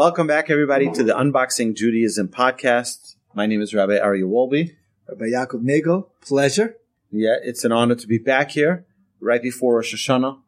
Welcome 0.00 0.28
back, 0.28 0.48
everybody, 0.48 0.90
to 0.92 1.04
the 1.04 1.12
Unboxing 1.12 1.74
Judaism 1.74 2.28
podcast. 2.28 3.16
My 3.34 3.44
name 3.44 3.60
is 3.60 3.74
Rabbi 3.74 3.98
Aryeh 3.98 4.24
Wolbe. 4.24 4.74
Rabbi 5.06 5.26
Yaakov 5.26 5.60
Nagel, 5.60 6.08
pleasure. 6.22 6.76
Yeah, 7.10 7.34
it's 7.42 7.66
an 7.66 7.72
honor 7.72 7.96
to 7.96 8.06
be 8.06 8.16
back 8.16 8.52
here 8.52 8.86
right 9.20 9.42
before 9.42 9.74
Rosh 9.74 9.94
Hashanah. 9.94 10.38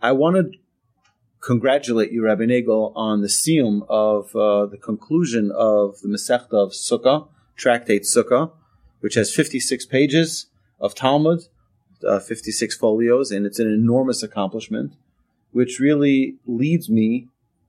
I 0.00 0.12
want 0.12 0.36
to 0.36 0.58
congratulate 1.40 2.12
you, 2.12 2.24
Rabbi 2.24 2.46
Nagel, 2.46 2.94
on 2.96 3.20
the 3.20 3.28
siyum 3.28 3.82
of 3.90 4.34
uh, 4.34 4.64
the 4.64 4.78
conclusion 4.78 5.52
of 5.54 6.00
the 6.00 6.08
Masechta 6.08 6.54
of 6.54 6.70
Sukkah, 6.70 7.28
Tractate 7.58 8.04
Sukkah, 8.06 8.52
which 9.00 9.16
has 9.16 9.34
56 9.34 9.84
pages 9.84 10.46
of 10.80 10.94
Talmud, 10.94 11.40
uh, 12.08 12.20
56 12.20 12.74
folios, 12.78 13.30
and 13.30 13.44
it's 13.44 13.58
an 13.58 13.70
enormous 13.70 14.22
accomplishment, 14.22 14.94
which 15.52 15.78
really 15.78 16.38
leads 16.46 16.88
me 16.88 17.28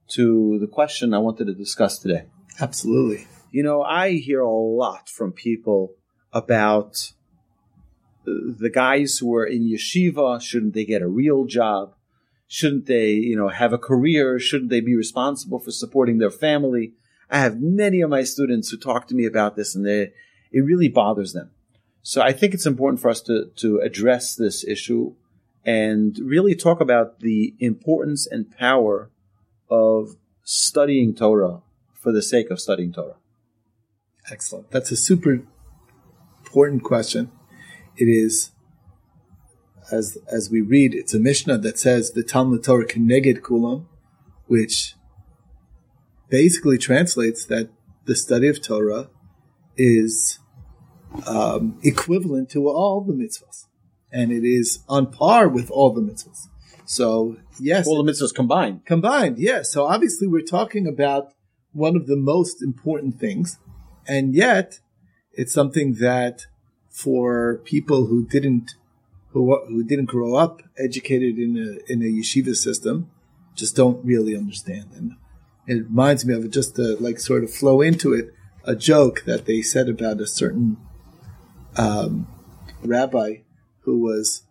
to 0.09 0.59
the 0.59 0.67
question 0.67 1.13
I 1.13 1.19
wanted 1.19 1.45
to 1.45 1.53
discuss 1.53 1.97
today. 1.97 2.25
Absolutely. 2.59 3.27
You 3.51 3.63
know, 3.63 3.81
I 3.81 4.11
hear 4.11 4.41
a 4.41 4.49
lot 4.49 5.09
from 5.09 5.31
people 5.31 5.93
about 6.33 7.13
the 8.25 8.71
guys 8.73 9.17
who 9.17 9.33
are 9.35 9.45
in 9.45 9.63
yeshiva. 9.63 10.41
Shouldn't 10.41 10.73
they 10.73 10.85
get 10.85 11.01
a 11.01 11.07
real 11.07 11.45
job? 11.45 11.93
Shouldn't 12.47 12.85
they, 12.85 13.11
you 13.11 13.35
know, 13.35 13.49
have 13.49 13.73
a 13.73 13.77
career? 13.77 14.39
Shouldn't 14.39 14.69
they 14.69 14.81
be 14.81 14.95
responsible 14.95 15.59
for 15.59 15.71
supporting 15.71 16.17
their 16.17 16.31
family? 16.31 16.93
I 17.29 17.39
have 17.39 17.59
many 17.59 18.01
of 18.01 18.09
my 18.09 18.23
students 18.23 18.69
who 18.69 18.77
talk 18.77 19.07
to 19.07 19.15
me 19.15 19.25
about 19.25 19.55
this 19.55 19.75
and 19.75 19.85
they, 19.85 20.11
it 20.51 20.61
really 20.61 20.87
bothers 20.87 21.33
them. 21.33 21.51
So 22.01 22.21
I 22.21 22.33
think 22.33 22.53
it's 22.53 22.67
important 22.67 23.01
for 23.01 23.09
us 23.09 23.21
to, 23.21 23.51
to 23.55 23.79
address 23.79 24.35
this 24.35 24.63
issue 24.63 25.15
and 25.65 26.17
really 26.19 26.53
talk 26.53 26.79
about 26.79 27.21
the 27.21 27.55
importance 27.59 28.27
and 28.27 28.51
power 28.51 29.09
of 29.69 30.15
studying 30.43 31.15
Torah 31.15 31.61
for 31.93 32.11
the 32.11 32.21
sake 32.21 32.49
of 32.51 32.59
studying 32.59 32.93
Torah. 32.93 33.15
Excellent. 34.31 34.71
That's 34.71 34.91
a 34.91 34.95
super 34.95 35.43
important 36.39 36.83
question. 36.83 37.31
It 37.97 38.05
is, 38.05 38.51
as 39.91 40.17
as 40.31 40.49
we 40.49 40.61
read, 40.61 40.93
it's 40.93 41.13
a 41.13 41.19
Mishnah 41.19 41.59
that 41.59 41.79
says 41.79 42.11
the 42.11 42.23
Talmud 42.23 42.63
Torah 42.63 42.87
keneged 42.87 43.41
kulam, 43.41 43.85
which 44.47 44.95
basically 46.29 46.77
translates 46.77 47.45
that 47.45 47.69
the 48.05 48.15
study 48.15 48.47
of 48.47 48.61
Torah 48.61 49.09
is 49.77 50.39
um, 51.27 51.79
equivalent 51.83 52.49
to 52.51 52.67
all 52.67 53.01
the 53.01 53.13
mitzvahs, 53.13 53.65
and 54.11 54.31
it 54.31 54.43
is 54.43 54.83
on 54.89 55.11
par 55.11 55.47
with 55.47 55.69
all 55.69 55.91
the 55.91 56.01
mitzvahs. 56.01 56.47
So 56.85 57.37
yes, 57.59 57.87
all 57.87 58.01
the 58.01 58.11
mitzvahs 58.11 58.33
combined. 58.33 58.85
Combined, 58.85 59.37
yes. 59.37 59.71
So 59.71 59.85
obviously, 59.85 60.27
we're 60.27 60.41
talking 60.41 60.87
about 60.87 61.33
one 61.73 61.95
of 61.95 62.07
the 62.07 62.15
most 62.15 62.61
important 62.61 63.19
things, 63.19 63.57
and 64.07 64.33
yet 64.33 64.79
it's 65.33 65.53
something 65.53 65.95
that 65.95 66.45
for 66.89 67.57
people 67.65 68.05
who 68.05 68.25
didn't 68.25 68.75
who 69.31 69.59
who 69.67 69.83
didn't 69.83 70.05
grow 70.05 70.35
up 70.35 70.61
educated 70.77 71.37
in 71.37 71.57
a 71.57 71.91
in 71.91 72.01
a 72.01 72.05
yeshiva 72.05 72.55
system 72.55 73.09
just 73.55 73.75
don't 73.75 74.03
really 74.05 74.35
understand. 74.35 74.85
And 74.95 75.11
it 75.67 75.85
reminds 75.85 76.25
me 76.25 76.33
of 76.33 76.45
it 76.45 76.51
just 76.51 76.75
to 76.75 76.95
like 76.97 77.19
sort 77.19 77.43
of 77.43 77.51
flow 77.51 77.81
into 77.81 78.13
it 78.13 78.33
a 78.63 78.75
joke 78.75 79.23
that 79.25 79.45
they 79.45 79.61
said 79.61 79.89
about 79.89 80.21
a 80.21 80.27
certain 80.27 80.77
um, 81.77 82.27
rabbi 82.83 83.37
who 83.81 83.99
was 83.99 84.43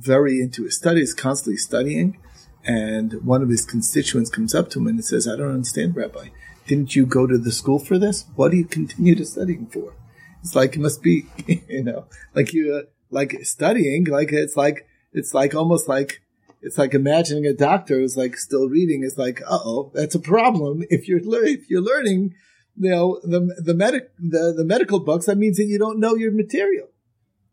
very 0.00 0.40
into 0.40 0.64
his 0.64 0.76
studies, 0.76 1.14
constantly 1.14 1.56
studying. 1.56 2.18
And 2.64 3.24
one 3.24 3.42
of 3.42 3.48
his 3.48 3.64
constituents 3.64 4.30
comes 4.30 4.54
up 4.54 4.70
to 4.70 4.78
him 4.78 4.86
and 4.86 5.04
says, 5.04 5.28
I 5.28 5.36
don't 5.36 5.54
understand, 5.54 5.96
Rabbi. 5.96 6.28
Didn't 6.66 6.94
you 6.94 7.06
go 7.06 7.26
to 7.26 7.38
the 7.38 7.52
school 7.52 7.78
for 7.78 7.98
this? 7.98 8.26
What 8.36 8.50
do 8.50 8.56
you 8.56 8.64
continue 8.64 9.14
to 9.14 9.24
studying 9.24 9.66
for? 9.66 9.94
It's 10.42 10.54
like 10.54 10.76
it 10.76 10.80
must 10.80 11.02
be, 11.02 11.26
you 11.68 11.84
know, 11.84 12.06
like 12.34 12.52
you, 12.52 12.74
uh, 12.74 12.82
like 13.10 13.34
studying, 13.42 14.04
like 14.04 14.32
it's 14.32 14.56
like, 14.56 14.86
it's 15.12 15.34
like 15.34 15.54
almost 15.54 15.88
like, 15.88 16.22
it's 16.62 16.78
like 16.78 16.94
imagining 16.94 17.46
a 17.46 17.54
doctor 17.54 17.98
who's 17.98 18.16
like 18.16 18.36
still 18.36 18.68
reading. 18.68 19.02
It's 19.04 19.18
like, 19.18 19.40
uh 19.42 19.58
oh, 19.64 19.90
that's 19.94 20.14
a 20.14 20.20
problem. 20.20 20.84
If 20.90 21.08
you're, 21.08 21.20
if 21.44 21.68
you're 21.68 21.82
learning, 21.82 22.34
you 22.76 22.90
know, 22.90 23.20
the, 23.22 23.54
the 23.58 23.74
medic, 23.74 24.10
the, 24.18 24.54
the 24.56 24.64
medical 24.64 25.00
books, 25.00 25.26
that 25.26 25.38
means 25.38 25.56
that 25.56 25.64
you 25.64 25.78
don't 25.78 25.98
know 25.98 26.14
your 26.14 26.30
material 26.30 26.89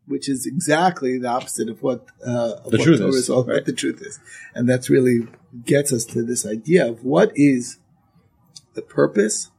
which 0.08 0.28
is 0.28 0.46
exactly 0.46 1.18
the 1.18 1.28
opposite 1.28 1.68
of 1.68 1.82
what 1.82 2.06
uh, 2.26 2.54
of 2.64 2.70
the 2.70 2.78
what 2.78 2.84
truth 2.84 2.98
Torah 3.00 3.10
is, 3.10 3.30
all, 3.30 3.44
right. 3.44 3.54
what 3.54 3.66
the 3.66 3.72
truth 3.72 4.02
is, 4.02 4.18
and 4.54 4.68
that's 4.68 4.90
really 4.90 5.26
gets 5.64 5.92
us 5.92 6.04
to 6.06 6.22
this 6.22 6.46
idea 6.46 6.88
of 6.88 7.04
what 7.04 7.32
is 7.34 7.78
the 8.74 8.82
purpose, 8.82 9.50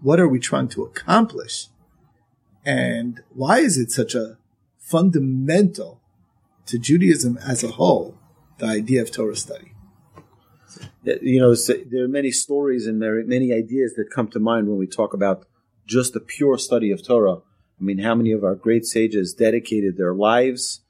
what 0.00 0.18
are 0.20 0.28
we 0.28 0.38
trying 0.38 0.68
to 0.68 0.82
accomplish, 0.82 1.68
and 2.64 3.22
why 3.32 3.58
is 3.58 3.78
it 3.78 3.90
such 3.90 4.14
a 4.14 4.38
fundamental 4.78 6.00
to 6.66 6.78
Judaism 6.78 7.38
as 7.38 7.64
a 7.64 7.72
whole 7.72 8.18
the 8.58 8.66
idea 8.66 9.02
of 9.02 9.10
Torah 9.10 9.36
study. 9.36 9.72
You 11.02 11.40
know, 11.40 11.54
there 11.54 12.04
are 12.04 12.08
many 12.08 12.30
stories 12.30 12.86
and 12.86 13.00
there 13.00 13.18
are 13.18 13.24
many 13.24 13.52
ideas 13.52 13.94
that 13.94 14.10
come 14.12 14.28
to 14.28 14.40
mind 14.40 14.68
when 14.68 14.76
we 14.76 14.86
talk 14.86 15.14
about 15.14 15.46
just 15.86 16.14
the 16.14 16.20
pure 16.20 16.58
study 16.58 16.90
of 16.90 17.06
Torah. 17.06 17.38
I 17.80 17.84
mean, 17.84 17.98
how 17.98 18.14
many 18.14 18.32
of 18.32 18.44
our 18.44 18.54
great 18.54 18.84
sages 18.84 19.34
dedicated 19.34 19.96
their 19.96 20.14
lives? 20.14 20.80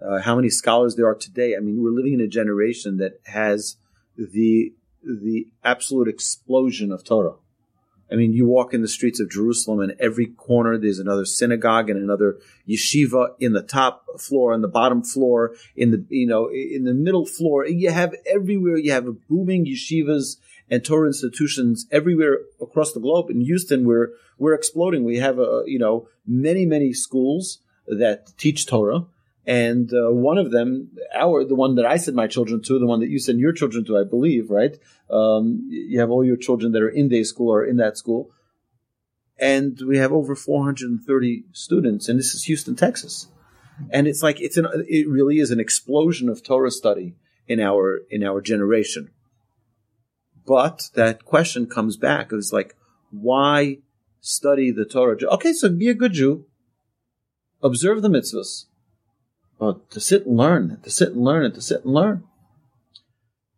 Uh, 0.00 0.20
how 0.20 0.34
many 0.34 0.50
scholars 0.50 0.96
there 0.96 1.06
are 1.06 1.14
today? 1.14 1.54
I 1.56 1.60
mean, 1.60 1.82
we're 1.82 1.90
living 1.90 2.14
in 2.14 2.20
a 2.20 2.28
generation 2.28 2.96
that 2.98 3.20
has 3.26 3.76
the 4.16 4.72
the 5.04 5.48
absolute 5.64 6.08
explosion 6.08 6.92
of 6.92 7.04
Torah. 7.04 7.34
I 8.10 8.14
mean, 8.14 8.34
you 8.34 8.46
walk 8.46 8.74
in 8.74 8.82
the 8.82 8.88
streets 8.88 9.20
of 9.20 9.30
Jerusalem, 9.30 9.80
and 9.80 9.94
every 9.98 10.26
corner 10.26 10.76
there's 10.76 10.98
another 10.98 11.24
synagogue 11.24 11.88
and 11.88 11.98
another 11.98 12.38
yeshiva 12.68 13.34
in 13.40 13.52
the 13.52 13.62
top 13.62 14.04
floor, 14.20 14.52
and 14.52 14.62
the 14.62 14.68
bottom 14.68 15.02
floor, 15.02 15.54
in 15.76 15.92
the 15.92 16.04
you 16.08 16.26
know 16.26 16.48
in 16.50 16.84
the 16.84 16.94
middle 16.94 17.24
floor. 17.24 17.66
You 17.66 17.90
have 17.90 18.14
everywhere. 18.26 18.76
You 18.76 18.92
have 18.92 19.06
booming 19.28 19.66
yeshivas 19.66 20.36
and 20.72 20.82
Torah 20.82 21.08
institutions 21.08 21.86
everywhere 21.92 22.38
across 22.58 22.94
the 22.94 23.00
globe. 23.00 23.28
In 23.28 23.42
Houston, 23.42 23.84
we're 23.84 24.08
we're 24.38 24.54
exploding. 24.54 25.04
We 25.04 25.18
have 25.18 25.38
a 25.38 25.62
you 25.66 25.78
know 25.78 26.08
many 26.26 26.64
many 26.64 26.94
schools 26.94 27.58
that 27.86 28.32
teach 28.38 28.66
Torah, 28.66 29.04
and 29.46 29.92
uh, 29.92 30.10
one 30.10 30.38
of 30.38 30.50
them, 30.50 30.90
our 31.14 31.44
the 31.44 31.54
one 31.54 31.74
that 31.74 31.84
I 31.84 31.98
send 31.98 32.16
my 32.16 32.26
children 32.26 32.62
to, 32.62 32.78
the 32.78 32.86
one 32.86 33.00
that 33.00 33.10
you 33.10 33.18
send 33.18 33.38
your 33.38 33.52
children 33.52 33.84
to, 33.84 33.98
I 33.98 34.04
believe, 34.04 34.50
right? 34.50 34.78
Um, 35.10 35.66
you 35.68 36.00
have 36.00 36.10
all 36.10 36.24
your 36.24 36.38
children 36.38 36.72
that 36.72 36.82
are 36.82 36.88
in 36.88 37.10
day 37.10 37.22
school 37.22 37.52
or 37.52 37.62
in 37.62 37.76
that 37.76 37.98
school, 37.98 38.30
and 39.36 39.78
we 39.86 39.98
have 39.98 40.10
over 40.10 40.34
430 40.34 41.44
students, 41.52 42.08
and 42.08 42.18
this 42.18 42.34
is 42.34 42.44
Houston, 42.44 42.76
Texas, 42.76 43.26
and 43.90 44.08
it's 44.08 44.22
like 44.22 44.40
it's 44.40 44.56
an 44.56 44.66
it 44.88 45.06
really 45.06 45.38
is 45.38 45.50
an 45.50 45.60
explosion 45.60 46.30
of 46.30 46.42
Torah 46.42 46.70
study 46.70 47.14
in 47.46 47.60
our 47.60 48.00
in 48.10 48.24
our 48.24 48.40
generation. 48.40 49.10
But 50.46 50.90
that 50.94 51.24
question 51.24 51.66
comes 51.66 51.96
back. 51.96 52.32
It's 52.32 52.52
like, 52.52 52.74
why 53.10 53.78
study 54.20 54.70
the 54.70 54.84
Torah? 54.84 55.16
Okay, 55.22 55.52
so 55.52 55.68
be 55.68 55.88
a 55.88 55.94
good 55.94 56.12
Jew. 56.12 56.46
Observe 57.62 58.02
the 58.02 58.08
mitzvahs. 58.08 58.66
But 59.58 59.90
to 59.90 60.00
sit 60.00 60.26
and 60.26 60.36
learn, 60.36 60.80
to 60.82 60.90
sit 60.90 61.10
and 61.10 61.24
learn, 61.24 61.44
and 61.44 61.54
to 61.54 61.60
sit 61.60 61.84
and 61.84 61.94
learn. 61.94 62.24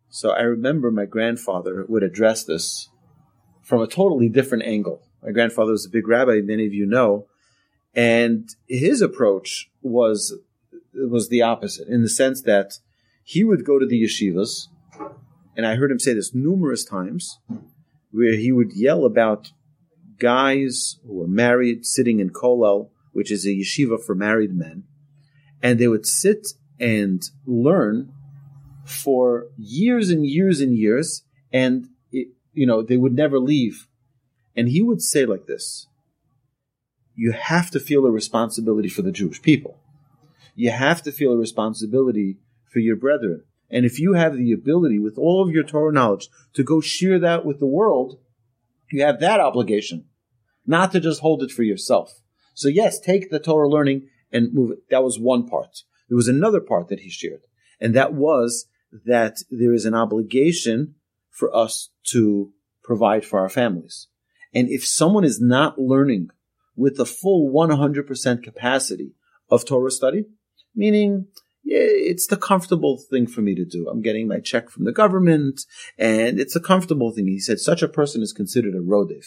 So 0.09 0.29
I 0.29 0.41
remember 0.41 0.91
my 0.91 1.05
grandfather 1.05 1.85
would 1.89 2.03
address 2.03 2.43
this 2.43 2.89
from 3.63 3.81
a 3.81 3.87
totally 3.87 4.29
different 4.29 4.63
angle. 4.63 5.01
My 5.23 5.31
grandfather 5.31 5.71
was 5.71 5.85
a 5.85 5.89
big 5.89 6.07
rabbi, 6.07 6.41
many 6.41 6.67
of 6.67 6.73
you 6.73 6.85
know, 6.85 7.25
and 7.95 8.47
his 8.67 9.01
approach 9.01 9.71
was 9.81 10.37
was 10.93 11.27
the 11.29 11.41
opposite 11.41 11.87
in 11.87 12.01
the 12.01 12.09
sense 12.09 12.41
that 12.43 12.79
he 13.23 13.43
would 13.43 13.65
go 13.65 13.79
to 13.79 13.85
the 13.85 14.01
yeshivas 14.01 14.67
and 15.55 15.65
I 15.65 15.75
heard 15.75 15.91
him 15.91 15.99
say 15.99 16.13
this 16.13 16.33
numerous 16.33 16.83
times, 16.83 17.39
where 18.11 18.35
he 18.35 18.51
would 18.51 18.73
yell 18.73 19.05
about 19.05 19.51
guys 20.19 20.97
who 21.05 21.13
were 21.13 21.27
married 21.27 21.85
sitting 21.85 22.19
in 22.19 22.29
kollel, 22.29 22.89
which 23.11 23.31
is 23.31 23.45
a 23.45 23.49
yeshiva 23.49 24.01
for 24.01 24.15
married 24.15 24.53
men, 24.53 24.83
and 25.61 25.79
they 25.79 25.87
would 25.87 26.05
sit 26.05 26.47
and 26.79 27.29
learn 27.45 28.11
for 28.85 29.47
years 29.57 30.09
and 30.09 30.25
years 30.25 30.61
and 30.61 30.77
years, 30.77 31.23
and 31.51 31.87
it, 32.11 32.27
you 32.53 32.65
know 32.65 32.81
they 32.81 32.97
would 32.97 33.15
never 33.15 33.39
leave. 33.39 33.87
And 34.55 34.69
he 34.69 34.81
would 34.81 35.01
say 35.01 35.25
like 35.25 35.47
this: 35.47 35.87
"You 37.15 37.31
have 37.31 37.71
to 37.71 37.79
feel 37.79 38.05
a 38.05 38.11
responsibility 38.11 38.89
for 38.89 39.01
the 39.01 39.11
Jewish 39.11 39.41
people. 39.41 39.79
You 40.55 40.71
have 40.71 41.01
to 41.03 41.11
feel 41.11 41.33
a 41.33 41.37
responsibility 41.37 42.37
for 42.71 42.79
your 42.79 42.95
brethren." 42.95 43.43
And 43.75 43.85
if 43.85 43.99
you 43.99 44.13
have 44.13 44.37
the 44.37 44.53
ability 44.53 44.99
with 44.99 45.17
all 45.17 45.43
of 45.43 45.53
your 45.53 45.65
Torah 45.65 45.91
knowledge 45.91 46.29
to 46.53 46.63
go 46.63 46.79
share 46.79 47.19
that 47.19 47.45
with 47.45 47.59
the 47.59 47.67
world, 47.67 48.21
you 48.89 49.03
have 49.03 49.19
that 49.19 49.41
obligation, 49.41 50.05
not 50.65 50.93
to 50.93 51.01
just 51.01 51.19
hold 51.19 51.43
it 51.43 51.51
for 51.51 51.63
yourself. 51.63 52.21
So 52.53 52.69
yes, 52.69 53.01
take 53.01 53.29
the 53.29 53.37
Torah 53.37 53.67
learning 53.67 54.07
and 54.31 54.53
move 54.53 54.71
it. 54.71 54.89
That 54.91 55.03
was 55.03 55.19
one 55.19 55.45
part. 55.45 55.81
There 56.07 56.15
was 56.15 56.29
another 56.29 56.61
part 56.61 56.87
that 56.87 57.01
he 57.01 57.09
shared, 57.09 57.41
and 57.81 57.93
that 57.95 58.13
was 58.13 58.65
that 59.05 59.39
there 59.51 59.73
is 59.73 59.83
an 59.83 59.93
obligation 59.93 60.95
for 61.29 61.53
us 61.53 61.89
to 62.11 62.53
provide 62.81 63.25
for 63.25 63.41
our 63.41 63.49
families. 63.49 64.07
And 64.53 64.69
if 64.69 64.87
someone 64.87 65.25
is 65.25 65.41
not 65.41 65.77
learning 65.77 66.29
with 66.77 66.95
the 66.95 67.05
full 67.05 67.51
100% 67.51 68.41
capacity 68.41 69.15
of 69.49 69.65
Torah 69.65 69.91
study, 69.91 70.27
meaning 70.73 71.27
yeah, 71.65 71.79
it's 71.81 72.27
the 72.27 72.37
comfortable 72.37 73.01
thing 73.09 73.25
for 73.25 73.41
me 73.41 73.55
to 73.55 73.65
do. 73.65 73.89
I'm 73.89 74.03
getting 74.03 74.27
my 74.27 74.39
check 74.39 74.69
from 74.69 74.85
the 74.85 74.91
government 74.91 75.61
and 75.97 76.39
it's 76.39 76.55
a 76.55 76.59
comfortable 76.59 77.11
thing. 77.11 77.27
He 77.27 77.39
said 77.39 77.59
such 77.59 77.81
a 77.81 77.87
person 77.87 78.21
is 78.21 78.33
considered 78.33 78.75
a 78.75 78.79
rodef. 78.79 79.25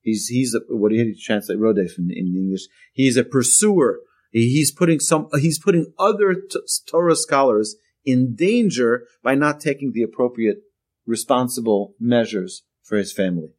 He's, 0.00 0.28
he's 0.28 0.54
a, 0.54 0.60
what 0.68 0.90
do 0.90 0.94
you 0.94 1.16
translate 1.20 1.58
rodef 1.58 1.98
in, 1.98 2.12
in 2.12 2.36
English? 2.36 2.68
He's 2.92 3.16
a 3.16 3.24
pursuer. 3.24 3.98
He's 4.30 4.70
putting 4.70 5.00
some, 5.00 5.28
he's 5.40 5.58
putting 5.58 5.92
other 5.98 6.34
t- 6.34 6.60
Torah 6.88 7.16
scholars 7.16 7.74
in 8.04 8.36
danger 8.36 9.08
by 9.24 9.34
not 9.34 9.60
taking 9.60 9.90
the 9.92 10.02
appropriate 10.04 10.58
responsible 11.04 11.96
measures 11.98 12.62
for 12.84 12.96
his 12.96 13.12
family. 13.12 13.54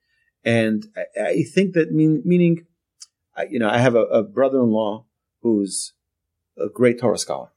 And 0.45 0.85
I, 0.95 1.21
I 1.21 1.43
think 1.43 1.73
that 1.73 1.91
mean, 1.91 2.21
meaning, 2.23 2.67
you 3.49 3.59
know, 3.59 3.69
I 3.69 3.79
have 3.79 3.95
a, 3.95 4.03
a 4.03 4.23
brother-in-law 4.23 5.05
who's 5.41 5.91
a 6.57 6.69
great 6.69 7.01
Torah 7.01 7.17
scholar. 7.17 7.49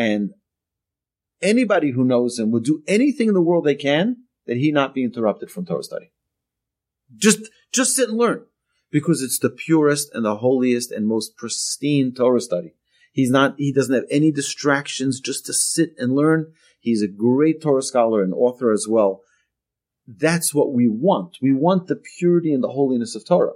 And 0.00 0.30
anybody 1.42 1.90
who 1.90 2.04
knows 2.04 2.38
him 2.38 2.50
would 2.52 2.64
do 2.64 2.82
anything 2.88 3.28
in 3.28 3.34
the 3.34 3.42
world 3.42 3.64
they 3.64 3.74
can 3.74 4.16
that 4.46 4.56
he 4.56 4.72
not 4.72 4.94
be 4.94 5.04
interrupted 5.04 5.50
from 5.50 5.66
Torah 5.66 5.82
study. 5.82 6.10
Just, 7.14 7.50
just 7.70 7.96
sit 7.96 8.08
and 8.08 8.16
learn 8.16 8.46
because 8.90 9.20
it's 9.20 9.38
the 9.38 9.50
purest 9.50 10.08
and 10.14 10.24
the 10.24 10.36
holiest 10.36 10.90
and 10.90 11.06
most 11.06 11.36
pristine 11.36 12.14
Torah 12.14 12.40
study. 12.40 12.72
He's 13.12 13.28
not, 13.28 13.56
he 13.58 13.74
doesn't 13.74 13.94
have 13.94 14.06
any 14.10 14.32
distractions 14.32 15.20
just 15.20 15.44
to 15.46 15.52
sit 15.52 15.90
and 15.98 16.14
learn. 16.14 16.54
He's 16.80 17.02
a 17.02 17.06
great 17.06 17.60
Torah 17.60 17.82
scholar 17.82 18.22
and 18.22 18.32
author 18.32 18.72
as 18.72 18.86
well. 18.88 19.20
That's 20.06 20.54
what 20.54 20.72
we 20.72 20.88
want. 20.88 21.36
We 21.42 21.52
want 21.52 21.88
the 21.88 22.00
purity 22.18 22.54
and 22.54 22.64
the 22.64 22.68
holiness 22.68 23.14
of 23.14 23.26
Torah. 23.26 23.52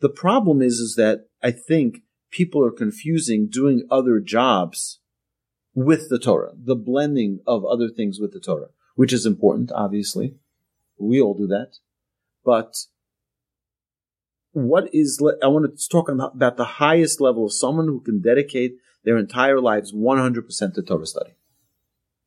The 0.00 0.08
problem 0.08 0.62
is, 0.62 0.78
is 0.78 0.94
that 0.96 1.26
I 1.42 1.50
think 1.50 1.98
people 2.30 2.64
are 2.64 2.72
confusing 2.72 3.50
doing 3.50 3.86
other 3.90 4.18
jobs 4.18 5.00
with 5.74 6.08
the 6.08 6.18
Torah, 6.18 6.52
the 6.54 6.76
blending 6.76 7.40
of 7.46 7.64
other 7.64 7.88
things 7.88 8.20
with 8.20 8.32
the 8.32 8.40
Torah, 8.40 8.68
which 8.94 9.12
is 9.12 9.26
important, 9.26 9.72
obviously. 9.72 10.34
We 10.98 11.20
all 11.20 11.34
do 11.34 11.46
that. 11.48 11.78
But 12.44 12.74
what 14.52 14.94
is, 14.94 15.20
I 15.42 15.46
want 15.46 15.78
to 15.78 15.88
talk 15.88 16.08
about 16.08 16.56
the 16.56 16.64
highest 16.64 17.20
level 17.20 17.46
of 17.46 17.52
someone 17.52 17.86
who 17.86 18.00
can 18.00 18.20
dedicate 18.20 18.76
their 19.04 19.16
entire 19.16 19.60
lives 19.60 19.92
100% 19.92 20.74
to 20.74 20.82
Torah 20.82 21.06
study. 21.06 21.32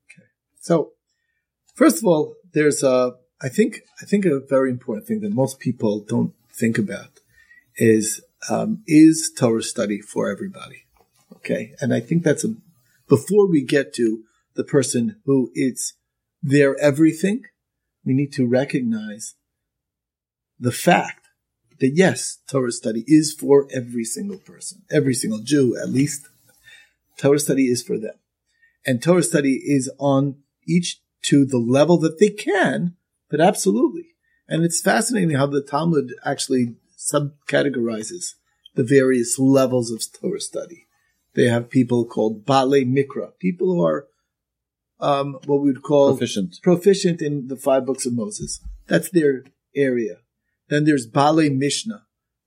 Okay. 0.10 0.28
So, 0.60 0.92
first 1.74 2.00
of 2.00 2.06
all, 2.06 2.36
there's 2.54 2.84
a, 2.84 3.16
I 3.42 3.50
think, 3.50 3.82
I 4.02 4.06
think 4.06 4.26
a 4.26 4.40
very 4.40 4.70
important 4.72 5.08
thing 5.08 5.22
that 5.22 5.32
most 5.32 5.60
people 5.60 6.00
don't 6.00 6.34
think 6.52 6.78
about 6.78 7.20
is, 7.78 8.22
um, 8.50 8.84
is 8.88 9.32
Torah 9.38 9.64
study 9.64 10.02
for 10.02 10.30
everybody? 10.30 10.86
Okay. 11.36 11.74
And 11.80 11.94
I 11.94 12.00
think 12.00 12.24
that's 12.24 12.44
a, 12.44 12.56
before 13.08 13.50
we 13.50 13.64
get 13.64 13.94
to 13.96 14.24
the 14.56 14.64
person 14.64 15.22
who 15.26 15.52
is 15.54 15.94
their 16.42 16.78
everything, 16.80 17.44
we 18.04 18.14
need 18.14 18.32
to 18.34 18.48
recognize 18.48 19.36
the 20.60 20.72
fact 20.72 21.28
that 21.80 21.92
yes, 21.96 22.40
Torah 22.48 22.72
study 22.72 23.04
is 23.08 23.34
for 23.34 23.68
every 23.74 24.06
single 24.06 24.38
person, 24.38 24.84
every 24.90 25.14
single 25.14 25.40
Jew 25.40 25.78
at 25.78 25.90
least. 25.90 26.28
Torah 27.18 27.40
study 27.40 27.66
is 27.66 27.84
for 27.84 27.98
them. 27.98 28.16
And 28.86 29.02
Torah 29.02 29.24
study 29.24 29.62
is 29.64 29.92
on 29.98 30.38
each 30.68 31.02
to 31.24 31.46
the 31.46 31.58
level 31.58 31.98
that 32.00 32.20
they 32.20 32.30
can, 32.30 32.96
but 33.30 33.42
absolutely. 33.42 34.10
And 34.48 34.64
it's 34.64 34.82
fascinating 34.82 35.36
how 35.36 35.48
the 35.48 35.62
Talmud 35.62 36.14
actually 36.24 36.76
subcategorizes 36.98 38.36
the 38.76 38.84
various 38.84 39.40
levels 39.40 39.92
of 39.92 40.04
Torah 40.12 40.40
study. 40.40 40.85
They 41.36 41.46
have 41.46 41.70
people 41.70 42.06
called 42.06 42.46
Bale 42.46 42.86
Mikra, 42.86 43.38
people 43.40 43.68
who 43.68 43.86
are 43.86 44.08
um, 45.00 45.38
what 45.46 45.62
we 45.62 45.72
would 45.72 45.84
call 45.84 46.12
proficient. 46.12 46.60
proficient 46.64 47.22
in 47.22 47.48
the 47.48 47.58
five 47.58 47.86
books 47.86 48.06
of 48.06 48.14
Moses. 48.14 48.62
That's 48.88 49.10
their 49.10 49.44
area. 49.76 50.20
Then 50.70 50.86
there's 50.86 51.06
Bale 51.06 51.50
Mishnah. 51.50 52.04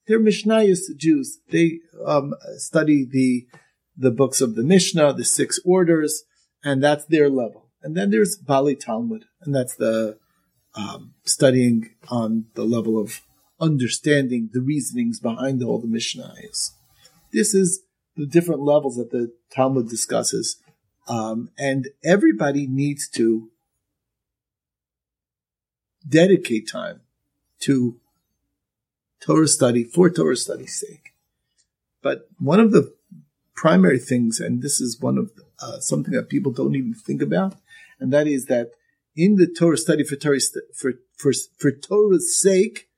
They're 0.06 0.20
Mishnayos 0.20 0.96
Jews. 0.96 1.40
They 1.50 1.80
um, 2.04 2.34
study 2.56 3.04
the 3.04 3.46
the 3.96 4.10
books 4.10 4.40
of 4.40 4.54
the 4.54 4.62
Mishnah, 4.62 5.12
the 5.12 5.24
six 5.24 5.58
orders, 5.64 6.22
and 6.64 6.82
that's 6.82 7.04
their 7.04 7.28
level. 7.28 7.68
And 7.82 7.96
then 7.96 8.10
there's 8.10 8.36
Bali 8.36 8.76
Talmud, 8.76 9.24
and 9.42 9.54
that's 9.54 9.74
the 9.74 10.18
um, 10.74 11.14
studying 11.24 11.90
on 12.08 12.46
the 12.54 12.64
level 12.64 12.98
of 12.98 13.20
understanding 13.60 14.50
the 14.52 14.60
reasonings 14.60 15.20
behind 15.20 15.62
all 15.62 15.80
the 15.80 15.88
Mishnayos. 15.88 16.70
This 17.32 17.54
is 17.54 17.82
the 18.18 18.26
different 18.26 18.60
levels 18.60 18.96
that 18.96 19.12
the 19.12 19.32
Talmud 19.50 19.88
discusses, 19.88 20.60
um, 21.06 21.50
and 21.56 21.88
everybody 22.04 22.66
needs 22.66 23.08
to 23.10 23.48
dedicate 26.06 26.68
time 26.68 27.00
to 27.60 27.96
Torah 29.20 29.46
study 29.46 29.84
for 29.84 30.10
Torah 30.10 30.36
study's 30.36 30.78
sake. 30.78 31.14
But 32.02 32.28
one 32.38 32.58
of 32.58 32.72
the 32.72 32.92
primary 33.54 34.00
things, 34.00 34.40
and 34.40 34.62
this 34.62 34.80
is 34.80 35.00
one 35.00 35.16
of 35.16 35.30
uh, 35.62 35.78
something 35.78 36.12
that 36.12 36.28
people 36.28 36.52
don't 36.52 36.74
even 36.74 36.94
think 36.94 37.22
about, 37.22 37.54
and 38.00 38.12
that 38.12 38.26
is 38.26 38.46
that 38.46 38.72
in 39.14 39.36
the 39.36 39.46
Torah 39.46 39.76
study 39.76 40.02
for 40.02 40.16
Torah 40.16 40.40
for 40.74 40.94
for 41.16 41.32
for 41.56 41.70
Torah's 41.70 42.40
sake, 42.40 42.88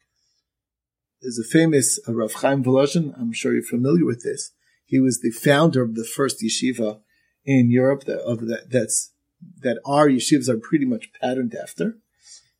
there's 1.20 1.38
a 1.38 1.44
famous 1.44 2.00
uh, 2.08 2.14
Rav 2.14 2.32
Chaim 2.32 2.64
Volozhin. 2.64 3.18
I'm 3.20 3.34
sure 3.34 3.52
you're 3.52 3.62
familiar 3.62 4.06
with 4.06 4.22
this. 4.22 4.52
He 4.90 4.98
was 4.98 5.20
the 5.20 5.30
founder 5.30 5.82
of 5.82 5.94
the 5.94 6.04
first 6.04 6.42
yeshiva 6.42 6.98
in 7.44 7.70
Europe 7.70 8.04
that 8.06 8.18
of 8.22 8.40
that 8.48 8.70
that's 8.70 9.12
that 9.60 9.78
our 9.86 10.08
yeshivas 10.08 10.48
are 10.48 10.58
pretty 10.58 10.84
much 10.84 11.12
patterned 11.12 11.54
after, 11.54 11.96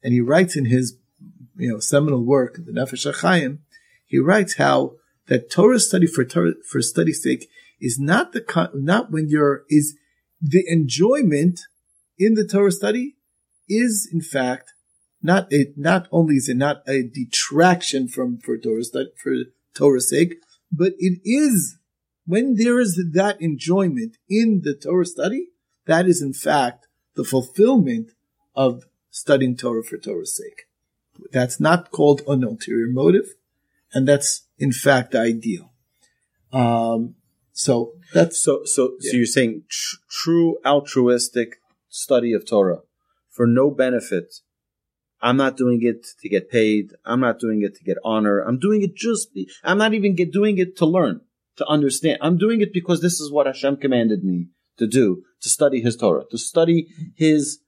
and 0.01 0.13
he 0.13 0.21
writes 0.21 0.55
in 0.57 0.67
his 0.67 0.97
you 1.57 1.69
know 1.69 1.81
seminal 1.81 2.25
work, 2.25 2.55
the 2.55 2.71
Nefesh 2.71 3.05
HaChaim, 3.13 3.59
he 4.07 4.21
writes 4.21 4.55
how 4.55 4.93
that 5.27 5.51
Torah 5.51 5.81
study 5.81 6.07
for 6.07 6.25
for 6.65 6.81
study's 6.81 7.21
sake 7.21 7.51
is 7.81 7.99
not 7.99 8.33
the 8.33 8.71
not 8.75 9.11
when 9.11 9.29
you're 9.29 9.65
is 9.69 9.97
the 10.41 10.65
enjoyment 10.69 11.63
in 12.17 12.35
the 12.35 12.47
Torah 12.47 12.71
study 12.71 13.17
is 13.69 14.09
in 14.13 14.21
fact 14.21 14.73
not 15.21 15.53
a 15.53 15.73
not 15.77 16.07
only 16.13 16.37
is 16.37 16.49
it 16.49 16.57
not 16.57 16.89
a 16.89 17.03
detraction 17.03 18.07
from 18.07 18.39
for 18.39 18.57
Torah 18.57 18.85
study 18.85 19.11
for 19.17 19.35
Torah's 19.75 20.09
sake, 20.09 20.37
but 20.71 20.93
it 20.99 21.19
is 21.25 21.77
when 22.31 22.55
there 22.55 22.79
is 22.79 22.93
that 23.13 23.41
enjoyment 23.41 24.17
in 24.29 24.61
the 24.63 24.75
Torah 24.75 25.05
study, 25.05 25.49
that 25.87 26.07
is 26.07 26.23
in 26.23 26.33
fact 26.33 26.87
the 27.17 27.25
fulfillment 27.25 28.13
of 28.55 28.85
studying 29.11 29.57
Torah 29.57 29.83
for 29.83 29.99
Torah's 29.99 30.37
sake. 30.37 30.63
That's 31.33 31.59
not 31.59 31.91
called 31.91 32.23
an 32.29 32.45
ulterior 32.45 32.87
motive, 32.89 33.35
and 33.93 34.07
that's 34.07 34.47
in 34.59 34.73
fact 34.73 35.15
ideal. 35.15 35.73
Um, 36.53 37.17
so 37.53 37.95
that's 38.15 38.41
so. 38.41 38.65
So, 38.65 38.97
yeah. 39.01 39.11
so 39.11 39.17
you're 39.17 39.27
saying 39.27 39.65
tr- 39.69 39.97
true 40.09 40.59
altruistic 40.65 41.57
study 41.89 42.33
of 42.33 42.47
Torah 42.47 42.83
for 43.29 43.47
no 43.47 43.71
benefit. 43.71 44.37
I'm 45.21 45.37
not 45.37 45.57
doing 45.57 45.81
it 45.83 46.07
to 46.21 46.29
get 46.29 46.51
paid. 46.51 46.93
I'm 47.05 47.21
not 47.21 47.41
doing 47.41 47.63
it 47.63 47.75
to 47.77 47.85
get 47.85 47.99
honor. 48.05 48.41
I'm 48.41 48.59
doing 48.59 48.83
it 48.83 48.95
just. 48.95 49.29
I'm 49.65 49.79
not 49.79 49.95
even 49.95 50.15
get, 50.15 50.33
doing 50.33 50.59
it 50.59 50.77
to 50.79 50.87
learn, 50.87 51.21
to 51.61 51.67
understand. 51.67 52.19
I'm 52.23 52.39
doing 52.39 52.63
it 52.63 52.73
because 52.73 53.03
this 53.03 53.21
is 53.21 53.31
what 53.31 53.47
Hashem 53.47 53.77
commanded 53.77 54.25
me 54.25 54.49
to 54.79 54.87
do: 54.87 55.23
to 55.43 55.49
study 55.49 55.81
His 55.83 55.97
Torah, 55.97 56.25
to 56.31 56.39
study 56.39 56.89
His 57.15 57.61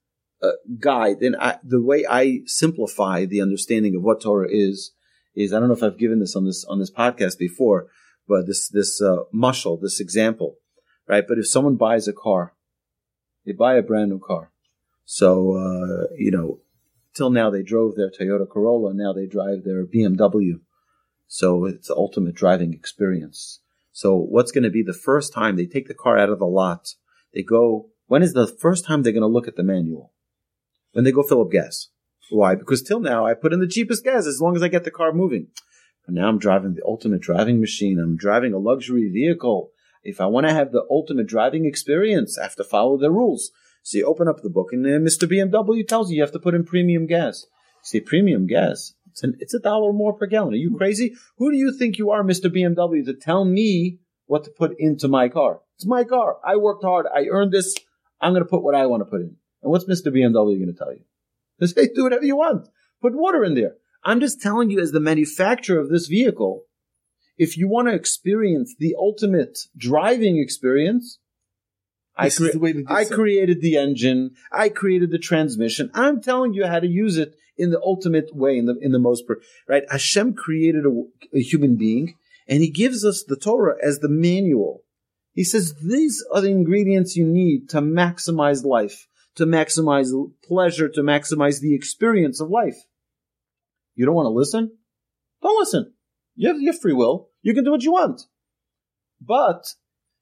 uh, 0.43 0.53
guide. 0.81 1.21
And 1.21 1.37
I, 1.37 1.59
the 1.63 1.83
way 1.83 2.07
I 2.09 2.41
simplify 2.47 3.27
the 3.27 3.43
understanding 3.43 3.95
of 3.95 4.03
what 4.03 4.23
Torah 4.23 4.49
is 4.51 4.93
is 5.35 5.53
I 5.53 5.61
don't 5.61 5.69
know 5.69 5.75
if 5.75 5.83
I've 5.83 5.99
given 5.99 6.21
this 6.21 6.35
on 6.35 6.47
this 6.47 6.65
on 6.65 6.79
this 6.79 6.91
podcast 6.91 7.39
before, 7.39 7.89
but 8.27 8.47
this 8.47 8.69
this 8.69 9.01
uh, 9.01 9.25
this 9.81 10.01
example, 10.01 10.57
right? 11.07 11.25
But 11.29 11.39
if 11.39 11.49
someone 11.49 11.77
buys 11.77 12.09
a 12.09 12.15
car, 12.15 12.55
they 13.45 13.53
buy 13.53 13.77
a 13.77 13.83
brand 13.83 14.11
new 14.11 14.21
car. 14.21 14.51
So 15.05 15.57
uh, 15.57 16.07
you 16.17 16.31
know, 16.31 16.61
till 17.15 17.29
now 17.29 17.51
they 17.51 17.63
drove 17.63 17.95
their 17.95 18.11
Toyota 18.11 18.49
Corolla, 18.49 18.95
now 18.95 19.13
they 19.13 19.27
drive 19.27 19.65
their 19.65 19.85
BMW. 19.85 20.61
So 21.27 21.67
it's 21.67 21.89
the 21.89 21.97
ultimate 21.97 22.35
driving 22.35 22.73
experience. 22.75 23.62
So 23.93 24.17
what's 24.17 24.53
going 24.53 24.65
to 24.65 24.71
be 24.71 24.83
the 24.83 24.93
first 24.93 25.33
time 25.33 25.57
they 25.57 25.67
take 25.67 25.87
the 25.87 25.95
car 25.95 26.19
out 26.19 26.31
of 26.31 26.39
the 26.39 26.47
lot? 26.47 26.95
They 27.35 27.43
go. 27.43 27.91
When 28.07 28.23
is 28.23 28.33
the 28.33 28.47
first 28.47 28.85
time 28.85 29.03
they're 29.03 29.13
going 29.13 29.23
to 29.23 29.27
look 29.27 29.49
at 29.49 29.57
the 29.57 29.63
manual? 29.63 30.13
When 30.93 31.05
they 31.05 31.13
go 31.13 31.23
fill 31.23 31.43
up 31.43 31.51
gas. 31.51 31.89
Why? 32.31 32.55
Because 32.55 32.83
till 32.83 33.01
now 33.01 33.27
I 33.27 33.35
put 33.35 33.53
in 33.53 33.61
the 33.61 33.67
cheapest 33.67 34.05
gas 34.05 34.27
as 34.27 34.41
long 34.41 34.57
as 34.57 34.63
I 34.63 34.69
get 34.69 34.85
the 34.85 34.91
car 34.91 35.13
moving. 35.13 35.49
But 36.05 36.15
now 36.15 36.29
I'm 36.29 36.39
driving 36.39 36.75
the 36.75 36.85
ultimate 36.85 37.21
driving 37.21 37.61
machine. 37.61 37.99
I'm 37.99 38.17
driving 38.17 38.53
a 38.53 38.59
luxury 38.59 39.09
vehicle. 39.09 39.71
If 40.03 40.21
I 40.21 40.27
want 40.27 40.47
to 40.47 40.53
have 40.53 40.73
the 40.73 40.85
ultimate 40.91 41.27
driving 41.27 41.65
experience, 41.65 42.39
I 42.39 42.43
have 42.43 42.57
to 42.57 42.65
follow 42.65 42.97
the 42.97 43.11
rules. 43.11 43.53
So 43.83 43.99
you 43.99 44.07
open 44.07 44.29
up 44.29 44.43
the 44.43 44.51
book, 44.51 44.73
and 44.73 44.85
Mr. 44.85 45.29
BMW 45.31 45.87
tells 45.87 46.11
you 46.11 46.17
you 46.17 46.23
have 46.23 46.33
to 46.33 46.39
put 46.39 46.55
in 46.55 46.65
premium 46.65 47.07
gas. 47.07 47.47
say 47.83 48.01
premium 48.01 48.47
gas. 48.47 48.95
It's 49.13 49.23
an, 49.23 49.37
it's 49.41 49.55
a 49.55 49.59
dollar 49.59 49.93
more 49.93 50.15
per 50.15 50.27
gallon. 50.27 50.55
Are 50.55 50.57
you 50.57 50.75
crazy? 50.77 51.15
Who 51.37 51.53
do 51.53 51.57
you 51.57 51.71
think 51.71 51.99
you 51.99 52.11
are, 52.11 52.23
Mr. 52.23 52.51
BMW, 52.51 53.05
to 53.05 53.15
tell 53.15 53.45
me 53.45 53.99
what 54.27 54.45
to 54.45 54.51
put 54.51 54.75
into 54.79 55.07
my 55.07 55.29
car? 55.29 55.61
It's 55.77 55.87
my 55.87 56.05
car. 56.05 56.39
I 56.45 56.57
worked 56.57 56.83
hard. 56.83 57.07
I 57.15 57.27
earned 57.27 57.53
this. 57.53 57.75
I'm 58.21 58.33
going 58.33 58.43
to 58.43 58.49
put 58.49 58.63
what 58.63 58.75
I 58.75 58.87
want 58.87 59.03
to 59.03 59.05
put 59.05 59.21
in. 59.21 59.37
And 59.63 59.71
what's 59.71 59.85
Mr. 59.85 60.07
BMW 60.07 60.59
going 60.59 60.73
to 60.73 60.73
tell 60.73 60.93
you? 60.93 61.03
They 61.59 61.67
say, 61.67 61.89
do 61.95 62.05
whatever 62.05 62.25
you 62.25 62.37
want. 62.37 62.69
Put 63.03 63.15
water 63.15 63.45
in 63.45 63.55
there. 63.55 63.75
I'm 64.03 64.21
just 64.21 64.41
telling 64.41 64.71
you, 64.71 64.81
as 64.81 64.93
the 64.93 65.01
manufacturer 65.01 65.79
of 65.79 65.91
this 65.91 66.07
vehicle, 66.07 66.65
if 67.37 67.57
you 67.57 67.69
want 67.69 67.89
to 67.89 67.95
experience 67.95 68.75
the 68.79 68.95
ultimate 68.99 69.59
driving 69.77 70.39
experience, 70.39 71.19
I, 72.17 72.31
cre- 72.31 72.53
the 72.53 72.59
way 72.59 72.73
to 72.73 72.83
do 72.83 72.87
I 72.89 73.05
created 73.05 73.61
the 73.61 73.77
engine. 73.77 74.33
I 74.51 74.71
created 74.71 75.11
the 75.11 75.19
transmission. 75.19 75.91
I'm 75.95 76.23
telling 76.23 76.55
you 76.55 76.67
how 76.67 76.81
to 76.81 76.87
use 76.87 77.19
it 77.19 77.37
in 77.57 77.71
the 77.71 77.81
ultimate 77.81 78.35
way, 78.35 78.57
in 78.57 78.67
the 78.67 78.77
in 78.81 78.93
the 78.93 78.99
most 78.99 79.25
right. 79.69 79.85
Hashem 79.91 80.35
created 80.35 80.85
a, 80.87 81.03
a 81.35 81.41
human 81.41 81.77
being, 81.77 82.17
and 82.49 82.63
He 82.63 82.71
gives 82.71 83.05
us 83.05 83.25
the 83.25 83.37
Torah 83.37 83.77
as 83.83 83.99
the 83.99 84.09
manual. 84.09 84.83
He 85.33 85.45
says 85.45 85.75
these 85.83 86.25
are 86.33 86.41
the 86.41 86.51
ingredients 86.51 87.17
you 87.17 87.27
need 87.27 87.69
to 87.71 87.81
maximize 87.81 88.65
life, 88.65 89.09
to 89.37 89.47
maximize 89.47 90.13
pleasure, 90.45 90.89
to 90.89 91.03
maximize 91.03 91.61
the 91.61 91.75
experience 91.75 92.41
of 92.41 92.51
life. 92.51 92.77
You 93.95 94.07
don't 94.07 94.15
want 94.15 94.27
to 94.27 94.31
listen? 94.31 94.73
Don't 95.43 95.59
listen. 95.59 95.95
You 96.35 96.49
have, 96.49 96.61
you 96.61 96.73
have 96.73 96.81
free 96.81 96.93
will. 96.93 97.31
You 97.43 97.55
can 97.55 97.65
do 97.65 97.71
what 97.71 97.83
you 97.83 97.93
want. 97.93 98.23
But 99.21 99.75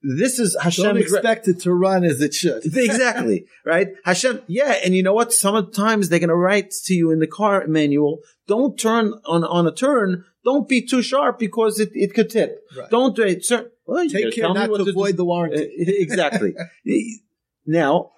this 0.03 0.39
is 0.39 0.57
Don't 0.77 0.97
expect 0.97 1.47
it 1.47 1.59
to 1.61 1.73
run 1.73 2.03
as 2.03 2.21
it 2.21 2.33
should. 2.33 2.65
exactly 2.75 3.45
right? 3.65 3.89
Hashem 4.03 4.41
yeah 4.47 4.73
and 4.83 4.95
you 4.95 5.03
know 5.03 5.13
what? 5.13 5.31
Sometimes 5.33 6.09
they're 6.09 6.19
going 6.19 6.29
to 6.29 6.35
write 6.35 6.71
to 6.85 6.93
you 6.93 7.11
in 7.11 7.19
the 7.19 7.27
car 7.27 7.65
manual 7.67 8.19
don't 8.47 8.77
turn 8.79 9.13
on 9.25 9.43
on 9.43 9.67
a 9.67 9.71
turn. 9.71 10.25
Don't 10.43 10.67
be 10.67 10.81
too 10.81 11.03
sharp 11.03 11.37
because 11.37 11.79
it, 11.79 11.91
it 11.93 12.13
could 12.15 12.29
tip. 12.31 12.63
Right. 12.75 12.89
don't 12.89 13.15
do 13.15 13.21
it 13.23 13.45
sir 13.45 13.69
well, 13.85 14.07
Take 14.09 14.33
care 14.33 14.53
not 14.53 14.67
to 14.67 14.83
do. 14.85 14.89
avoid 14.89 15.17
the 15.17 15.23
Uh, 15.23 15.25
warranty. 15.25 15.69
exactly 16.05 16.55
now 17.65 18.11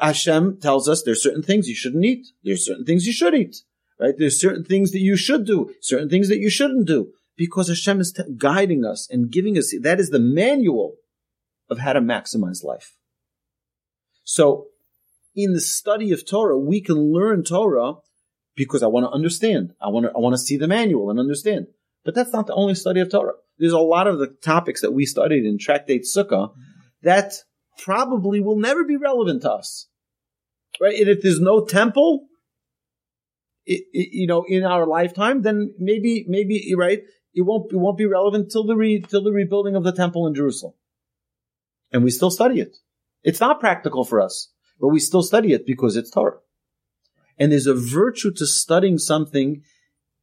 hashem 0.00 0.58
tells 0.60 0.88
us 0.88 1.02
there's 1.02 1.22
certain 1.22 1.42
things 1.42 1.68
you 1.68 1.74
shouldn't 1.74 2.04
eat. 2.04 2.26
There's 2.44 2.64
certain 2.66 2.84
things 2.84 3.06
you 3.06 3.12
should 3.12 3.34
eat 3.34 3.56
right? 4.00 4.14
There's 4.18 4.40
certain 4.40 4.64
things 4.64 4.90
that 4.92 5.00
you 5.00 5.16
should 5.16 5.46
do 5.46 5.72
certain 5.80 6.08
things 6.08 6.28
that 6.28 6.38
you 6.38 6.50
shouldn't 6.50 6.86
do. 6.86 7.12
Because 7.36 7.68
hashem 7.68 8.00
is 8.00 8.12
t- 8.12 8.22
guiding 8.36 8.84
us 8.84 9.08
and 9.10 9.30
giving 9.30 9.56
us 9.56 9.74
that 9.80 9.98
is 9.98 10.10
the 10.10 10.18
manual 10.18 10.96
of 11.72 11.78
how 11.80 11.92
to 11.92 12.00
maximize 12.00 12.62
life 12.62 12.96
so, 14.24 14.66
in 15.34 15.52
the 15.52 15.60
study 15.60 16.12
of 16.12 16.26
Torah, 16.26 16.58
we 16.58 16.80
can 16.80 16.96
learn 17.12 17.42
Torah 17.42 17.94
because 18.54 18.82
I 18.82 18.86
want 18.86 19.04
to 19.04 19.10
understand. 19.10 19.72
I 19.80 19.88
want 19.88 20.06
to, 20.06 20.12
I 20.14 20.18
want 20.18 20.34
to 20.34 20.38
see 20.38 20.56
the 20.56 20.68
manual 20.68 21.10
and 21.10 21.18
understand. 21.18 21.66
But 22.04 22.14
that's 22.14 22.32
not 22.32 22.46
the 22.46 22.54
only 22.54 22.74
study 22.74 23.00
of 23.00 23.10
Torah. 23.10 23.34
There's 23.58 23.72
a 23.72 23.78
lot 23.78 24.06
of 24.06 24.18
the 24.18 24.26
topics 24.26 24.80
that 24.82 24.92
we 24.92 25.06
studied 25.06 25.44
in 25.44 25.58
Tractate 25.58 26.04
Sukkah 26.04 26.52
that 27.02 27.32
probably 27.78 28.40
will 28.40 28.58
never 28.58 28.84
be 28.84 28.96
relevant 28.96 29.42
to 29.42 29.52
us. 29.52 29.88
Right? 30.80 30.98
And 30.98 31.08
if 31.08 31.22
there's 31.22 31.40
no 31.40 31.64
temple, 31.64 32.26
i- 33.68 33.72
i- 33.94 34.10
you 34.12 34.26
know, 34.26 34.44
in 34.46 34.64
our 34.64 34.86
lifetime, 34.86 35.42
then 35.42 35.74
maybe, 35.78 36.24
maybe, 36.28 36.72
right? 36.76 37.02
It 37.34 37.42
won't, 37.42 37.72
it 37.72 37.76
won't 37.76 37.98
be 37.98 38.06
relevant 38.06 38.50
till 38.50 38.64
the 38.64 38.76
re, 38.76 39.00
till 39.00 39.22
the 39.22 39.32
rebuilding 39.32 39.76
of 39.76 39.84
the 39.84 39.92
temple 39.92 40.26
in 40.26 40.34
Jerusalem. 40.34 40.74
And 41.92 42.04
we 42.04 42.10
still 42.10 42.30
study 42.30 42.60
it. 42.60 42.76
It's 43.22 43.40
not 43.40 43.60
practical 43.60 44.04
for 44.04 44.20
us, 44.20 44.48
but 44.80 44.88
we 44.88 44.98
still 44.98 45.22
study 45.22 45.52
it 45.52 45.66
because 45.66 45.96
it's 45.96 46.10
Torah. 46.10 46.38
And 47.38 47.52
there's 47.52 47.66
a 47.66 47.74
virtue 47.74 48.32
to 48.32 48.46
studying 48.46 48.98
something 48.98 49.62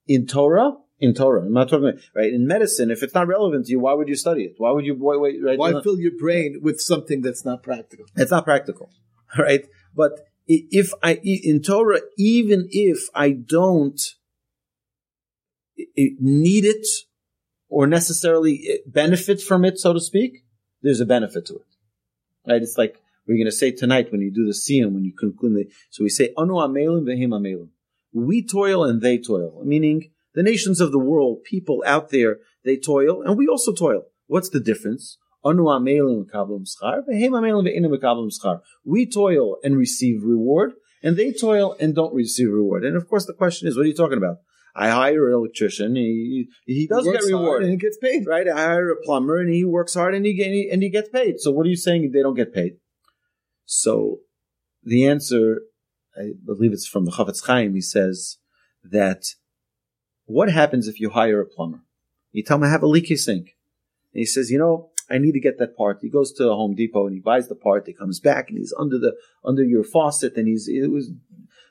in 0.08 0.26
Torah, 0.26 0.74
in 1.00 1.14
Torah. 1.14 1.42
I'm 1.42 1.54
not 1.54 1.70
talking 1.70 1.90
about, 1.90 2.02
right? 2.14 2.32
In 2.32 2.46
medicine, 2.48 2.92
if 2.92 3.04
it's 3.04 3.14
not 3.14 3.28
relevant 3.28 3.66
to 3.66 3.72
you, 3.72 3.80
why 3.80 3.94
would 3.94 4.08
you 4.08 4.16
study 4.16 4.44
it? 4.44 4.56
Why 4.58 4.72
would 4.72 4.86
you, 4.86 4.96
wait, 5.00 5.20
wait, 5.20 5.44
right? 5.44 5.58
Why 5.58 5.82
fill 5.82 6.00
your 6.00 6.18
brain 6.20 6.60
with 6.62 6.80
something 6.80 7.22
that's 7.22 7.46
not 7.46 7.64
practical? 7.64 8.06
It's 8.16 8.32
not 8.32 8.44
practical, 8.44 8.90
right? 9.38 9.66
But 9.96 10.12
if 10.48 10.94
I 11.04 11.20
in 11.24 11.62
Torah, 11.62 12.02
even 12.18 12.68
if 12.72 13.08
I 13.14 13.32
don't 13.32 14.00
need 15.96 16.66
it 16.66 16.88
or 17.70 17.86
necessarily 17.86 18.66
eh, 18.68 18.78
benefit 18.88 19.42
from 19.42 19.64
it, 19.64 19.78
so 19.78 19.94
to 19.94 20.00
speak, 20.00 20.44
there's 20.82 21.00
a 21.00 21.06
benefit 21.06 21.46
to 21.48 21.56
it, 21.56 21.66
right? 22.48 22.62
It's 22.62 22.78
like 22.78 23.02
we're 23.28 23.36
going 23.36 23.46
to 23.46 23.52
say 23.52 23.72
tonight 23.72 24.12
when 24.12 24.22
you 24.22 24.32
do 24.32 24.46
the 24.46 24.54
siyum, 24.54 24.94
when 24.94 25.04
you 25.04 25.14
conclude 25.14 25.56
the, 25.56 25.72
so 25.90 26.04
we 26.04 26.10
say 26.10 26.34
anu 26.38 26.56
amelim 26.56 27.04
vehim 27.04 27.30
amelim. 27.30 27.70
We 28.12 28.46
toil 28.46 28.84
and 28.84 29.02
they 29.02 29.18
toil, 29.18 29.62
meaning 29.64 30.12
the 30.34 30.44
nations 30.44 30.82
of 30.82 30.92
the 30.92 31.00
world, 31.00 31.44
people 31.44 31.84
out 31.86 32.10
there, 32.10 32.40
they 32.66 32.78
toil 32.78 33.22
and 33.22 33.38
we 33.38 33.48
also 33.48 33.74
toil. 33.74 34.06
What's 34.28 34.50
the 34.50 34.60
difference? 34.60 35.18
Anu 35.44 35.64
amelim. 35.66 36.26
We 38.86 39.06
toil 39.06 39.58
and 39.64 39.78
receive 39.78 40.24
reward, 40.24 40.74
and 41.02 41.18
they 41.18 41.32
toil 41.32 41.76
and 41.80 41.96
don't 41.96 42.14
receive 42.14 42.52
reward. 42.52 42.84
And 42.84 42.98
of 42.98 43.08
course, 43.08 43.26
the 43.26 43.34
question 43.34 43.68
is, 43.68 43.78
what 43.78 43.86
are 43.86 43.90
you 43.90 43.96
talking 43.96 44.18
about? 44.18 44.40
I 44.82 44.90
hire 44.90 45.28
an 45.28 45.34
electrician, 45.34 45.96
he, 45.98 46.48
he 46.66 46.88
does 46.88 47.06
He 47.06 47.12
get 47.12 47.16
works 47.22 47.32
hard 47.32 47.42
reward. 47.42 47.64
and 47.64 47.74
it 47.74 47.82
gets 47.82 47.98
paid. 47.98 48.26
Right? 48.26 48.48
I 48.48 48.56
hire 48.66 48.90
a 48.92 48.96
plumber 49.02 49.40
and 49.42 49.54
he 49.54 49.66
works 49.66 49.94
hard 49.94 50.16
and 50.16 50.26
he, 50.26 50.34
get, 50.34 50.48
and 50.74 50.82
he 50.82 50.90
gets 50.90 51.10
paid. 51.10 51.40
So 51.42 51.52
what 51.52 51.66
are 51.66 51.70
you 51.70 51.76
saying 51.76 52.12
they 52.12 52.22
don't 52.22 52.36
get 52.36 52.54
paid? 52.54 52.78
So 53.66 54.20
the 54.84 55.06
answer, 55.06 55.62
I 56.18 56.32
believe 56.46 56.72
it's 56.72 56.88
from 56.88 57.04
the 57.06 57.12
Chofetz 57.12 57.46
Chaim, 57.46 57.76
he 57.76 57.82
says 57.82 58.38
that 58.84 59.26
what 60.26 60.50
happens 60.50 60.88
if 60.88 61.00
you 61.02 61.10
hire 61.10 61.42
a 61.42 61.46
plumber? 61.46 61.82
You 62.32 62.44
tell 62.44 62.58
him 62.58 62.64
I 62.64 62.70
have 62.70 62.84
a 62.84 62.88
leaky 62.88 63.16
sink. 63.18 63.58
And 64.14 64.20
he 64.22 64.26
says, 64.26 64.50
you 64.50 64.58
know, 64.60 64.92
I 65.10 65.18
need 65.18 65.34
to 65.34 65.40
get 65.40 65.58
that 65.60 65.76
part. 65.76 66.00
He 66.02 66.10
goes 66.10 66.32
to 66.34 66.44
Home 66.44 66.76
Depot 66.76 67.06
and 67.08 67.16
he 67.16 67.20
buys 67.20 67.48
the 67.50 67.56
part. 67.56 67.88
He 67.88 67.94
comes 67.94 68.20
back 68.20 68.50
and 68.50 68.58
he's 68.60 68.74
under 68.78 68.98
the 68.98 69.16
under 69.44 69.64
your 69.64 69.84
faucet 69.84 70.38
and 70.38 70.48
he's 70.48 70.68
it 70.70 70.90
was 70.92 71.12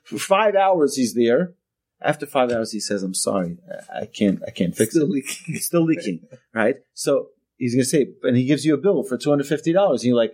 for 0.03 0.19
five 0.19 0.55
hours 0.55 0.95
he's 0.95 1.13
there. 1.15 1.53
After 2.01 2.25
five 2.25 2.51
hours 2.51 2.71
he 2.71 2.79
says, 2.79 3.03
I'm 3.03 3.13
sorry, 3.13 3.57
I 3.93 4.05
can't 4.05 4.41
I 4.47 4.51
can't 4.51 4.75
fix 4.75 4.91
Still 4.91 5.03
it. 5.03 5.09
leaking. 5.09 5.55
It's 5.55 5.65
still 5.65 5.83
leaking, 5.83 6.21
right? 6.53 6.75
So 6.93 7.27
he's 7.57 7.75
gonna 7.75 7.83
say, 7.85 8.07
and 8.23 8.37
he 8.37 8.45
gives 8.45 8.65
you 8.65 8.73
a 8.73 8.77
bill 8.77 9.03
for 9.03 9.17
two 9.17 9.29
hundred 9.29 9.47
fifty 9.47 9.73
dollars. 9.73 10.01
And 10.03 10.09
you're 10.09 10.17
like, 10.17 10.33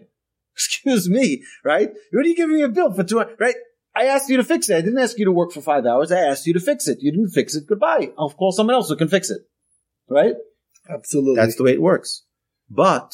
excuse 0.54 1.10
me, 1.10 1.44
right? 1.64 1.90
What 2.12 2.26
are 2.26 2.30
you 2.30 2.36
giving 2.36 2.56
me 2.56 2.62
a 2.62 2.70
bill 2.70 2.94
for 2.94 3.04
two 3.04 3.18
hundred? 3.18 3.38
Right? 3.40 3.56
I 3.96 4.06
asked 4.08 4.30
you 4.30 4.38
to 4.38 4.44
fix 4.44 4.70
it. 4.70 4.76
I 4.76 4.82
didn't 4.82 5.00
ask 5.00 5.18
you 5.18 5.26
to 5.26 5.32
work 5.32 5.54
for 5.54 5.62
five 5.62 5.86
hours. 5.86 6.12
I 6.12 6.20
asked 6.20 6.46
you 6.46 6.54
to 6.54 6.60
fix 6.60 6.88
it. 6.88 7.00
You 7.02 7.12
didn't 7.12 7.30
fix 7.30 7.56
it. 7.56 7.66
Goodbye. 7.66 8.12
I'll 8.20 8.30
call 8.30 8.52
someone 8.52 8.76
else 8.76 8.90
who 8.90 8.96
can 8.98 9.08
fix 9.08 9.30
it. 9.30 9.42
Right? 10.10 10.36
Absolutely. 10.90 11.36
That's 11.38 11.56
the 11.56 11.64
way 11.64 11.72
it 11.72 11.82
works. 11.82 12.24
But 12.70 13.14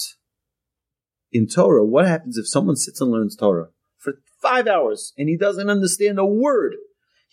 in 1.32 1.48
Torah, 1.48 1.86
what 1.86 2.08
happens 2.08 2.38
if 2.38 2.48
someone 2.50 2.76
sits 2.76 3.00
and 3.00 3.12
learns 3.12 3.36
Torah 3.36 3.70
for 3.98 4.16
five 4.42 4.68
hours 4.68 5.14
and 5.18 5.30
he 5.30 5.38
doesn't 5.38 5.70
understand 5.70 6.18
a 6.20 6.26
word? 6.26 6.74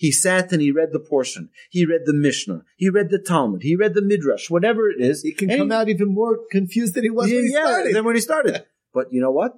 He 0.04 0.10
sat 0.12 0.52
and 0.52 0.62
he 0.62 0.70
read 0.80 0.90
the 0.92 1.00
portion. 1.12 1.50
He 1.76 1.82
read 1.92 2.02
the 2.10 2.12
Mishnah. 2.26 2.60
He 2.76 2.88
read 2.88 3.08
the 3.10 3.18
Talmud. 3.18 3.62
He 3.70 3.74
read 3.82 3.94
the 3.94 4.00
Midrash, 4.12 4.48
whatever 4.48 4.82
it 4.88 5.00
is. 5.10 5.22
he 5.22 5.32
can 5.40 5.48
come 5.60 5.72
out 5.72 5.88
even 5.94 6.08
more 6.20 6.34
confused 6.56 6.94
than 6.94 7.02
he 7.08 7.10
was 7.10 7.26
when 7.30 7.44
he 7.46 7.48
started. 7.48 7.94
than 7.96 8.04
when 8.06 8.14
he 8.14 8.20
started. 8.30 8.54
But 8.96 9.12
you 9.12 9.20
know 9.20 9.32
what? 9.40 9.54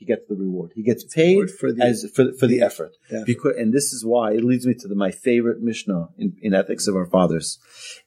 He 0.00 0.04
gets 0.12 0.24
the 0.28 0.36
reward. 0.44 0.70
He 0.78 0.84
gets 0.90 1.02
paid 1.04 1.50
for 1.50 1.68
the- 1.72 1.84
as 1.84 1.96
for, 2.14 2.24
for 2.38 2.46
the 2.52 2.60
effort. 2.68 2.92
Yeah. 3.10 3.24
Because, 3.26 3.54
and 3.60 3.72
this 3.72 3.92
is 3.92 4.04
why 4.12 4.26
it 4.38 4.44
leads 4.50 4.66
me 4.68 4.74
to 4.82 4.88
the, 4.88 4.94
my 5.06 5.10
favorite 5.10 5.60
Mishnah 5.60 6.02
in, 6.16 6.28
in 6.46 6.54
Ethics 6.54 6.86
of 6.88 6.94
Our 6.96 7.06
Fathers, 7.06 7.58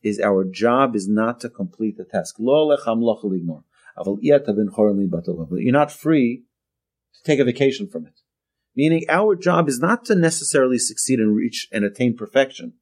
is 0.02 0.20
our 0.20 0.42
job 0.64 0.96
is 1.00 1.08
not 1.22 1.36
to 1.42 1.50
complete 1.62 1.96
the 1.98 2.06
task. 2.16 2.36
Lo 2.40 2.58
lechem 2.72 3.00
lo 3.08 3.14
chalignor. 3.22 3.62
Aval 3.98 4.18
iyat 4.26 4.46
havin 4.48 4.70
chorin 4.76 4.98
li 4.98 5.08
batov. 5.08 5.48
You're 5.66 5.72
not 5.84 5.92
free 5.92 6.44
to 7.16 7.20
take 7.30 7.40
a 7.40 7.46
vacation 7.46 7.88
from 7.88 8.06
it. 8.08 8.18
Meaning, 8.76 9.06
our 9.10 9.36
job 9.36 9.70
is 9.70 9.80
not 9.80 10.06
to 10.06 10.16
necessarily 10.16 10.78
succeed 10.78 11.20
and 11.20 11.36
reach 11.36 11.68
and 11.72 11.86
attain 11.86 12.16
perfection, 12.16 12.74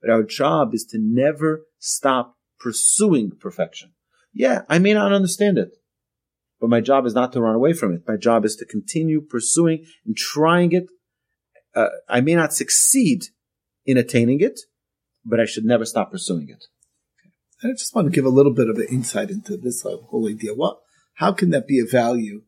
but 0.00 0.10
our 0.10 0.22
job 0.22 0.74
is 0.74 0.84
to 0.86 0.98
never 0.98 1.66
stop 1.78 2.36
pursuing 2.58 3.30
perfection. 3.30 3.92
Yeah, 4.32 4.62
I 4.68 4.78
may 4.78 4.94
not 4.94 5.12
understand 5.12 5.58
it, 5.58 5.76
but 6.60 6.70
my 6.70 6.80
job 6.80 7.04
is 7.04 7.14
not 7.14 7.32
to 7.32 7.40
run 7.40 7.54
away 7.54 7.74
from 7.74 7.94
it. 7.94 8.02
My 8.08 8.16
job 8.16 8.44
is 8.44 8.56
to 8.56 8.64
continue 8.64 9.20
pursuing 9.20 9.84
and 10.06 10.16
trying 10.16 10.72
it. 10.72 10.86
Uh, 11.74 11.88
I 12.08 12.20
may 12.20 12.34
not 12.34 12.54
succeed 12.54 13.26
in 13.84 13.96
attaining 13.98 14.40
it, 14.40 14.60
but 15.24 15.40
I 15.40 15.44
should 15.44 15.64
never 15.64 15.84
stop 15.84 16.10
pursuing 16.10 16.48
it. 16.48 16.64
I 17.62 17.68
just 17.72 17.94
want 17.94 18.06
to 18.06 18.14
give 18.14 18.24
a 18.24 18.30
little 18.30 18.52
bit 18.52 18.68
of 18.68 18.76
an 18.76 18.86
insight 18.90 19.30
into 19.30 19.56
this 19.56 19.84
uh, 19.84 19.96
whole 20.08 20.28
idea. 20.28 20.54
What, 20.54 20.78
how 21.14 21.32
can 21.32 21.50
that 21.50 21.66
be 21.66 21.78
a 21.78 21.86
value 21.86 22.42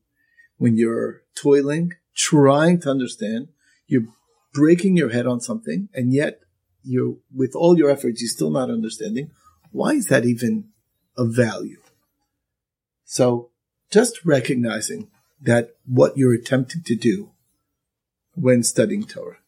when 0.56 0.76
you're 0.76 1.22
toiling, 1.36 1.92
trying 2.16 2.80
to 2.80 2.90
understand, 2.90 3.48
you're 3.86 4.08
breaking 4.52 4.96
your 4.96 5.10
head 5.10 5.26
on 5.26 5.40
something, 5.40 5.88
and 5.94 6.12
yet 6.12 6.40
you're, 6.82 7.16
with 7.34 7.54
all 7.54 7.76
your 7.76 7.90
efforts, 7.90 8.20
you're 8.20 8.28
still 8.28 8.50
not 8.50 8.70
understanding? 8.70 9.30
Why 9.70 9.92
is 9.92 10.06
that 10.06 10.24
even 10.24 10.70
a 11.16 11.24
value? 11.24 11.80
So 13.04 13.50
just 13.90 14.24
recognizing 14.24 15.08
that 15.40 15.76
what 15.84 16.16
you're 16.16 16.34
attempting 16.34 16.82
to 16.82 16.96
do 16.96 17.30
when 18.34 18.62
studying 18.62 19.04
Torah, 19.04 19.38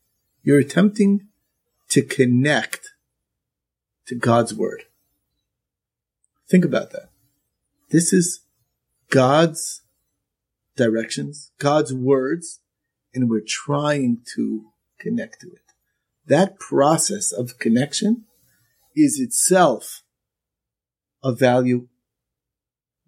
you're 0.43 0.59
attempting 0.59 1.29
to 1.91 2.03
connect 2.03 2.95
to 4.07 4.15
God's 4.15 4.55
word. 4.55 4.85
Think 6.49 6.65
about 6.65 6.91
that. 6.93 7.09
This 7.91 8.13
is 8.13 8.41
God's 9.11 9.83
directions, 10.79 11.51
God's 11.59 11.93
words, 11.93 12.61
and 13.13 13.29
we're 13.29 13.45
trying 13.47 14.23
to 14.35 14.71
connect 14.99 15.41
to 15.43 15.49
it. 15.49 15.61
That 16.27 16.59
process 16.59 17.33
of 17.33 17.59
connection 17.59 18.25
is 18.97 19.21
itself 19.21 20.03
a 21.23 21.33
value 21.33 21.89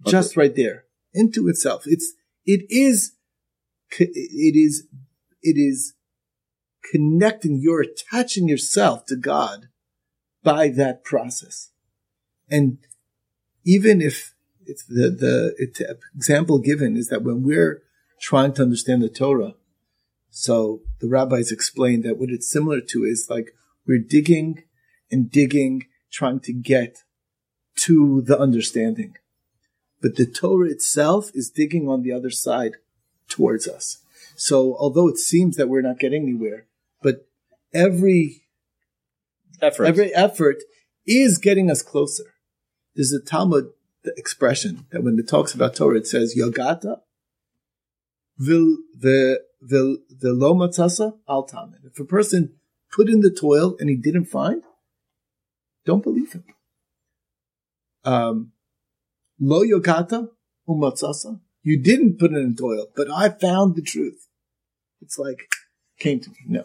just 0.06 0.36
right 0.36 0.54
there 0.54 0.84
into 1.14 1.48
itself. 1.48 1.84
It's, 1.86 2.14
it 2.44 2.64
is, 2.70 3.12
it 3.98 4.56
is, 4.56 4.86
it 5.42 5.56
is 5.56 5.94
connecting, 6.90 7.60
you're 7.60 7.82
attaching 7.82 8.48
yourself 8.48 9.06
to 9.06 9.16
God 9.16 9.68
by 10.42 10.68
that 10.68 11.04
process. 11.04 11.70
And 12.50 12.78
even 13.64 14.00
if 14.00 14.34
it's 14.66 14.84
the, 14.84 15.10
the 15.10 15.54
it's 15.58 15.80
example 16.14 16.58
given 16.58 16.96
is 16.96 17.08
that 17.08 17.22
when 17.22 17.42
we're 17.42 17.82
trying 18.20 18.52
to 18.54 18.62
understand 18.62 19.02
the 19.02 19.08
Torah, 19.08 19.54
so 20.30 20.82
the 21.00 21.08
rabbis 21.08 21.50
explained 21.50 22.04
that 22.04 22.18
what 22.18 22.30
it's 22.30 22.50
similar 22.50 22.80
to 22.80 23.04
is 23.04 23.26
like 23.28 23.54
we're 23.86 23.98
digging 23.98 24.62
and 25.10 25.30
digging, 25.30 25.86
trying 26.10 26.40
to 26.40 26.52
get 26.52 27.02
to 27.76 28.22
the 28.22 28.38
understanding. 28.38 29.16
But 30.00 30.16
the 30.16 30.26
Torah 30.26 30.68
itself 30.68 31.30
is 31.34 31.50
digging 31.50 31.88
on 31.88 32.02
the 32.02 32.12
other 32.12 32.30
side 32.30 32.72
towards 33.28 33.66
us. 33.68 33.98
So 34.36 34.76
although 34.78 35.08
it 35.08 35.18
seems 35.18 35.56
that 35.56 35.68
we're 35.68 35.82
not 35.82 35.98
getting 35.98 36.22
anywhere, 36.22 36.66
but 37.02 37.26
every 37.74 38.42
effort, 39.60 39.84
every 39.84 40.14
effort 40.14 40.58
is 41.06 41.38
getting 41.38 41.70
us 41.70 41.82
closer. 41.82 42.34
There's 42.94 43.12
a 43.12 43.20
Talmud 43.20 43.70
expression 44.04 44.86
that 44.90 45.02
when 45.02 45.18
it 45.18 45.28
talks 45.28 45.54
about 45.54 45.74
Torah, 45.74 45.98
it 45.98 46.06
says 46.06 46.34
Yogata 46.36 47.00
vil 48.40 48.78
the 48.98 49.40
vil 49.60 49.98
the 50.08 50.32
lo 50.32 50.54
matzasa 50.54 51.18
al 51.28 51.46
tamen. 51.46 51.84
If 51.84 52.00
a 52.00 52.04
person 52.04 52.54
put 52.90 53.08
in 53.08 53.20
the 53.20 53.30
toil 53.30 53.76
and 53.78 53.88
he 53.88 53.96
didn't 53.96 54.24
find, 54.24 54.62
don't 55.84 56.02
believe 56.02 56.32
him. 56.32 56.44
Um, 58.04 58.52
lo 59.38 59.62
yogata 59.62 60.28
umatzasa. 60.68 61.40
You 61.62 61.78
didn't 61.78 62.18
put 62.18 62.32
in 62.32 62.56
toil, 62.56 62.86
but 62.96 63.08
I 63.10 63.28
found 63.28 63.76
the 63.76 63.82
truth. 63.82 64.26
It's 65.02 65.18
like 65.18 65.40
came 65.98 66.20
to 66.20 66.30
me. 66.30 66.36
No. 66.46 66.64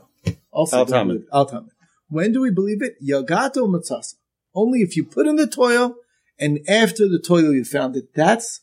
Also, 0.51 0.77
Al 0.77 0.85
tamen. 0.85 1.25
Al 1.33 1.49
tamen. 1.49 1.69
When 2.07 2.31
do 2.31 2.41
we 2.41 2.51
believe 2.51 2.81
it? 2.81 2.95
Yogata 3.03 3.57
umatzasa. 3.57 4.15
Only 4.53 4.81
if 4.81 4.95
you 4.95 5.03
put 5.03 5.27
in 5.27 5.35
the 5.35 5.47
toil 5.47 5.95
and 6.39 6.59
after 6.67 7.07
the 7.07 7.19
toil 7.19 7.53
you 7.53 7.63
found 7.63 7.95
it. 7.95 8.13
That's 8.13 8.61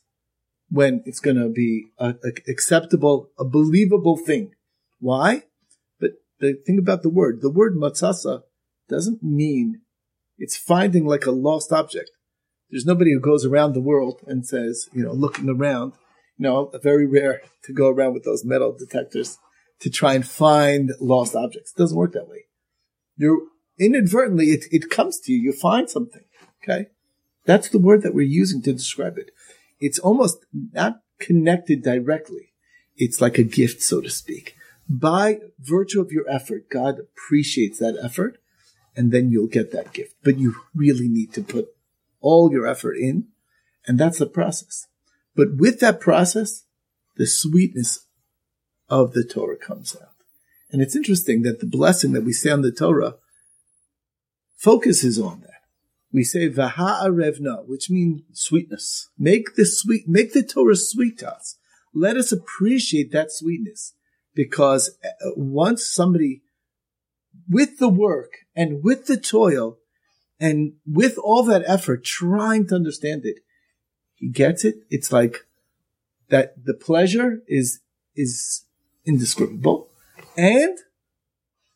when 0.71 1.03
it's 1.05 1.21
going 1.21 1.37
to 1.37 1.49
be 1.49 1.89
a, 1.99 2.15
a 2.25 2.33
acceptable, 2.49 3.31
a 3.39 3.45
believable 3.45 4.17
thing. 4.17 4.53
Why? 4.99 5.45
But 6.01 6.13
the 6.41 6.55
thing 6.67 6.79
about 6.79 7.03
the 7.03 7.11
word, 7.11 7.41
the 7.43 7.51
word 7.51 7.77
matzasa 7.77 8.43
doesn't 8.89 9.23
mean 9.23 9.83
it's 10.39 10.57
finding 10.57 11.07
like 11.07 11.27
a 11.27 11.31
lost 11.31 11.73
object. 11.73 12.11
There's 12.71 12.87
nobody 12.87 13.13
who 13.13 13.21
goes 13.21 13.45
around 13.45 13.75
the 13.75 13.81
world 13.81 14.23
and 14.27 14.47
says, 14.47 14.89
you 14.95 15.03
know, 15.03 15.13
looking 15.13 15.51
around, 15.51 15.93
you 16.39 16.45
know, 16.45 16.71
very 16.83 17.07
rare 17.07 17.43
to 17.65 17.73
go 17.75 17.89
around 17.89 18.15
with 18.15 18.25
those 18.25 18.45
metal 18.45 18.75
detectors 18.77 19.39
to 19.81 19.91
try 19.91 20.15
and 20.15 20.27
find 20.27 20.93
lost 21.01 21.37
objects. 21.37 21.73
It 21.77 21.79
doesn't 21.79 21.99
work 21.99 22.13
that 22.15 22.29
way. 22.29 22.47
You're 23.17 23.43
inadvertently, 23.79 24.47
it, 24.47 24.65
it 24.71 24.89
comes 24.89 25.21
to 25.21 25.33
you, 25.33 25.39
you 25.39 25.53
find 25.53 25.91
something. 25.91 26.25
Okay. 26.63 26.87
That's 27.45 27.69
the 27.69 27.79
word 27.79 28.03
that 28.03 28.15
we're 28.15 28.23
using 28.23 28.63
to 28.63 28.73
describe 28.73 29.19
it 29.19 29.31
it's 29.83 29.99
almost 29.99 30.47
not 30.73 31.01
connected 31.19 31.83
directly. 31.83 32.53
It's 32.97 33.21
like 33.21 33.37
a 33.37 33.43
gift, 33.43 33.83
so 33.83 34.01
to 34.01 34.09
speak. 34.09 34.55
By 34.89 35.41
virtue 35.59 36.01
of 36.01 36.13
your 36.13 36.29
effort, 36.31 36.71
God 36.71 37.01
appreciates 37.01 37.81
that 37.81 37.99
effort 38.01 38.39
and 38.97 39.11
then 39.11 39.31
you'll 39.31 39.49
get 39.49 39.73
that 39.73 39.93
gift. 39.93 40.15
But 40.23 40.39
you 40.39 40.55
really 40.75 41.09
need 41.09 41.33
to 41.33 41.43
put 41.43 41.67
all 42.21 42.53
your 42.53 42.67
effort 42.67 42.95
in 42.95 43.29
and 43.87 43.99
that's 43.99 44.19
the 44.19 44.27
process. 44.27 44.87
But 45.35 45.57
with 45.57 45.81
that 45.81 46.01
process, 46.01 46.63
the 47.17 47.27
sweetness 47.27 48.07
of 48.89 49.15
the 49.15 49.25
Torah 49.25 49.57
comes 49.57 49.97
out. 50.01 50.11
And 50.71 50.81
it's 50.81 50.95
interesting 50.95 51.43
that 51.43 51.59
the 51.59 51.67
blessing 51.67 52.13
that 52.13 52.23
we 52.23 52.33
say 52.33 52.51
on 52.51 52.63
the 52.63 52.71
Torah 52.71 53.17
focuses 54.57 55.19
on 55.19 55.41
that 55.41 55.52
we 56.13 56.25
say 56.25 56.49
Vaha'arevna, 56.49 57.67
which 57.67 57.91
means 57.91 58.23
sweetness. 58.33 59.09
Make 59.19 59.55
the 59.55 59.65
sweet, 59.65 60.07
make 60.07 60.33
the 60.33 60.43
Torah 60.43 60.77
sweet 60.77 61.19
to 61.19 61.33
us. 61.33 61.57
Let 61.95 62.17
us 62.17 62.33
appreciate 62.33 63.13
that 63.13 63.33
sweetness 63.33 63.95
because 64.35 64.99
uh, 65.05 65.31
once 65.37 65.87
somebody 65.87 66.43
with 67.49 67.79
the 67.79 67.89
work 67.89 68.33
and 68.55 68.83
with 68.83 69.07
the 69.07 69.17
toil 69.17 69.79
and 70.39 70.75
with 70.87 71.17
all 71.19 71.43
that 71.45 71.65
effort 71.67 72.05
trying 72.05 72.67
to 72.69 72.75
understand 72.75 73.23
it, 73.25 73.37
he 74.15 74.29
gets 74.29 74.65
it. 74.65 74.77
It's 74.91 75.13
like 75.13 75.47
that 76.29 76.65
the 76.65 76.75
pleasure 76.75 77.43
is, 77.47 77.81
is 78.15 78.65
indescribable 79.07 79.89
and 80.37 80.79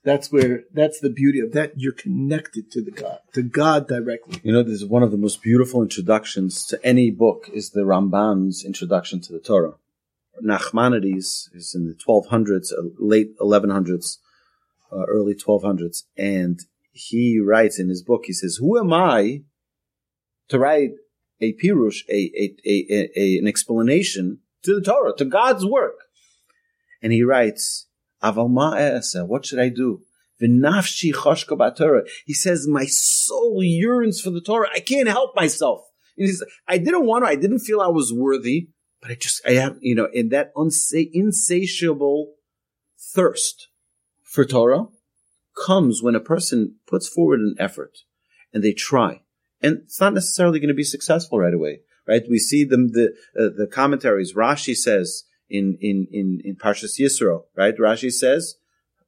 that's 0.06 0.30
where 0.30 0.62
that's 0.72 1.00
the 1.00 1.10
beauty 1.10 1.40
of 1.40 1.50
that. 1.52 1.72
You're 1.74 1.92
connected 1.92 2.70
to 2.70 2.82
the 2.82 2.92
God, 2.92 3.18
to 3.34 3.42
God 3.42 3.88
directly. 3.88 4.40
You 4.44 4.52
know, 4.52 4.62
this 4.62 4.80
is 4.80 4.86
one 4.86 5.02
of 5.02 5.10
the 5.10 5.16
most 5.16 5.42
beautiful 5.42 5.82
introductions 5.82 6.64
to 6.66 6.78
any 6.86 7.10
book 7.10 7.50
is 7.52 7.70
the 7.70 7.80
Ramban's 7.80 8.64
introduction 8.64 9.20
to 9.22 9.32
the 9.32 9.40
Torah. 9.40 9.74
Nachmanides 10.40 11.48
is 11.52 11.74
in 11.74 11.88
the 11.88 11.94
1200s, 11.94 12.72
uh, 12.72 12.88
late 13.00 13.36
1100s, 13.40 14.18
uh, 14.92 15.06
early 15.08 15.34
1200s, 15.34 16.04
and 16.16 16.60
he 16.92 17.40
writes 17.44 17.80
in 17.80 17.88
his 17.88 18.02
book, 18.02 18.26
he 18.26 18.32
says, 18.32 18.58
"Who 18.60 18.78
am 18.78 18.92
I 18.92 19.42
to 20.48 20.58
write 20.60 20.92
a 21.40 21.52
pirush, 21.54 22.04
a, 22.08 22.30
a, 22.38 22.54
a, 22.64 23.10
a 23.16 23.38
an 23.38 23.48
explanation 23.48 24.38
to 24.62 24.76
the 24.76 24.82
Torah, 24.82 25.16
to 25.16 25.24
God's 25.24 25.66
work?" 25.66 25.98
And 27.02 27.12
he 27.12 27.24
writes, 27.24 27.85
what 28.22 29.46
should 29.46 29.58
I 29.58 29.68
do? 29.68 30.02
He 30.38 32.34
says, 32.34 32.66
my 32.68 32.84
soul 32.84 33.62
yearns 33.62 34.20
for 34.20 34.30
the 34.30 34.40
Torah. 34.40 34.68
I 34.74 34.80
can't 34.80 35.08
help 35.08 35.34
myself. 35.34 35.80
Says, 36.18 36.44
I 36.68 36.78
didn't 36.78 37.06
want 37.06 37.24
to. 37.24 37.28
I 37.28 37.36
didn't 37.36 37.60
feel 37.60 37.80
I 37.80 37.88
was 37.88 38.12
worthy, 38.12 38.68
but 39.00 39.10
I 39.10 39.14
just, 39.14 39.40
I 39.46 39.52
have, 39.52 39.78
you 39.80 39.94
know, 39.94 40.08
in 40.12 40.30
that 40.30 40.54
unsa- 40.54 41.10
insatiable 41.12 42.34
thirst 42.98 43.68
for 44.22 44.44
Torah 44.44 44.86
comes 45.66 46.02
when 46.02 46.14
a 46.14 46.20
person 46.20 46.76
puts 46.86 47.08
forward 47.08 47.40
an 47.40 47.56
effort 47.58 47.98
and 48.52 48.62
they 48.62 48.72
try. 48.72 49.22
And 49.62 49.78
it's 49.84 50.00
not 50.00 50.14
necessarily 50.14 50.58
going 50.58 50.68
to 50.68 50.74
be 50.74 50.84
successful 50.84 51.38
right 51.38 51.54
away, 51.54 51.80
right? 52.06 52.22
We 52.28 52.38
see 52.38 52.64
the, 52.64 52.76
the, 52.76 53.14
uh, 53.38 53.50
the 53.56 53.66
commentaries. 53.66 54.34
Rashi 54.34 54.76
says, 54.76 55.24
in 55.48 55.78
in 55.80 56.06
in 56.12 56.40
in 56.44 56.56
Parshas 56.56 56.98
Yisro, 57.00 57.44
right? 57.56 57.76
Rashi 57.76 58.12
says, 58.12 58.56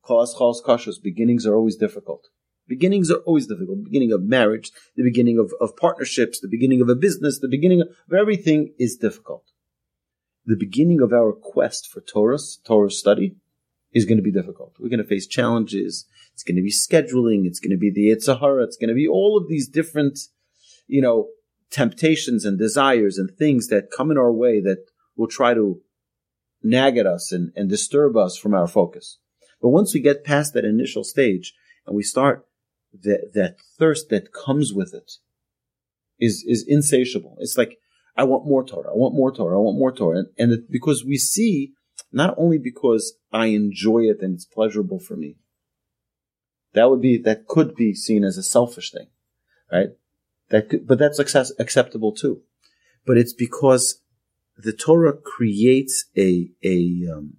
"Kos 0.02 0.34
chos 0.34 0.62
kashos." 0.62 1.02
Beginnings 1.02 1.46
are 1.46 1.54
always 1.54 1.76
difficult. 1.76 2.28
Beginnings 2.66 3.10
are 3.10 3.20
always 3.26 3.46
difficult. 3.46 3.78
The 3.78 3.84
beginning 3.84 4.12
of 4.12 4.22
marriage, 4.22 4.70
the 4.94 5.02
beginning 5.02 5.38
of, 5.38 5.54
of 5.58 5.74
partnerships, 5.76 6.38
the 6.38 6.48
beginning 6.48 6.82
of 6.82 6.88
a 6.90 6.94
business, 6.94 7.38
the 7.38 7.48
beginning 7.48 7.80
of 7.80 7.88
everything 8.12 8.74
is 8.78 8.96
difficult. 8.96 9.44
The 10.44 10.56
beginning 10.56 11.00
of 11.00 11.12
our 11.12 11.32
quest 11.32 11.88
for 11.88 12.02
Torah, 12.02 12.38
Torah 12.64 12.90
study, 12.90 13.36
is 13.92 14.04
going 14.04 14.18
to 14.18 14.22
be 14.22 14.30
difficult. 14.30 14.74
We're 14.78 14.90
going 14.90 14.98
to 14.98 15.04
face 15.04 15.26
challenges. 15.26 16.06
It's 16.34 16.42
going 16.42 16.56
to 16.56 16.62
be 16.62 16.70
scheduling. 16.70 17.46
It's 17.46 17.58
going 17.58 17.70
to 17.70 17.78
be 17.78 17.90
the 17.90 18.10
Yetzer 18.10 18.38
Hara. 18.38 18.64
It's 18.64 18.76
going 18.76 18.88
to 18.88 18.94
be 18.94 19.08
all 19.08 19.38
of 19.38 19.48
these 19.48 19.66
different, 19.66 20.18
you 20.86 21.00
know, 21.00 21.28
temptations 21.70 22.44
and 22.44 22.58
desires 22.58 23.18
and 23.18 23.30
things 23.30 23.68
that 23.68 23.90
come 23.90 24.10
in 24.10 24.18
our 24.18 24.32
way 24.32 24.60
that 24.60 24.84
we'll 25.16 25.28
try 25.28 25.54
to 25.54 25.80
nag 26.62 26.96
at 26.96 27.06
us 27.06 27.32
and, 27.32 27.52
and 27.54 27.68
disturb 27.68 28.16
us 28.16 28.36
from 28.36 28.54
our 28.54 28.66
focus. 28.66 29.18
But 29.60 29.68
once 29.70 29.94
we 29.94 30.00
get 30.00 30.24
past 30.24 30.54
that 30.54 30.64
initial 30.64 31.04
stage 31.04 31.54
and 31.86 31.96
we 31.96 32.02
start 32.02 32.46
that, 33.02 33.32
that 33.34 33.56
thirst 33.78 34.08
that 34.10 34.32
comes 34.32 34.72
with 34.72 34.94
it 34.94 35.12
is, 36.18 36.44
is 36.46 36.64
insatiable. 36.66 37.36
It's 37.40 37.58
like, 37.58 37.78
I 38.16 38.24
want 38.24 38.46
more 38.46 38.64
Torah. 38.64 38.90
I 38.90 38.96
want 38.96 39.14
more 39.14 39.32
Torah. 39.32 39.56
I 39.56 39.60
want 39.60 39.78
more 39.78 39.92
Torah. 39.92 40.18
And, 40.18 40.28
and 40.38 40.52
it, 40.52 40.70
because 40.70 41.04
we 41.04 41.16
see, 41.16 41.72
not 42.12 42.34
only 42.36 42.58
because 42.58 43.14
I 43.32 43.46
enjoy 43.46 44.00
it 44.00 44.20
and 44.20 44.34
it's 44.34 44.44
pleasurable 44.44 44.98
for 44.98 45.16
me, 45.16 45.36
that 46.74 46.90
would 46.90 47.00
be, 47.00 47.18
that 47.18 47.46
could 47.46 47.74
be 47.74 47.94
seen 47.94 48.24
as 48.24 48.36
a 48.36 48.42
selfish 48.42 48.90
thing, 48.90 49.06
right? 49.72 49.90
That 50.50 50.68
could, 50.68 50.86
but 50.86 50.98
that's 50.98 51.20
access, 51.20 51.52
acceptable 51.58 52.12
too. 52.12 52.42
But 53.06 53.18
it's 53.18 53.32
because 53.32 54.00
the 54.58 54.72
Torah 54.72 55.16
creates 55.16 56.06
a 56.16 56.50
a 56.62 57.06
um, 57.10 57.38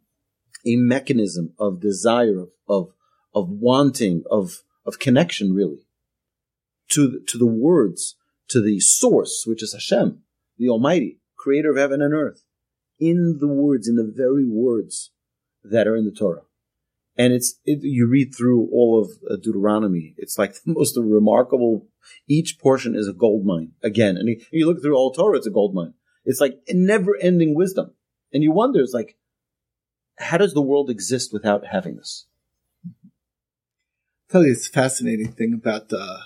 a 0.65 0.75
mechanism 0.75 1.53
of 1.59 1.81
desire 1.81 2.39
of 2.39 2.49
of, 2.67 2.93
of 3.33 3.49
wanting 3.49 4.23
of 4.31 4.63
of 4.89 4.99
connection, 4.99 5.53
really, 5.53 5.85
to, 6.89 7.21
to 7.27 7.37
the 7.37 7.45
words, 7.45 8.15
to 8.49 8.61
the 8.61 8.79
source, 8.79 9.43
which 9.45 9.63
is 9.63 9.73
Hashem, 9.73 10.23
the 10.57 10.69
Almighty, 10.69 11.19
creator 11.37 11.71
of 11.71 11.77
heaven 11.77 12.01
and 12.01 12.13
earth, 12.13 12.41
in 12.99 13.37
the 13.39 13.47
words, 13.47 13.87
in 13.87 13.95
the 13.95 14.11
very 14.13 14.45
words 14.45 15.11
that 15.63 15.87
are 15.87 15.95
in 15.95 16.05
the 16.05 16.11
Torah. 16.11 16.41
And 17.15 17.33
it's, 17.33 17.59
it, 17.65 17.79
you 17.83 18.07
read 18.07 18.33
through 18.35 18.69
all 18.71 19.01
of 19.01 19.11
uh, 19.29 19.35
Deuteronomy. 19.35 20.15
It's 20.17 20.37
like 20.37 20.53
the 20.53 20.61
most 20.73 20.97
remarkable, 20.97 21.87
each 22.27 22.59
portion 22.59 22.95
is 22.95 23.07
a 23.07 23.13
gold 23.13 23.45
mine. 23.45 23.73
Again, 23.83 24.17
and 24.17 24.27
you, 24.27 24.41
you 24.51 24.65
look 24.65 24.81
through 24.81 24.95
all 24.95 25.11
Torah, 25.13 25.37
it's 25.37 25.47
a 25.47 25.51
gold 25.51 25.75
mine. 25.75 25.93
It's 26.29 26.39
like 26.39 26.59
never 26.69 27.17
ending 27.19 27.55
wisdom. 27.55 27.95
And 28.31 28.43
you 28.43 28.51
wonder, 28.51 28.81
it's 28.81 28.93
like, 28.93 29.17
how 30.19 30.37
does 30.37 30.53
the 30.53 30.61
world 30.61 30.91
exist 30.91 31.33
without 31.33 31.65
having 31.65 31.95
this? 31.95 32.27
I'll 32.85 32.91
tell 34.29 34.45
you, 34.45 34.51
it's 34.51 34.67
a 34.67 34.71
fascinating 34.71 35.31
thing 35.31 35.53
about 35.53 35.91
uh, 35.91 36.19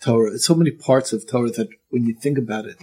Torah. 0.00 0.36
So 0.40 0.56
many 0.56 0.72
parts 0.72 1.12
of 1.12 1.28
Torah 1.28 1.52
that 1.52 1.68
when 1.90 2.06
you 2.06 2.12
think 2.12 2.38
about 2.38 2.66
it, 2.66 2.78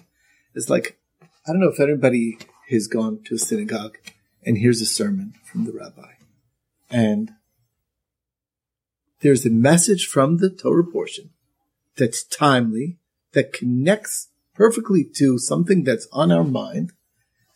it's 0.55 0.69
like, 0.69 0.97
I 1.45 1.51
don't 1.51 1.59
know 1.59 1.67
if 1.67 1.81
anybody 1.81 2.37
has 2.69 2.87
gone 2.87 3.19
to 3.25 3.35
a 3.35 3.39
synagogue 3.39 3.97
and 4.45 4.57
hears 4.57 4.79
a 4.79 4.85
sermon 4.85 5.33
from 5.43 5.65
the 5.65 5.73
rabbi. 5.73 6.13
And 6.89 7.31
there's 9.19 9.45
a 9.45 9.49
message 9.49 10.07
from 10.07 10.37
the 10.37 10.49
Torah 10.49 10.85
portion 10.85 11.31
that's 11.97 12.23
timely, 12.23 12.99
that 13.33 13.51
connects 13.51 14.29
perfectly 14.53 15.05
to 15.15 15.37
something 15.37 15.83
that's 15.83 16.07
on 16.11 16.31
our 16.31 16.43
mind 16.43 16.91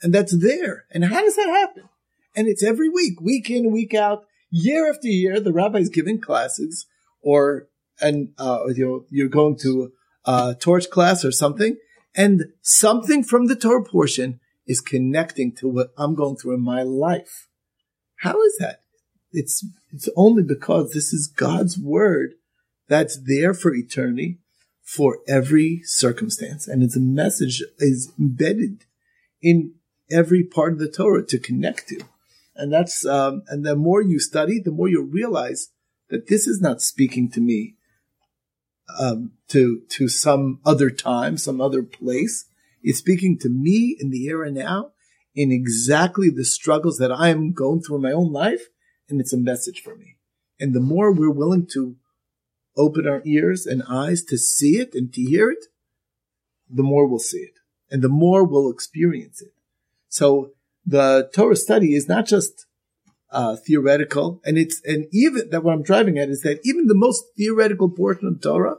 and 0.02 0.14
that's 0.14 0.36
there. 0.38 0.86
And 0.92 1.06
how 1.06 1.22
does 1.22 1.36
that 1.36 1.50
happen? 1.50 1.90
And 2.36 2.48
it's 2.48 2.64
every 2.64 2.90
week, 2.90 3.20
week 3.22 3.50
in, 3.50 3.72
week 3.72 3.94
out, 3.94 4.26
year 4.50 4.90
after 4.90 5.08
year, 5.08 5.40
the 5.40 5.54
rabbi's 5.54 5.90
giving 5.90 6.20
classes 6.20 6.86
or, 7.22 7.68
and, 8.00 8.30
uh, 8.38 8.66
you're, 8.76 9.06
you're 9.10 9.28
going 9.28 9.58
to 9.60 9.92
a 10.26 10.56
torch 10.60 10.90
class 10.90 11.26
or 11.26 11.32
something 11.32 11.78
and 12.16 12.46
something 12.62 13.24
from 13.24 13.48
the 13.48 13.56
Torah 13.56 13.84
portion 13.84 14.40
is 14.66 14.82
connecting 14.82 15.54
to 15.56 15.68
what 15.68 15.92
I'm 15.98 16.16
going 16.16 16.36
through 16.36 16.56
in 16.56 16.62
my 16.62 16.84
life. 16.84 17.48
How 18.18 18.42
is 18.42 18.58
that? 18.60 18.82
It's, 19.32 19.66
it's 19.92 20.10
only 20.16 20.44
because 20.44 20.92
this 20.92 21.14
is 21.14 21.28
God's 21.28 21.78
word 21.78 22.34
that's 22.88 23.20
there 23.26 23.54
for 23.54 23.74
eternity 23.74 24.40
for 24.88 25.20
every 25.28 25.82
circumstance. 25.84 26.66
And 26.66 26.82
it's 26.82 26.96
a 26.96 27.02
message 27.02 27.62
is 27.78 28.10
embedded 28.18 28.86
in 29.42 29.74
every 30.10 30.46
part 30.46 30.72
of 30.72 30.80
the 30.80 30.90
Torah 30.90 31.26
to 31.26 31.38
connect 31.38 31.90
to. 31.90 32.00
And 32.56 32.72
that's, 32.72 33.06
um, 33.06 33.44
and 33.50 33.66
the 33.66 33.76
more 33.76 34.02
you 34.02 34.18
study, 34.18 34.62
the 34.62 34.72
more 34.72 34.88
you 34.88 35.04
realize 35.04 35.72
that 36.10 36.28
this 36.28 36.48
is 36.48 36.62
not 36.62 36.82
speaking 36.82 37.30
to 37.32 37.42
me, 37.42 37.76
um, 38.98 39.34
to, 39.50 39.82
to 39.90 40.08
some 40.08 40.62
other 40.66 40.90
time, 40.90 41.38
some 41.38 41.60
other 41.60 41.84
place. 41.84 42.46
It's 42.82 43.00
speaking 43.00 43.38
to 43.40 43.50
me 43.50 43.98
in 44.00 44.10
the 44.10 44.20
here 44.20 44.42
and 44.42 44.56
now 44.56 44.94
in 45.36 45.52
exactly 45.52 46.30
the 46.30 46.46
struggles 46.46 46.98
that 47.00 47.12
I 47.12 47.28
am 47.28 47.52
going 47.52 47.82
through 47.82 47.98
in 47.98 48.04
my 48.04 48.14
own 48.14 48.32
life. 48.32 48.68
And 49.10 49.20
it's 49.20 49.34
a 49.34 49.38
message 49.38 49.82
for 49.82 49.98
me. 49.98 50.16
And 50.62 50.74
the 50.74 50.80
more 50.80 51.12
we're 51.12 51.30
willing 51.30 51.68
to 51.74 51.98
open 52.78 53.08
our 53.08 53.22
ears 53.26 53.66
and 53.66 53.84
eyes 53.90 54.24
to 54.26 54.38
see 54.38 54.80
it 54.80 54.94
and 54.94 55.14
to 55.14 55.22
hear 55.22 55.50
it, 55.50 55.66
the 56.70 56.84
more 56.84 57.08
we'll 57.08 57.20
see 57.20 57.40
it 57.40 57.58
and 57.90 58.02
the 58.02 58.10
more 58.10 58.44
we'll 58.44 58.72
experience 58.72 59.42
it. 59.42 59.54
So 60.10 60.52
the 60.86 61.30
Torah 61.34 61.56
study 61.56 61.96
is 61.96 62.08
not 62.08 62.26
just 62.26 62.66
uh, 63.32 63.58
theoretical, 63.58 64.42
and 64.46 64.58
it's 64.58 64.82
and 64.86 65.08
even 65.12 65.50
that 65.50 65.64
what 65.64 65.74
I'm 65.74 65.84
driving 65.84 66.18
at 66.18 66.30
is 66.30 66.42
that 66.42 66.60
even 66.64 66.88
the 66.88 66.96
most 66.96 67.26
theoretical 67.36 67.90
portion 67.90 68.28
of 68.28 68.42
Torah 68.42 68.78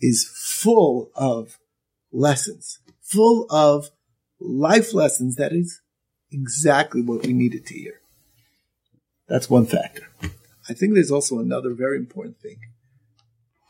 is 0.00 0.28
full 0.32 1.10
of 1.14 1.58
lessons, 2.12 2.78
full 3.00 3.46
of 3.50 3.90
life 4.38 4.94
lessons. 4.94 5.36
That 5.36 5.52
is 5.52 5.80
exactly 6.30 7.02
what 7.02 7.26
we 7.26 7.32
needed 7.32 7.66
to 7.66 7.74
hear. 7.74 8.00
That's 9.28 9.50
one 9.50 9.66
factor. 9.66 10.08
I 10.68 10.72
think 10.72 10.94
there's 10.94 11.10
also 11.10 11.40
another 11.40 11.74
very 11.74 11.96
important 11.96 12.38
thing. 12.38 12.58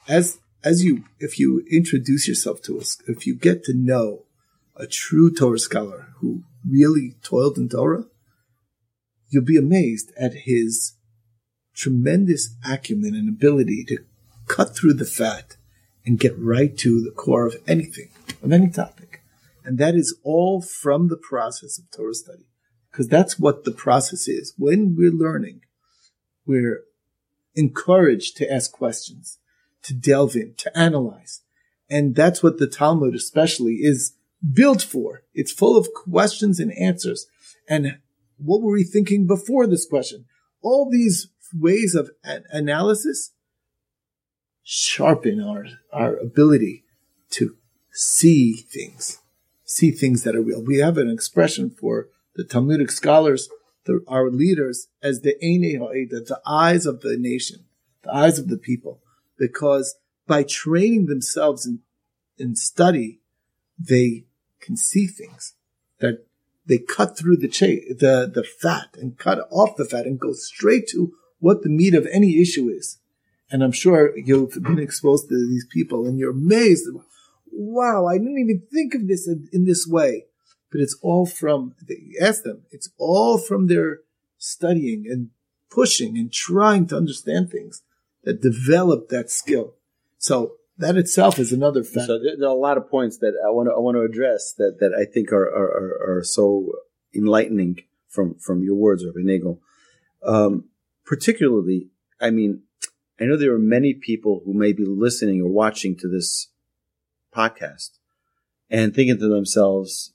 As 0.08 0.38
as 0.62 0.84
you 0.84 1.04
if 1.18 1.38
you 1.38 1.64
introduce 1.70 2.28
yourself 2.28 2.62
to 2.62 2.78
us, 2.78 2.98
if 3.06 3.26
you 3.26 3.34
get 3.34 3.64
to 3.64 3.74
know 3.74 4.24
a 4.76 4.86
true 4.86 5.32
Torah 5.32 5.58
scholar 5.58 6.08
who 6.18 6.42
really 6.68 7.16
toiled 7.22 7.56
in 7.56 7.68
Torah, 7.68 8.04
you'll 9.28 9.44
be 9.44 9.56
amazed 9.56 10.12
at 10.18 10.32
his 10.44 10.94
tremendous 11.74 12.56
acumen 12.66 13.14
and 13.14 13.28
ability 13.28 13.84
to 13.88 13.98
cut 14.46 14.74
through 14.76 14.94
the 14.94 15.04
fat 15.04 15.56
and 16.04 16.20
get 16.20 16.38
right 16.38 16.76
to 16.78 17.02
the 17.02 17.10
core 17.10 17.46
of 17.46 17.56
anything, 17.66 18.08
of 18.42 18.52
any 18.52 18.70
topic. 18.70 19.20
And 19.64 19.78
that 19.78 19.94
is 19.94 20.16
all 20.22 20.62
from 20.62 21.08
the 21.08 21.16
process 21.16 21.78
of 21.78 21.90
Torah 21.90 22.14
study. 22.14 22.46
Because 22.90 23.08
that's 23.08 23.38
what 23.38 23.64
the 23.64 23.72
process 23.72 24.28
is. 24.28 24.54
When 24.56 24.94
we're 24.96 25.10
learning, 25.10 25.62
we're 26.46 26.84
encouraged 27.54 28.36
to 28.36 28.50
ask 28.50 28.72
questions, 28.72 29.38
to 29.84 29.94
delve 29.94 30.36
in, 30.36 30.54
to 30.58 30.76
analyze. 30.78 31.42
And 31.88 32.14
that's 32.14 32.42
what 32.42 32.58
the 32.58 32.66
Talmud 32.66 33.14
especially 33.14 33.74
is 33.74 34.14
built 34.52 34.82
for. 34.82 35.22
It's 35.34 35.52
full 35.52 35.76
of 35.76 35.92
questions 35.94 36.58
and 36.58 36.72
answers. 36.72 37.26
And 37.68 37.98
what 38.38 38.62
were 38.62 38.72
we 38.72 38.84
thinking 38.84 39.26
before 39.26 39.66
this 39.66 39.86
question? 39.86 40.26
All 40.62 40.90
these 40.90 41.28
ways 41.54 41.94
of 41.94 42.10
analysis 42.24 43.32
sharpen 44.62 45.40
our, 45.40 45.66
our 45.92 46.16
ability 46.16 46.84
to 47.30 47.56
see 47.92 48.54
things, 48.54 49.20
see 49.64 49.90
things 49.90 50.24
that 50.24 50.34
are 50.34 50.42
real. 50.42 50.62
We 50.62 50.78
have 50.78 50.98
an 50.98 51.08
expression 51.08 51.70
for 51.70 52.08
the 52.34 52.44
Talmudic 52.44 52.90
scholars, 52.90 53.48
the, 53.84 54.00
our 54.08 54.30
leaders, 54.30 54.88
as 55.02 55.20
the 55.20 55.36
Eine 55.42 55.78
Ha'eda, 55.78 56.20
the 56.20 56.40
eyes 56.44 56.84
of 56.84 57.00
the 57.00 57.16
nation, 57.16 57.66
the 58.02 58.12
eyes 58.12 58.38
of 58.38 58.48
the 58.48 58.58
people, 58.58 59.00
because 59.38 59.96
by 60.26 60.42
training 60.42 61.06
themselves 61.06 61.66
in, 61.66 61.80
in 62.38 62.56
study, 62.56 63.20
they 63.78 64.24
can 64.60 64.76
see 64.76 65.06
things 65.06 65.54
that 66.00 66.26
they 66.66 66.78
cut 66.78 67.16
through 67.16 67.36
the 67.36 67.48
cha- 67.48 67.86
the 67.98 68.30
the 68.32 68.42
fat 68.42 68.96
and 69.00 69.18
cut 69.18 69.46
off 69.50 69.76
the 69.76 69.84
fat 69.84 70.06
and 70.06 70.18
go 70.18 70.32
straight 70.32 70.88
to 70.88 71.12
what 71.38 71.62
the 71.62 71.68
meat 71.68 71.94
of 71.94 72.06
any 72.10 72.40
issue 72.40 72.68
is. 72.68 72.98
And 73.50 73.62
I'm 73.62 73.72
sure 73.72 74.16
you've 74.16 74.60
been 74.62 74.78
exposed 74.78 75.28
to 75.28 75.34
these 75.36 75.66
people 75.70 76.06
and 76.06 76.18
you're 76.18 76.32
amazed. 76.32 76.88
Wow, 77.52 78.06
I 78.06 78.18
didn't 78.18 78.38
even 78.38 78.62
think 78.72 78.94
of 78.94 79.06
this 79.06 79.28
in, 79.28 79.48
in 79.52 79.64
this 79.64 79.86
way. 79.86 80.24
But 80.72 80.80
it's 80.80 80.98
all 81.00 81.26
from, 81.26 81.74
ask 82.20 82.42
them, 82.42 82.62
it's 82.72 82.90
all 82.98 83.38
from 83.38 83.68
their 83.68 84.00
studying 84.36 85.04
and 85.08 85.30
pushing 85.70 86.18
and 86.18 86.32
trying 86.32 86.86
to 86.88 86.96
understand 86.96 87.50
things 87.50 87.82
that 88.26 88.42
develop 88.42 89.08
that 89.08 89.30
skill. 89.30 89.74
So 90.18 90.56
that 90.76 90.96
itself 90.96 91.38
is 91.38 91.52
another 91.52 91.82
fact. 91.82 92.08
So 92.08 92.18
there, 92.18 92.46
are 92.46 92.52
a 92.52 92.58
lot 92.58 92.76
of 92.76 92.90
points 92.90 93.18
that 93.18 93.32
I 93.42 93.50
want 93.50 93.68
to 93.68 93.72
I 93.72 93.78
want 93.78 93.96
to 93.96 94.02
address 94.02 94.52
that 94.58 94.76
that 94.80 94.92
I 94.92 95.10
think 95.10 95.32
are 95.32 95.46
are, 95.46 95.64
are, 95.64 96.18
are 96.18 96.24
so 96.24 96.72
enlightening 97.14 97.84
from 98.08 98.34
from 98.34 98.62
your 98.62 98.74
words, 98.74 99.04
Rabbi 99.06 99.20
Nagel. 99.22 99.60
Um, 100.22 100.64
particularly, 101.06 101.88
I 102.20 102.30
mean, 102.30 102.62
I 103.18 103.24
know 103.24 103.36
there 103.36 103.54
are 103.54 103.58
many 103.58 103.94
people 103.94 104.42
who 104.44 104.52
may 104.52 104.72
be 104.72 104.84
listening 104.84 105.40
or 105.40 105.48
watching 105.48 105.96
to 105.98 106.08
this 106.08 106.48
podcast 107.34 107.90
and 108.68 108.94
thinking 108.94 109.18
to 109.18 109.28
themselves, 109.28 110.12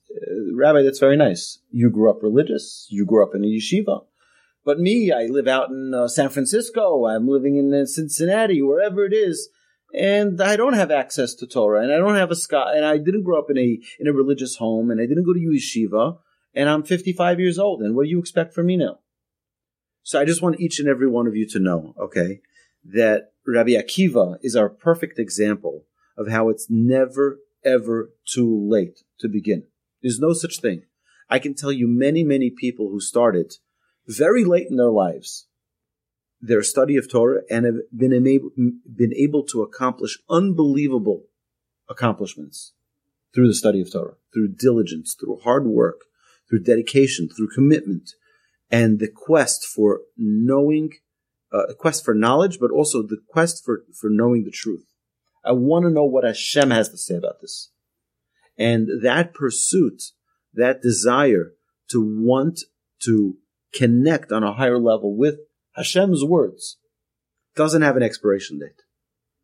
Rabbi, 0.53 0.81
that's 0.81 0.99
very 0.99 1.15
nice. 1.15 1.59
You 1.71 1.89
grew 1.89 2.09
up 2.09 2.21
religious. 2.21 2.87
You 2.89 3.05
grew 3.05 3.23
up 3.23 3.33
in 3.33 3.45
a 3.45 3.47
yeshiva. 3.47 4.03
But 4.63 4.79
me, 4.79 5.11
I 5.11 5.25
live 5.25 5.47
out 5.47 5.69
in 5.69 5.93
uh, 5.93 6.07
San 6.07 6.29
Francisco. 6.29 7.07
I'm 7.07 7.27
living 7.27 7.57
in 7.57 7.73
uh, 7.73 7.85
Cincinnati, 7.85 8.61
wherever 8.61 9.05
it 9.05 9.13
is 9.13 9.49
and 9.93 10.41
I 10.41 10.55
don't 10.55 10.73
have 10.73 10.91
access 10.91 11.33
to 11.35 11.47
Torah, 11.47 11.81
and 11.83 11.91
I 11.91 11.97
don't 11.97 12.15
have 12.15 12.31
a 12.31 12.35
sky, 12.35 12.73
and 12.75 12.85
I 12.85 12.97
didn't 12.97 13.23
grow 13.23 13.39
up 13.39 13.49
in 13.49 13.57
a 13.57 13.79
in 13.99 14.07
a 14.07 14.13
religious 14.13 14.55
home, 14.55 14.89
and 14.89 15.01
I 15.01 15.05
didn't 15.05 15.25
go 15.25 15.33
to 15.33 15.39
yeshiva, 15.39 16.17
and 16.53 16.69
I'm 16.69 16.83
55 16.83 17.39
years 17.39 17.59
old, 17.59 17.81
and 17.81 17.95
what 17.95 18.03
do 18.03 18.09
you 18.09 18.19
expect 18.19 18.53
from 18.53 18.67
me 18.67 18.77
now? 18.77 18.99
So 20.03 20.19
I 20.19 20.25
just 20.25 20.41
want 20.41 20.59
each 20.59 20.79
and 20.79 20.87
every 20.87 21.07
one 21.07 21.27
of 21.27 21.35
you 21.35 21.47
to 21.49 21.59
know, 21.59 21.93
okay, 21.99 22.41
that 22.85 23.33
Rabbi 23.45 23.71
Akiva 23.71 24.37
is 24.41 24.55
our 24.55 24.69
perfect 24.69 25.19
example 25.19 25.85
of 26.17 26.29
how 26.29 26.49
it's 26.49 26.67
never 26.69 27.39
ever 27.63 28.11
too 28.25 28.67
late 28.69 29.03
to 29.19 29.27
begin. 29.27 29.63
There's 30.01 30.19
no 30.19 30.33
such 30.33 30.59
thing. 30.59 30.83
I 31.29 31.37
can 31.37 31.53
tell 31.53 31.71
you 31.71 31.87
many, 31.87 32.23
many 32.23 32.49
people 32.49 32.89
who 32.89 32.99
started 32.99 33.53
very 34.07 34.43
late 34.43 34.67
in 34.69 34.77
their 34.77 34.89
lives 34.89 35.47
their 36.41 36.63
study 36.63 36.97
of 36.97 37.09
Torah 37.09 37.41
and 37.49 37.65
have 37.65 37.75
been 37.95 38.13
able, 38.13 38.49
been 38.55 39.13
able 39.15 39.43
to 39.45 39.61
accomplish 39.61 40.17
unbelievable 40.29 41.25
accomplishments 41.87 42.73
through 43.33 43.47
the 43.47 43.53
study 43.53 43.79
of 43.81 43.91
Torah, 43.91 44.15
through 44.33 44.55
diligence, 44.57 45.15
through 45.17 45.39
hard 45.43 45.67
work, 45.67 46.01
through 46.49 46.63
dedication, 46.63 47.29
through 47.29 47.49
commitment, 47.53 48.11
and 48.71 48.99
the 48.99 49.07
quest 49.07 49.63
for 49.63 50.01
knowing 50.17 50.93
uh, 51.53 51.65
a 51.69 51.75
quest 51.75 52.03
for 52.03 52.15
knowledge, 52.15 52.59
but 52.59 52.71
also 52.71 53.01
the 53.01 53.21
quest 53.27 53.63
for, 53.63 53.83
for 53.93 54.09
knowing 54.09 54.43
the 54.43 54.51
truth. 54.51 54.85
I 55.43 55.51
want 55.51 55.83
to 55.85 55.91
know 55.91 56.05
what 56.05 56.23
Hashem 56.23 56.71
has 56.71 56.89
to 56.89 56.97
say 56.97 57.15
about 57.15 57.41
this. 57.41 57.71
And 58.57 59.03
that 59.03 59.33
pursuit, 59.33 60.03
that 60.53 60.81
desire 60.81 61.53
to 61.89 62.01
want 62.01 62.61
to 63.03 63.37
connect 63.73 64.31
on 64.31 64.43
a 64.43 64.53
higher 64.53 64.79
level 64.79 65.15
with 65.15 65.39
Hashem's 65.75 66.23
words 66.23 66.77
doesn't 67.55 67.81
have 67.81 67.97
an 67.97 68.03
expiration 68.03 68.59
date. 68.59 68.83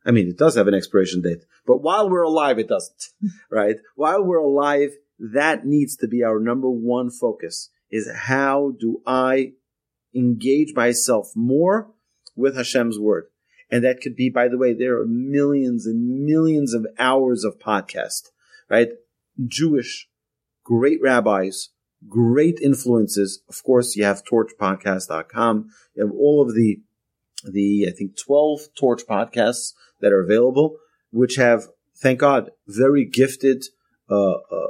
I 0.05 0.11
mean, 0.11 0.29
it 0.29 0.37
does 0.37 0.55
have 0.55 0.67
an 0.67 0.73
expiration 0.73 1.21
date, 1.21 1.43
but 1.65 1.81
while 1.81 2.09
we're 2.09 2.23
alive, 2.23 2.59
it 2.59 2.69
doesn't, 2.69 3.09
right? 3.51 3.77
While 3.95 4.23
we're 4.23 4.37
alive, 4.37 4.91
that 5.19 5.65
needs 5.65 5.95
to 5.97 6.07
be 6.07 6.23
our 6.23 6.39
number 6.39 6.69
one 6.69 7.09
focus 7.09 7.69
is 7.91 8.09
how 8.13 8.73
do 8.79 9.01
I 9.05 9.53
engage 10.15 10.73
myself 10.75 11.31
more 11.35 11.91
with 12.35 12.55
Hashem's 12.55 12.99
word? 12.99 13.25
And 13.69 13.83
that 13.83 13.99
could 14.01 14.15
be, 14.15 14.29
by 14.29 14.47
the 14.47 14.57
way, 14.57 14.73
there 14.73 14.97
are 14.99 15.05
millions 15.05 15.85
and 15.85 16.25
millions 16.25 16.73
of 16.73 16.87
hours 16.97 17.43
of 17.43 17.59
podcast, 17.59 18.29
right? 18.69 18.89
Jewish 19.45 20.07
great 20.67 20.99
rabbis, 21.01 21.69
great 22.07 22.59
influences. 22.61 23.41
Of 23.49 23.63
course, 23.63 23.95
you 23.95 24.03
have 24.03 24.23
torchpodcast.com. 24.23 25.69
You 25.95 26.05
have 26.05 26.15
all 26.15 26.41
of 26.41 26.55
the, 26.55 26.81
the, 27.43 27.87
I 27.87 27.91
think 27.91 28.17
12 28.17 28.61
torch 28.77 29.03
podcasts 29.09 29.73
that 30.01 30.11
are 30.11 30.21
available, 30.21 30.77
which 31.11 31.35
have, 31.35 31.67
thank 31.95 32.19
God, 32.19 32.51
very 32.67 33.05
gifted, 33.05 33.65
uh, 34.09 34.31
uh, 34.31 34.67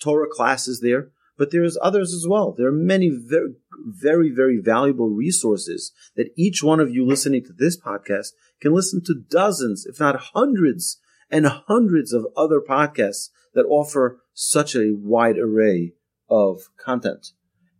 Torah 0.00 0.28
classes 0.30 0.80
there 0.80 1.10
but 1.36 1.50
there's 1.50 1.78
others 1.80 2.14
as 2.14 2.26
well. 2.26 2.52
There 2.52 2.68
are 2.68 2.72
many 2.72 3.10
very, 3.10 3.54
very, 3.86 4.30
very 4.30 4.58
valuable 4.58 5.10
resources 5.10 5.92
that 6.16 6.30
each 6.36 6.62
one 6.62 6.80
of 6.80 6.90
you 6.90 7.06
listening 7.06 7.44
to 7.44 7.52
this 7.52 7.78
podcast 7.78 8.28
can 8.60 8.74
listen 8.74 9.02
to 9.04 9.22
dozens, 9.28 9.86
if 9.86 10.00
not 10.00 10.30
hundreds 10.34 10.98
and 11.30 11.46
hundreds 11.46 12.12
of 12.12 12.26
other 12.36 12.60
podcasts 12.60 13.30
that 13.54 13.66
offer 13.66 14.18
such 14.32 14.74
a 14.74 14.92
wide 14.94 15.38
array 15.38 15.92
of 16.28 16.68
content 16.76 17.32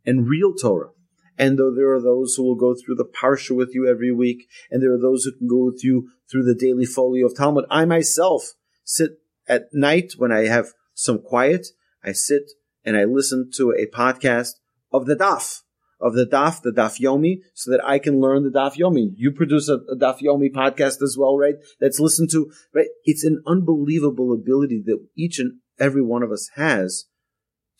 and 0.05 0.29
real 0.29 0.55
Torah. 0.55 0.91
And 1.39 1.59
though 1.59 1.75
there 1.75 1.93
are 1.93 2.01
those 2.01 2.35
who 2.35 2.45
will 2.45 2.55
go 2.55 2.75
through 2.75 2.95
the 2.95 3.05
Parsha 3.05 3.55
with 3.55 3.75
you 3.75 3.89
every 3.89 4.13
week, 4.13 4.49
and 4.71 4.83
there 4.83 4.93
are 4.93 5.01
those 5.01 5.25
who 5.25 5.33
can 5.33 5.49
go 5.49 5.67
with 5.67 5.85
you 5.85 6.09
through 6.31 6.45
the 6.45 6.55
daily 6.55 6.87
folio 6.87 7.27
of 7.27 7.37
Talmud, 7.37 7.67
I 7.71 7.85
myself 7.85 8.55
sit 8.85 9.19
at 9.49 9.69
night 9.73 10.15
when 10.17 10.33
I 10.33 10.47
have 10.47 10.69
some 10.95 11.21
quiet. 11.21 11.69
I 12.03 12.13
sit 12.13 12.53
and 12.85 12.97
I 12.97 13.05
listen 13.05 13.51
to 13.57 13.73
a 13.73 13.87
podcast 13.87 14.53
of 14.93 15.07
the 15.07 15.17
Daf, 15.17 15.63
of 16.01 16.15
the 16.15 16.25
Daf, 16.25 16.63
the 16.63 16.71
Daf 16.71 17.01
Yomi, 17.01 17.41
so 17.53 17.71
that 17.71 17.85
I 17.85 17.99
can 17.99 18.21
learn 18.21 18.45
the 18.45 18.51
Daf 18.51 18.77
Yomi. 18.77 19.13
You 19.17 19.33
produce 19.33 19.69
a, 19.69 19.75
a 19.75 19.97
Daf 19.97 20.23
Yomi 20.23 20.51
podcast 20.51 21.03
as 21.03 21.17
well, 21.19 21.37
right? 21.37 21.57
That's 21.81 22.01
listened 22.01 22.31
to, 22.31 22.51
right? 22.75 22.89
It's 23.05 23.25
an 23.25 23.43
unbelievable 23.47 24.33
ability 24.33 24.85
that 24.87 25.05
each 25.17 25.39
and 25.39 25.59
every 25.79 26.03
one 26.03 26.23
of 26.23 26.33
us 26.33 26.51
has 26.55 27.07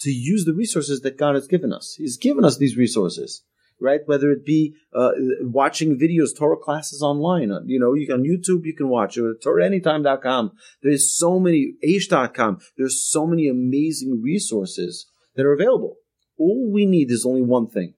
to 0.01 0.11
use 0.11 0.45
the 0.45 0.55
resources 0.55 1.01
that 1.01 1.19
God 1.19 1.35
has 1.35 1.47
given 1.47 1.73
us. 1.73 1.95
He's 1.97 2.17
given 2.17 2.45
us 2.45 2.59
these 2.59 2.77
resources 2.77 3.43
right? 3.81 4.01
Whether 4.07 4.31
it 4.31 4.45
be 4.45 4.75
uh, 4.95 5.11
watching 5.41 5.99
videos, 5.99 6.37
Torah 6.37 6.57
classes 6.57 7.03
online. 7.03 7.51
Uh, 7.51 7.61
you 7.65 7.79
know, 7.79 7.95
you 7.95 8.13
on 8.13 8.23
YouTube 8.23 8.65
you 8.65 8.75
can 8.75 8.89
watch 8.89 9.17
it. 9.17 9.43
TorahAnytime.com. 9.43 10.53
There's 10.83 11.17
so 11.17 11.39
many, 11.39 11.75
Aish.com. 11.87 12.59
There's 12.77 13.03
so 13.03 13.27
many 13.27 13.49
amazing 13.49 14.21
resources 14.23 15.07
that 15.35 15.47
are 15.47 15.53
available. 15.53 15.97
All 16.39 16.71
we 16.73 16.87
need 16.87 17.11
is 17.11 17.27
only 17.27 17.43
one 17.43 17.69
thing. 17.69 17.95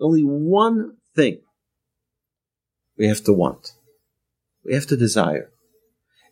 Only 0.00 0.22
one 0.22 0.96
thing. 1.14 1.40
We 2.98 3.06
have 3.08 3.24
to 3.24 3.32
want. 3.32 3.72
We 4.64 4.74
have 4.74 4.86
to 4.86 4.96
desire. 4.96 5.50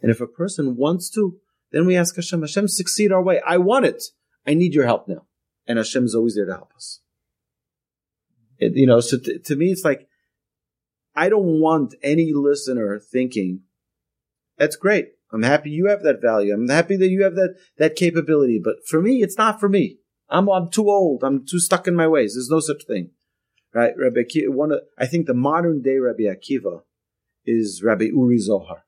And 0.02 0.10
if 0.10 0.20
a 0.20 0.26
person 0.26 0.76
wants 0.76 1.10
to, 1.10 1.36
then 1.72 1.86
we 1.86 1.96
ask 1.96 2.16
Hashem, 2.16 2.40
Hashem, 2.40 2.68
succeed 2.68 3.12
our 3.12 3.22
way. 3.22 3.40
I 3.46 3.58
want 3.58 3.84
it. 3.84 4.02
I 4.46 4.54
need 4.54 4.74
your 4.74 4.86
help 4.86 5.08
now. 5.08 5.26
And 5.66 5.78
Hashem 5.78 6.04
is 6.04 6.14
always 6.14 6.34
there 6.34 6.46
to 6.46 6.54
help 6.54 6.72
us. 6.74 7.00
It, 8.58 8.72
you 8.74 8.86
know, 8.86 9.00
so 9.00 9.18
t- 9.18 9.38
to 9.38 9.56
me, 9.56 9.66
it's 9.66 9.84
like, 9.84 10.08
I 11.14 11.28
don't 11.28 11.60
want 11.60 11.94
any 12.02 12.32
listener 12.34 12.98
thinking, 12.98 13.62
that's 14.58 14.76
great. 14.76 15.08
I'm 15.32 15.42
happy 15.42 15.70
you 15.70 15.86
have 15.86 16.02
that 16.02 16.20
value. 16.20 16.52
I'm 16.52 16.68
happy 16.68 16.96
that 16.96 17.08
you 17.08 17.22
have 17.22 17.34
that, 17.34 17.56
that 17.78 17.96
capability. 17.96 18.60
But 18.62 18.86
for 18.86 19.00
me, 19.00 19.22
it's 19.22 19.38
not 19.38 19.60
for 19.60 19.68
me. 19.68 19.98
I'm, 20.28 20.48
I'm 20.48 20.70
too 20.70 20.88
old. 20.88 21.22
I'm 21.24 21.46
too 21.46 21.58
stuck 21.58 21.86
in 21.86 21.94
my 21.94 22.08
ways. 22.08 22.34
There's 22.34 22.50
no 22.50 22.60
such 22.60 22.84
thing. 22.84 23.10
Right? 23.72 23.92
Rabbi 23.96 24.20
Akiva, 24.22 24.48
one 24.48 24.72
of, 24.72 24.80
I 24.98 25.06
think 25.06 25.26
the 25.26 25.34
modern 25.34 25.82
day 25.82 25.98
Rabbi 25.98 26.24
Akiva 26.24 26.82
is 27.44 27.82
Rabbi 27.84 28.06
Uri 28.06 28.38
Zohar. 28.38 28.84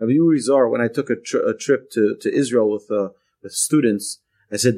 Rabbi 0.00 0.12
Uri 0.14 0.40
Zohar, 0.40 0.68
when 0.68 0.80
I 0.80 0.88
took 0.88 1.10
a, 1.10 1.16
a 1.46 1.54
trip 1.54 1.90
to, 1.92 2.16
to 2.20 2.34
Israel 2.34 2.70
with, 2.70 2.90
uh, 2.90 3.10
with 3.42 3.52
students, 3.52 4.20
I 4.52 4.56
said, 4.56 4.76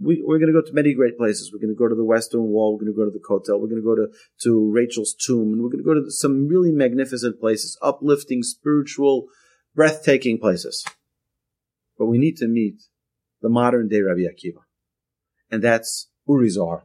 we, 0.00 0.22
we're 0.24 0.38
going 0.38 0.52
to 0.52 0.60
go 0.60 0.66
to 0.66 0.74
many 0.74 0.94
great 0.94 1.16
places. 1.16 1.52
We're 1.52 1.60
going 1.60 1.74
to 1.74 1.78
go 1.78 1.88
to 1.88 1.94
the 1.94 2.04
Western 2.04 2.44
Wall. 2.44 2.72
We're 2.72 2.84
going 2.84 2.92
to 2.92 2.96
go 2.96 3.04
to 3.04 3.10
the 3.10 3.18
Kotel. 3.18 3.60
We're 3.60 3.68
going 3.68 3.82
to 3.82 3.86
go 3.86 3.94
to, 3.94 4.08
to 4.42 4.70
Rachel's 4.70 5.14
tomb. 5.14 5.52
And 5.52 5.62
we're 5.62 5.70
going 5.70 5.82
to 5.82 5.84
go 5.84 5.94
to 5.94 6.10
some 6.10 6.48
really 6.48 6.72
magnificent 6.72 7.40
places, 7.40 7.78
uplifting, 7.82 8.42
spiritual, 8.42 9.26
breathtaking 9.74 10.38
places. 10.38 10.84
But 11.98 12.06
we 12.06 12.18
need 12.18 12.36
to 12.38 12.46
meet 12.46 12.82
the 13.40 13.48
modern 13.48 13.88
day 13.88 14.02
Rabbi 14.02 14.20
Akiva. 14.20 14.62
And 15.50 15.62
that's 15.62 16.08
Uri 16.28 16.48
Zohar. 16.48 16.84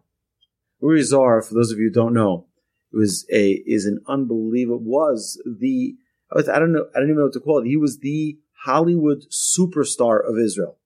Uri 0.81 1.03
Zohar, 1.03 1.41
for 1.41 1.53
those 1.53 1.71
of 1.71 1.79
you 1.79 1.85
who 1.85 1.93
don't 1.93 2.13
know, 2.13 2.47
was 2.91 3.25
a, 3.31 3.63
is 3.65 3.85
an 3.85 3.99
unbelievable, 4.07 4.79
was 4.79 5.41
the, 5.45 5.95
I 6.31 6.59
don't 6.59 6.71
know, 6.71 6.85
I 6.95 6.99
don't 6.99 7.09
even 7.09 7.17
know 7.17 7.23
what 7.23 7.33
to 7.33 7.39
call 7.39 7.59
it. 7.59 7.67
He 7.67 7.77
was 7.77 7.99
the 7.99 8.37
Hollywood 8.65 9.23
superstar 9.31 10.19
of 10.27 10.37
Israel 10.37 10.77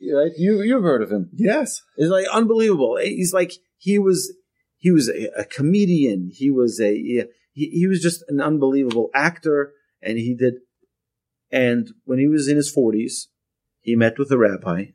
right? 0.00 0.32
You 0.36 0.62
you've 0.62 0.82
heard 0.82 1.02
of 1.02 1.10
him. 1.10 1.30
Yes. 1.34 1.82
It's 1.96 2.10
like 2.10 2.26
unbelievable. 2.32 2.98
He's 3.00 3.32
like 3.32 3.52
he 3.78 3.98
was 3.98 4.34
he 4.76 4.90
was 4.90 5.08
a, 5.08 5.40
a 5.40 5.44
comedian. 5.44 6.30
He 6.32 6.50
was 6.50 6.80
a 6.80 6.94
he, 6.94 7.24
he 7.52 7.86
was 7.86 8.00
just 8.00 8.22
an 8.28 8.40
unbelievable 8.40 9.10
actor, 9.14 9.72
and 10.02 10.18
he 10.18 10.34
did. 10.34 10.54
And 11.50 11.90
when 12.04 12.18
he 12.18 12.28
was 12.28 12.48
in 12.48 12.56
his 12.56 12.70
forties, 12.70 13.28
he 13.80 13.96
met 13.96 14.18
with 14.18 14.30
a 14.30 14.38
rabbi, 14.38 14.86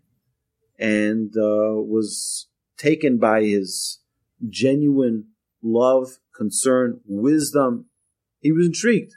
and 0.78 1.36
uh, 1.36 1.82
was 1.82 2.48
taken 2.78 3.18
by 3.18 3.44
his 3.44 4.00
genuine 4.48 5.30
love, 5.64 6.20
concern, 6.36 7.00
wisdom. 7.06 7.86
He 8.40 8.52
was 8.52 8.68
intrigued, 8.68 9.14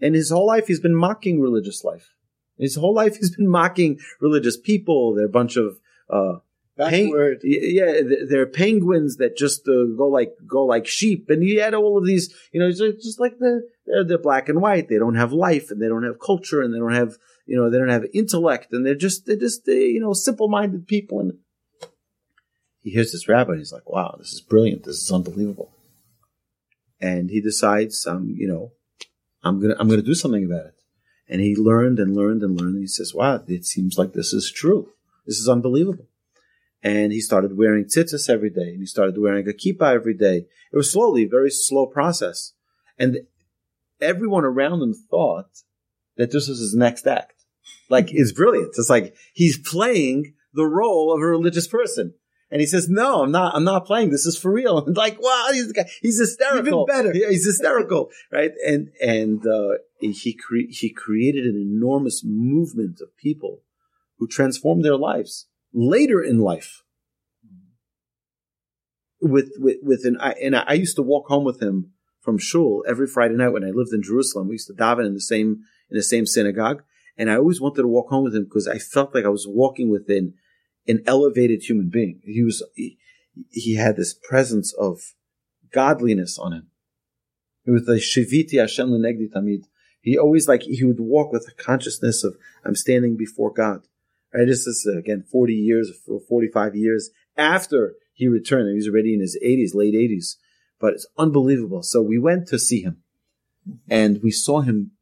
and 0.00 0.14
his 0.14 0.30
whole 0.30 0.46
life 0.46 0.66
he's 0.66 0.80
been 0.80 0.94
mocking 0.94 1.40
religious 1.40 1.84
life. 1.84 2.14
His 2.58 2.76
whole 2.76 2.94
life 2.94 3.16
he's 3.16 3.34
been 3.34 3.48
mocking 3.48 3.98
religious 4.20 4.56
people. 4.56 5.14
They're 5.14 5.26
a 5.26 5.30
bunch 5.30 5.56
of 5.56 5.78
uh, 6.10 6.38
Backward. 6.78 7.40
Peng- 7.40 7.50
yeah, 7.60 8.00
they're 8.28 8.46
penguins 8.46 9.16
that 9.16 9.36
just 9.36 9.68
uh, 9.68 9.84
go 9.96 10.06
like 10.06 10.34
go 10.46 10.64
like 10.64 10.86
sheep, 10.86 11.28
and 11.28 11.42
he 11.42 11.56
had 11.56 11.74
all 11.74 11.98
of 11.98 12.06
these. 12.06 12.32
You 12.52 12.60
know, 12.60 12.70
just, 12.70 13.02
just 13.02 13.20
like 13.20 13.38
the 13.40 13.68
they're, 13.84 14.04
they're, 14.04 14.18
black 14.18 14.48
and 14.48 14.60
white. 14.60 14.88
They 14.88 14.98
don't 14.98 15.16
have 15.16 15.32
life, 15.32 15.72
and 15.72 15.82
they 15.82 15.88
don't 15.88 16.04
have 16.04 16.20
culture, 16.24 16.62
and 16.62 16.72
they 16.72 16.78
don't 16.78 16.94
have 16.94 17.16
you 17.46 17.56
know 17.56 17.68
they 17.68 17.78
don't 17.78 17.88
have 17.88 18.04
intellect, 18.14 18.72
and 18.72 18.86
they're 18.86 18.94
just 18.94 19.26
they're 19.26 19.34
just 19.34 19.66
they, 19.66 19.86
you 19.86 19.98
know 19.98 20.12
simple 20.12 20.46
minded 20.46 20.86
people. 20.86 21.18
And 21.18 21.32
he 22.80 22.90
hears 22.90 23.10
this 23.10 23.28
rabbi, 23.28 23.52
and 23.52 23.60
he's 23.60 23.72
like, 23.72 23.90
"Wow, 23.90 24.14
this 24.16 24.32
is 24.32 24.40
brilliant. 24.40 24.84
This 24.84 25.02
is 25.02 25.10
unbelievable." 25.10 25.72
And 27.00 27.28
he 27.28 27.40
decides, 27.40 28.06
um, 28.06 28.36
you 28.38 28.46
know, 28.46 28.70
I'm 29.42 29.60
gonna 29.60 29.74
I'm 29.80 29.88
gonna 29.88 30.02
do 30.02 30.14
something 30.14 30.44
about 30.44 30.66
it. 30.66 30.74
And 31.28 31.40
he 31.40 31.54
learned 31.54 31.98
and 31.98 32.16
learned 32.16 32.42
and 32.42 32.58
learned. 32.58 32.74
And 32.74 32.82
he 32.82 32.86
says, 32.86 33.14
wow, 33.14 33.42
it 33.46 33.64
seems 33.64 33.98
like 33.98 34.12
this 34.12 34.32
is 34.32 34.50
true. 34.50 34.90
This 35.26 35.38
is 35.38 35.48
unbelievable. 35.48 36.06
And 36.82 37.12
he 37.12 37.20
started 37.20 37.58
wearing 37.58 37.84
tzitzis 37.84 38.30
every 38.30 38.50
day 38.50 38.70
and 38.70 38.80
he 38.80 38.86
started 38.86 39.20
wearing 39.20 39.48
a 39.48 39.52
kippah 39.52 39.94
every 39.94 40.14
day. 40.14 40.46
It 40.72 40.76
was 40.76 40.92
slowly, 40.92 41.24
very 41.24 41.50
slow 41.50 41.86
process. 41.86 42.52
And 42.98 43.18
everyone 44.00 44.44
around 44.44 44.82
him 44.82 44.94
thought 44.94 45.62
that 46.16 46.30
this 46.30 46.48
was 46.48 46.60
his 46.60 46.74
next 46.74 47.06
act. 47.06 47.34
Like, 47.90 48.12
it's 48.12 48.32
brilliant. 48.32 48.74
It's 48.78 48.90
like 48.90 49.14
he's 49.32 49.58
playing 49.58 50.34
the 50.54 50.66
role 50.66 51.12
of 51.12 51.20
a 51.20 51.26
religious 51.26 51.66
person. 51.66 52.14
And 52.50 52.60
he 52.60 52.66
says, 52.66 52.88
"No, 52.88 53.22
I'm 53.22 53.30
not. 53.30 53.54
I'm 53.54 53.64
not 53.64 53.86
playing. 53.86 54.10
This 54.10 54.24
is 54.26 54.38
for 54.38 54.50
real." 54.50 54.78
And 54.78 54.96
like, 55.04 55.20
wow, 55.20 55.48
he's 55.52 55.72
he's 56.00 56.18
hysterical. 56.18 56.86
Even 56.88 57.12
better. 57.12 57.12
he's 57.12 57.44
hysterical, 57.44 58.10
right? 58.32 58.52
And 58.66 58.90
and 59.00 59.46
uh, 59.46 59.78
he 60.00 60.34
cre- 60.34 60.70
he 60.70 60.90
created 60.90 61.44
an 61.44 61.56
enormous 61.56 62.22
movement 62.24 63.00
of 63.02 63.16
people 63.16 63.62
who 64.18 64.26
transformed 64.26 64.84
their 64.84 64.96
lives 64.96 65.46
later 65.72 66.22
in 66.22 66.38
life. 66.38 66.82
With 69.20 69.50
with 69.58 69.78
with 69.82 70.04
an 70.04 70.16
I, 70.20 70.32
and 70.42 70.56
I 70.56 70.74
used 70.74 70.96
to 70.96 71.02
walk 71.02 71.26
home 71.28 71.44
with 71.44 71.60
him 71.60 71.92
from 72.20 72.38
shul 72.38 72.84
every 72.88 73.06
Friday 73.06 73.34
night 73.34 73.48
when 73.48 73.64
I 73.64 73.70
lived 73.70 73.92
in 73.92 74.02
Jerusalem. 74.02 74.48
We 74.48 74.54
used 74.54 74.68
to 74.68 74.74
daven 74.74 75.06
in 75.06 75.14
the 75.14 75.20
same 75.20 75.64
in 75.90 75.96
the 75.96 76.02
same 76.02 76.24
synagogue, 76.24 76.82
and 77.16 77.30
I 77.30 77.36
always 77.36 77.60
wanted 77.60 77.82
to 77.82 77.88
walk 77.88 78.08
home 78.08 78.24
with 78.24 78.34
him 78.34 78.44
because 78.44 78.68
I 78.68 78.78
felt 78.78 79.14
like 79.14 79.24
I 79.24 79.30
was 79.30 79.46
walking 79.48 79.90
within 79.90 80.24
an 80.24 80.34
elevated 81.06 81.62
human 81.62 81.88
being. 81.88 82.20
He 82.24 82.42
was 82.42 82.62
he, 82.74 82.98
he 83.50 83.76
had 83.76 83.96
this 83.96 84.14
presence 84.14 84.72
of 84.74 85.14
godliness 85.72 86.38
on 86.38 86.52
him. 86.52 86.68
It 87.66 87.72
was 87.72 87.84
the 87.84 87.94
Shiviti 87.94 88.58
Hashem 88.58 88.88
Lenegdi 88.88 89.30
Tamid. 89.30 89.64
He 90.00 90.16
always 90.16 90.48
like 90.48 90.62
he 90.62 90.84
would 90.84 91.00
walk 91.00 91.32
with 91.32 91.46
a 91.48 91.62
consciousness 91.62 92.24
of 92.24 92.36
I'm 92.64 92.74
standing 92.74 93.16
before 93.16 93.52
God. 93.52 93.82
Right? 94.32 94.46
This 94.46 94.66
is 94.66 94.86
again 94.86 95.24
40 95.30 95.52
years 95.52 95.90
or 96.06 96.20
45 96.20 96.74
years 96.74 97.10
after 97.36 97.94
he 98.14 98.28
returned. 98.28 98.70
He 98.70 98.76
was 98.76 98.88
already 98.88 99.14
in 99.14 99.20
his 99.20 99.38
80s, 99.44 99.74
late 99.74 99.94
80s. 99.94 100.36
But 100.80 100.94
it's 100.94 101.06
unbelievable. 101.16 101.82
So 101.82 102.00
we 102.00 102.18
went 102.18 102.46
to 102.48 102.58
see 102.58 102.82
him, 102.82 103.02
and 103.88 104.20
we 104.22 104.30
saw 104.30 104.60
him. 104.60 104.92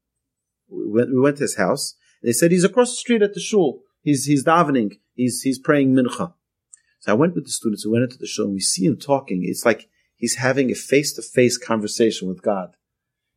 We 0.68 0.88
went, 0.88 1.11
we 1.11 1.20
went 1.20 1.37
to 1.37 1.44
his 1.44 1.57
house. 1.57 1.94
They 2.22 2.33
said 2.33 2.51
he's 2.51 2.64
across 2.64 2.90
the 2.90 2.96
street 2.96 3.22
at 3.22 3.35
the 3.35 3.40
shul. 3.40 3.83
He's 4.03 4.25
he's 4.25 4.44
davening. 4.44 4.99
He's 5.16 5.42
he's 5.42 5.59
praying 5.59 5.94
mincha. 5.94 6.35
So 7.00 7.12
I 7.12 7.14
went 7.14 7.35
with 7.35 7.44
the 7.44 7.50
students. 7.50 7.85
We 7.85 7.92
went 7.92 8.05
into 8.05 8.18
the 8.18 8.26
shul, 8.26 8.44
and 8.44 8.55
we 8.55 8.61
see 8.61 8.85
him 8.85 8.96
talking. 8.96 9.42
It's 9.44 9.64
like 9.64 9.88
he's 10.14 10.37
having 10.37 10.70
a 10.70 10.74
face 10.74 11.12
to 11.14 11.22
face 11.22 11.59
conversation 11.59 12.29
with 12.29 12.42
God. 12.42 12.76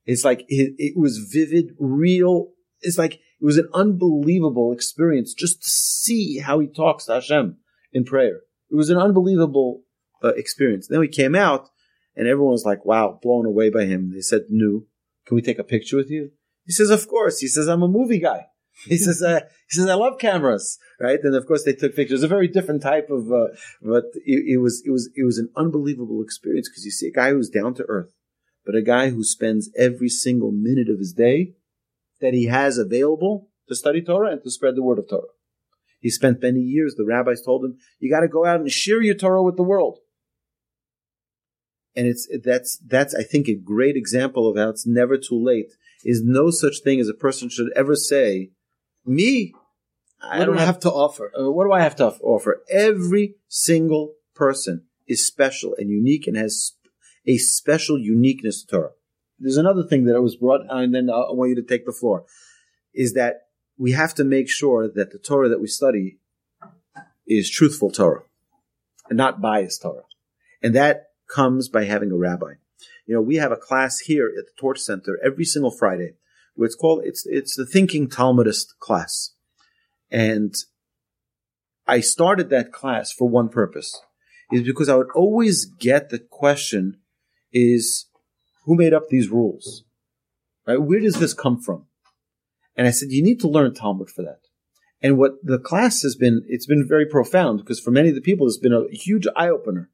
It's 0.05 0.25
like 0.25 0.41
it, 0.49 0.75
it 0.77 0.97
was 0.97 1.17
vivid, 1.17 1.75
real. 1.79 2.51
It's 2.81 2.97
like 2.97 3.13
it 3.15 3.45
was 3.45 3.57
an 3.57 3.69
unbelievable 3.73 4.73
experience 4.73 5.33
just 5.33 5.63
to 5.63 5.69
see 5.69 6.39
how 6.39 6.59
he 6.59 6.67
talks 6.67 7.05
to 7.05 7.13
Hashem 7.13 7.57
in 7.93 8.03
prayer. 8.03 8.41
It 8.69 8.75
was 8.75 8.89
an 8.89 8.97
unbelievable 8.97 9.83
uh, 10.23 10.33
experience. 10.35 10.87
Then 10.87 10.99
we 10.99 11.07
came 11.07 11.35
out, 11.35 11.69
and 12.15 12.27
everyone 12.27 12.51
was 12.51 12.65
like, 12.65 12.85
"Wow, 12.85 13.19
blown 13.21 13.45
away 13.45 13.69
by 13.69 13.85
him." 13.85 14.11
They 14.13 14.21
said, 14.21 14.45
"No, 14.49 14.83
can 15.25 15.35
we 15.35 15.41
take 15.41 15.59
a 15.59 15.63
picture 15.63 15.95
with 15.95 16.09
you?" 16.09 16.31
He 16.65 16.73
says, 16.73 16.89
"Of 16.89 17.07
course." 17.07 17.39
He 17.39 17.47
says, 17.47 17.69
"I'm 17.69 17.83
a 17.83 17.87
movie 17.87 18.19
guy." 18.19 18.47
He 18.85 18.97
says, 18.97 19.21
uh, 19.21 19.41
"He 19.69 19.77
says 19.77 19.87
I 19.87 19.95
love 19.95 20.19
cameras." 20.19 20.77
Right? 20.99 21.19
And 21.21 21.35
of 21.35 21.45
course, 21.45 21.63
they 21.63 21.73
took 21.73 21.95
pictures. 21.95 22.23
A 22.23 22.27
very 22.27 22.47
different 22.47 22.81
type 22.81 23.09
of, 23.09 23.31
uh, 23.31 23.47
but 23.81 24.05
it, 24.25 24.53
it 24.53 24.57
was 24.57 24.81
it 24.85 24.91
was 24.91 25.09
it 25.15 25.23
was 25.23 25.37
an 25.37 25.49
unbelievable 25.55 26.21
experience 26.21 26.69
because 26.69 26.85
you 26.85 26.91
see 26.91 27.07
a 27.07 27.11
guy 27.11 27.31
who's 27.31 27.49
down 27.49 27.73
to 27.75 27.85
earth, 27.87 28.13
but 28.65 28.75
a 28.75 28.81
guy 28.81 29.09
who 29.09 29.23
spends 29.23 29.69
every 29.77 30.09
single 30.09 30.51
minute 30.51 30.89
of 30.89 30.99
his 30.99 31.13
day 31.13 31.53
that 32.21 32.33
he 32.33 32.45
has 32.45 32.77
available 32.77 33.49
to 33.67 33.75
study 33.75 34.01
Torah 34.01 34.31
and 34.31 34.43
to 34.43 34.51
spread 34.51 34.75
the 34.75 34.83
word 34.83 34.99
of 34.99 35.09
Torah. 35.09 35.27
He 35.99 36.09
spent 36.09 36.41
many 36.41 36.61
years, 36.61 36.95
the 36.95 37.05
rabbis 37.05 37.41
told 37.41 37.65
him, 37.65 37.77
you 37.99 38.09
got 38.09 38.21
to 38.21 38.27
go 38.27 38.45
out 38.45 38.61
and 38.61 38.71
share 38.71 39.01
your 39.01 39.15
Torah 39.15 39.43
with 39.43 39.57
the 39.57 39.63
world. 39.63 39.99
And 41.95 42.07
it's, 42.07 42.27
that's, 42.43 42.77
that's, 42.77 43.13
I 43.13 43.23
think, 43.23 43.47
a 43.47 43.55
great 43.55 43.97
example 43.97 44.49
of 44.49 44.57
how 44.57 44.69
it's 44.69 44.87
never 44.87 45.17
too 45.17 45.43
late. 45.43 45.73
Is 46.05 46.23
no 46.23 46.49
such 46.49 46.79
thing 46.81 47.01
as 47.01 47.09
a 47.09 47.13
person 47.13 47.49
should 47.49 47.73
ever 47.75 47.95
say, 47.95 48.51
me, 49.05 49.53
I 50.21 50.45
don't 50.45 50.57
have, 50.57 50.67
have 50.67 50.79
to 50.81 50.91
offer. 50.91 51.31
Uh, 51.37 51.51
what 51.51 51.65
do 51.65 51.71
I 51.71 51.81
have 51.81 51.95
to 51.97 52.07
offer? 52.21 52.63
Every 52.69 53.35
single 53.47 54.13
person 54.35 54.85
is 55.07 55.25
special 55.25 55.75
and 55.77 55.89
unique 55.89 56.27
and 56.27 56.35
has 56.35 56.73
a 57.25 57.37
special 57.37 57.97
uniqueness 57.97 58.63
to 58.63 58.67
Torah. 58.67 58.91
There's 59.39 59.57
another 59.57 59.83
thing 59.83 60.05
that 60.05 60.15
I 60.15 60.19
was 60.19 60.35
brought, 60.35 60.61
and 60.69 60.93
then 60.93 61.09
I 61.09 61.31
want 61.31 61.49
you 61.49 61.55
to 61.55 61.63
take 61.63 61.85
the 61.85 61.93
floor, 61.93 62.25
is 62.93 63.13
that 63.13 63.43
we 63.77 63.93
have 63.93 64.13
to 64.15 64.25
make 64.25 64.49
sure 64.49 64.89
that 64.93 65.11
the 65.11 65.17
Torah 65.17 65.49
that 65.49 65.61
we 65.61 65.67
study 65.67 66.19
is 67.25 67.49
truthful 67.49 67.91
Torah 67.91 68.23
and 69.09 69.17
not 69.17 69.39
biased 69.39 69.81
Torah. 69.81 70.03
And 70.61 70.75
that 70.75 71.11
comes 71.29 71.69
by 71.69 71.85
having 71.85 72.11
a 72.11 72.17
rabbi. 72.17 72.53
You 73.05 73.15
know, 73.15 73.21
we 73.21 73.35
have 73.37 73.51
a 73.51 73.57
class 73.57 73.99
here 73.99 74.27
at 74.27 74.45
the 74.45 74.51
Torch 74.59 74.79
Center 74.79 75.17
every 75.23 75.45
single 75.45 75.71
Friday 75.71 76.15
where 76.59 76.65
it's 76.65 76.75
called, 76.75 77.01
it's, 77.05 77.25
it's 77.25 77.55
the 77.55 77.65
Thinking 77.65 78.09
Talmudist 78.09 78.77
class. 78.79 79.31
And 80.11 80.53
I 81.87 82.01
started 82.01 82.49
that 82.49 82.73
class 82.73 83.13
for 83.13 83.29
one 83.29 83.47
purpose 83.47 83.97
is 84.51 84.63
because 84.63 84.89
I 84.89 84.95
would 84.95 85.11
always 85.15 85.63
get 85.63 86.09
the 86.09 86.19
question 86.19 86.97
is 87.53 88.07
who 88.65 88.75
made 88.75 88.93
up 88.93 89.07
these 89.07 89.29
rules? 89.29 89.85
Right? 90.67 90.81
Where 90.81 90.99
does 90.99 91.17
this 91.17 91.33
come 91.33 91.61
from? 91.61 91.85
And 92.75 92.87
I 92.87 92.91
said, 92.91 93.07
you 93.09 93.23
need 93.23 93.39
to 93.39 93.47
learn 93.47 93.73
Talmud 93.73 94.09
for 94.09 94.23
that. 94.23 94.41
And 95.01 95.17
what 95.17 95.35
the 95.41 95.59
class 95.59 96.01
has 96.01 96.17
been, 96.17 96.43
it's 96.49 96.67
been 96.67 96.85
very 96.85 97.05
profound 97.05 97.59
because 97.59 97.79
for 97.79 97.91
many 97.91 98.09
of 98.09 98.15
the 98.15 98.21
people, 98.21 98.47
it's 98.47 98.57
been 98.57 98.73
a 98.73 98.83
huge 98.91 99.27
eye 99.33 99.47
opener. 99.47 99.89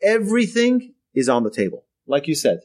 Everything 0.00 0.94
is 1.14 1.28
on 1.28 1.42
the 1.42 1.50
table. 1.50 1.84
Like 2.06 2.28
you 2.28 2.36
said, 2.36 2.60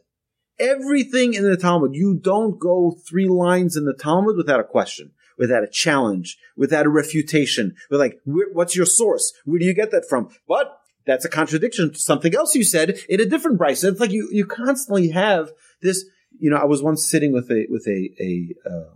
everything 0.59 1.33
in 1.33 1.43
the 1.43 1.57
Talmud, 1.57 1.95
you 1.95 2.13
don't 2.15 2.59
go 2.59 2.91
three 2.91 3.27
lines 3.27 3.75
in 3.75 3.85
the 3.85 3.93
Talmud 3.93 4.37
without 4.37 4.59
a 4.59 4.63
question, 4.63 5.11
without 5.37 5.63
a 5.63 5.67
challenge, 5.67 6.37
without 6.55 6.85
a 6.85 6.89
refutation. 6.89 7.75
We're 7.89 7.97
like, 7.97 8.19
what's 8.25 8.75
your 8.75 8.85
source? 8.85 9.33
Where 9.45 9.59
do 9.59 9.65
you 9.65 9.73
get 9.73 9.91
that 9.91 10.07
from? 10.07 10.29
But 10.47 10.77
that's 11.05 11.25
a 11.25 11.29
contradiction 11.29 11.91
to 11.91 11.99
something 11.99 12.33
else 12.35 12.55
you 12.55 12.63
said 12.63 12.97
in 13.09 13.19
a 13.19 13.25
different 13.25 13.59
Braisa. 13.59 13.91
It's 13.91 13.99
like 13.99 14.11
you, 14.11 14.29
you 14.31 14.45
constantly 14.45 15.09
have 15.09 15.51
this, 15.81 16.05
you 16.39 16.49
know, 16.49 16.57
I 16.57 16.65
was 16.65 16.81
once 16.81 17.05
sitting 17.05 17.33
with 17.33 17.51
a, 17.51 17.65
with 17.69 17.87
a, 17.87 18.09
a, 18.19 18.55
uh, 18.65 18.95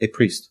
a 0.00 0.08
priest. 0.08 0.50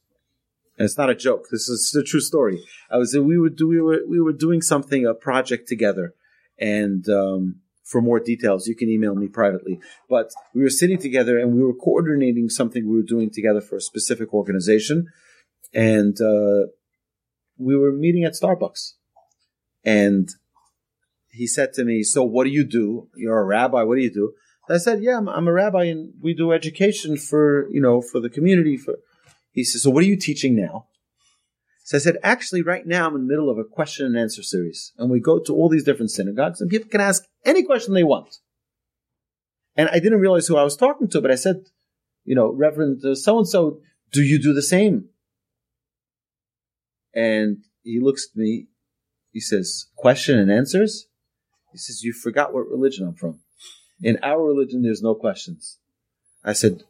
And 0.78 0.86
it's 0.86 0.98
not 0.98 1.12
a 1.12 1.16
joke. 1.16 1.50
This 1.52 1.70
is 1.70 1.94
a 1.94 2.04
true 2.04 2.22
story. 2.22 2.64
I 2.90 2.98
was, 2.98 3.16
we 3.16 3.38
were, 3.38 3.50
do, 3.50 3.68
we 3.68 3.80
were, 3.80 4.02
we 4.10 4.20
were 4.20 4.34
doing 4.34 4.62
something, 4.62 5.06
a 5.06 5.14
project 5.14 5.68
together. 5.68 6.16
And, 6.58 7.08
um, 7.10 7.58
for 7.92 8.02
more 8.02 8.20
details, 8.20 8.68
you 8.68 8.76
can 8.76 8.90
email 8.90 9.16
me 9.16 9.28
privately. 9.28 9.80
But 10.10 10.32
we 10.56 10.62
were 10.62 10.70
sitting 10.70 10.98
together 10.98 11.38
and 11.38 11.54
we 11.54 11.62
were 11.62 11.74
coordinating 11.74 12.50
something 12.50 12.88
we 12.88 12.96
were 12.96 13.12
doing 13.16 13.30
together 13.30 13.62
for 13.62 13.76
a 13.76 13.82
specific 13.82 14.34
organization. 14.34 15.08
And, 15.74 16.20
uh, 16.22 16.68
we 17.58 17.76
were 17.78 17.92
meeting 17.92 18.24
at 18.24 18.34
Starbucks. 18.34 18.94
And 19.84 20.30
he 21.32 21.48
said 21.48 21.74
to 21.74 21.84
me, 21.84 22.04
So 22.04 22.24
what 22.24 22.46
do 22.46 22.50
you 22.50 22.64
do? 22.64 23.10
You're 23.16 23.40
a 23.40 23.46
rabbi. 23.46 23.84
What 23.84 23.96
do 23.96 24.02
you 24.02 24.14
do? 24.14 24.34
I 24.70 24.78
said, 24.78 25.04
Yeah, 25.04 25.18
I'm, 25.18 25.28
I'm, 25.28 25.48
a 25.48 25.54
rabbi 25.54 25.86
and 25.86 26.14
we 26.22 26.34
do 26.34 26.52
education 26.52 27.18
for, 27.18 27.68
you 27.70 27.82
know, 27.82 28.02
for 28.02 28.20
the 28.20 28.30
community. 28.30 28.78
For 28.78 28.96
He 29.52 29.64
says, 29.64 29.84
So 29.84 29.90
what 29.90 30.04
are 30.04 30.08
you 30.08 30.18
teaching 30.18 30.56
now? 30.56 30.88
So 31.92 31.98
I 31.98 32.00
said, 32.00 32.20
Actually, 32.24 32.62
right 32.62 32.88
now 32.88 33.06
I'm 33.06 33.16
in 33.16 33.28
the 33.28 33.28
middle 33.28 33.50
of 33.50 33.58
a 33.58 33.66
question 33.66 34.06
and 34.06 34.18
answer 34.18 34.42
series. 34.42 34.94
And 34.98 35.12
we 35.12 35.20
go 35.20 35.40
to 35.40 35.54
all 35.54 35.68
these 35.68 35.84
different 35.84 36.10
synagogues 36.10 36.62
and 36.62 36.70
people 36.70 36.88
can 36.88 37.02
ask 37.02 37.26
any 37.44 37.64
question 37.64 37.94
they 37.94 38.06
want. 38.06 38.38
And 39.76 39.90
I 39.90 40.00
didn't 40.00 40.22
realize 40.22 40.48
who 40.48 40.56
I 40.56 40.64
was 40.64 40.78
talking 40.78 41.10
to, 41.10 41.20
but 41.20 41.32
I 41.32 41.36
said, 41.36 41.66
You 42.24 42.36
know, 42.36 42.50
Reverend 42.50 43.02
so 43.18 43.40
and 43.40 43.46
so, 43.46 43.82
do 44.10 44.24
you 44.24 44.42
do 44.42 44.54
the 44.54 44.62
same? 44.62 45.10
And 47.14 47.66
he 47.84 48.00
looks 48.00 48.26
at 48.32 48.38
me. 48.38 48.68
He 49.34 49.42
says, 49.42 49.88
Question 49.98 50.40
and 50.40 50.50
answers? 50.50 51.08
He 51.74 51.78
says, 51.78 52.04
You 52.04 52.14
forgot 52.14 52.54
what 52.54 52.70
religion 52.70 53.06
I'm 53.06 53.16
from. 53.16 53.42
In 54.02 54.18
our 54.24 54.42
religion, 54.42 54.82
there's 54.82 55.02
no 55.02 55.14
questions. 55.14 55.78
I 56.42 56.54
said, 56.54 56.84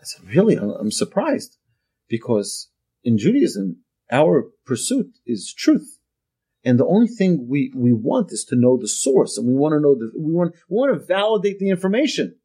I 0.00 0.04
said, 0.04 0.26
Really? 0.26 0.56
I'm, 0.56 0.70
I'm 0.70 0.90
surprised 0.90 1.58
because 2.08 2.70
in 3.04 3.18
Judaism, 3.18 3.82
our 4.10 4.50
pursuit 4.64 5.18
is 5.26 5.52
truth. 5.52 5.98
And 6.64 6.80
the 6.80 6.86
only 6.86 7.06
thing 7.06 7.46
we, 7.48 7.72
we 7.74 7.92
want 7.92 8.32
is 8.32 8.44
to 8.46 8.56
know 8.56 8.76
the 8.76 8.88
source 8.88 9.38
and 9.38 9.46
we 9.46 9.54
want 9.54 9.72
to 9.74 9.80
know 9.80 9.94
that 9.94 10.12
we 10.18 10.32
want, 10.32 10.54
we 10.68 10.76
want 10.76 10.92
to 10.98 11.06
validate 11.06 11.58
the 11.58 11.70
information. 11.70 12.36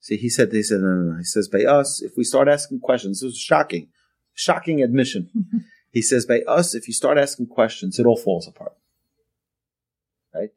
See, 0.00 0.16
he 0.16 0.28
said, 0.28 0.52
he 0.52 0.62
said, 0.62 0.80
no, 0.80 0.88
no, 0.88 1.12
no. 1.12 1.18
He 1.18 1.24
says, 1.24 1.48
by 1.48 1.64
us, 1.64 2.02
if 2.02 2.12
we 2.16 2.24
start 2.24 2.46
asking 2.46 2.80
questions, 2.80 3.20
this 3.20 3.32
is 3.32 3.38
shocking, 3.38 3.88
shocking 4.34 4.82
admission. 4.82 5.30
he 5.90 6.02
says, 6.02 6.26
by 6.26 6.42
us, 6.42 6.74
if 6.74 6.86
you 6.86 6.94
start 6.94 7.18
asking 7.18 7.46
questions, 7.46 7.98
it 7.98 8.06
all 8.06 8.16
falls 8.16 8.46
apart 8.46 8.74
Right? 10.34 10.50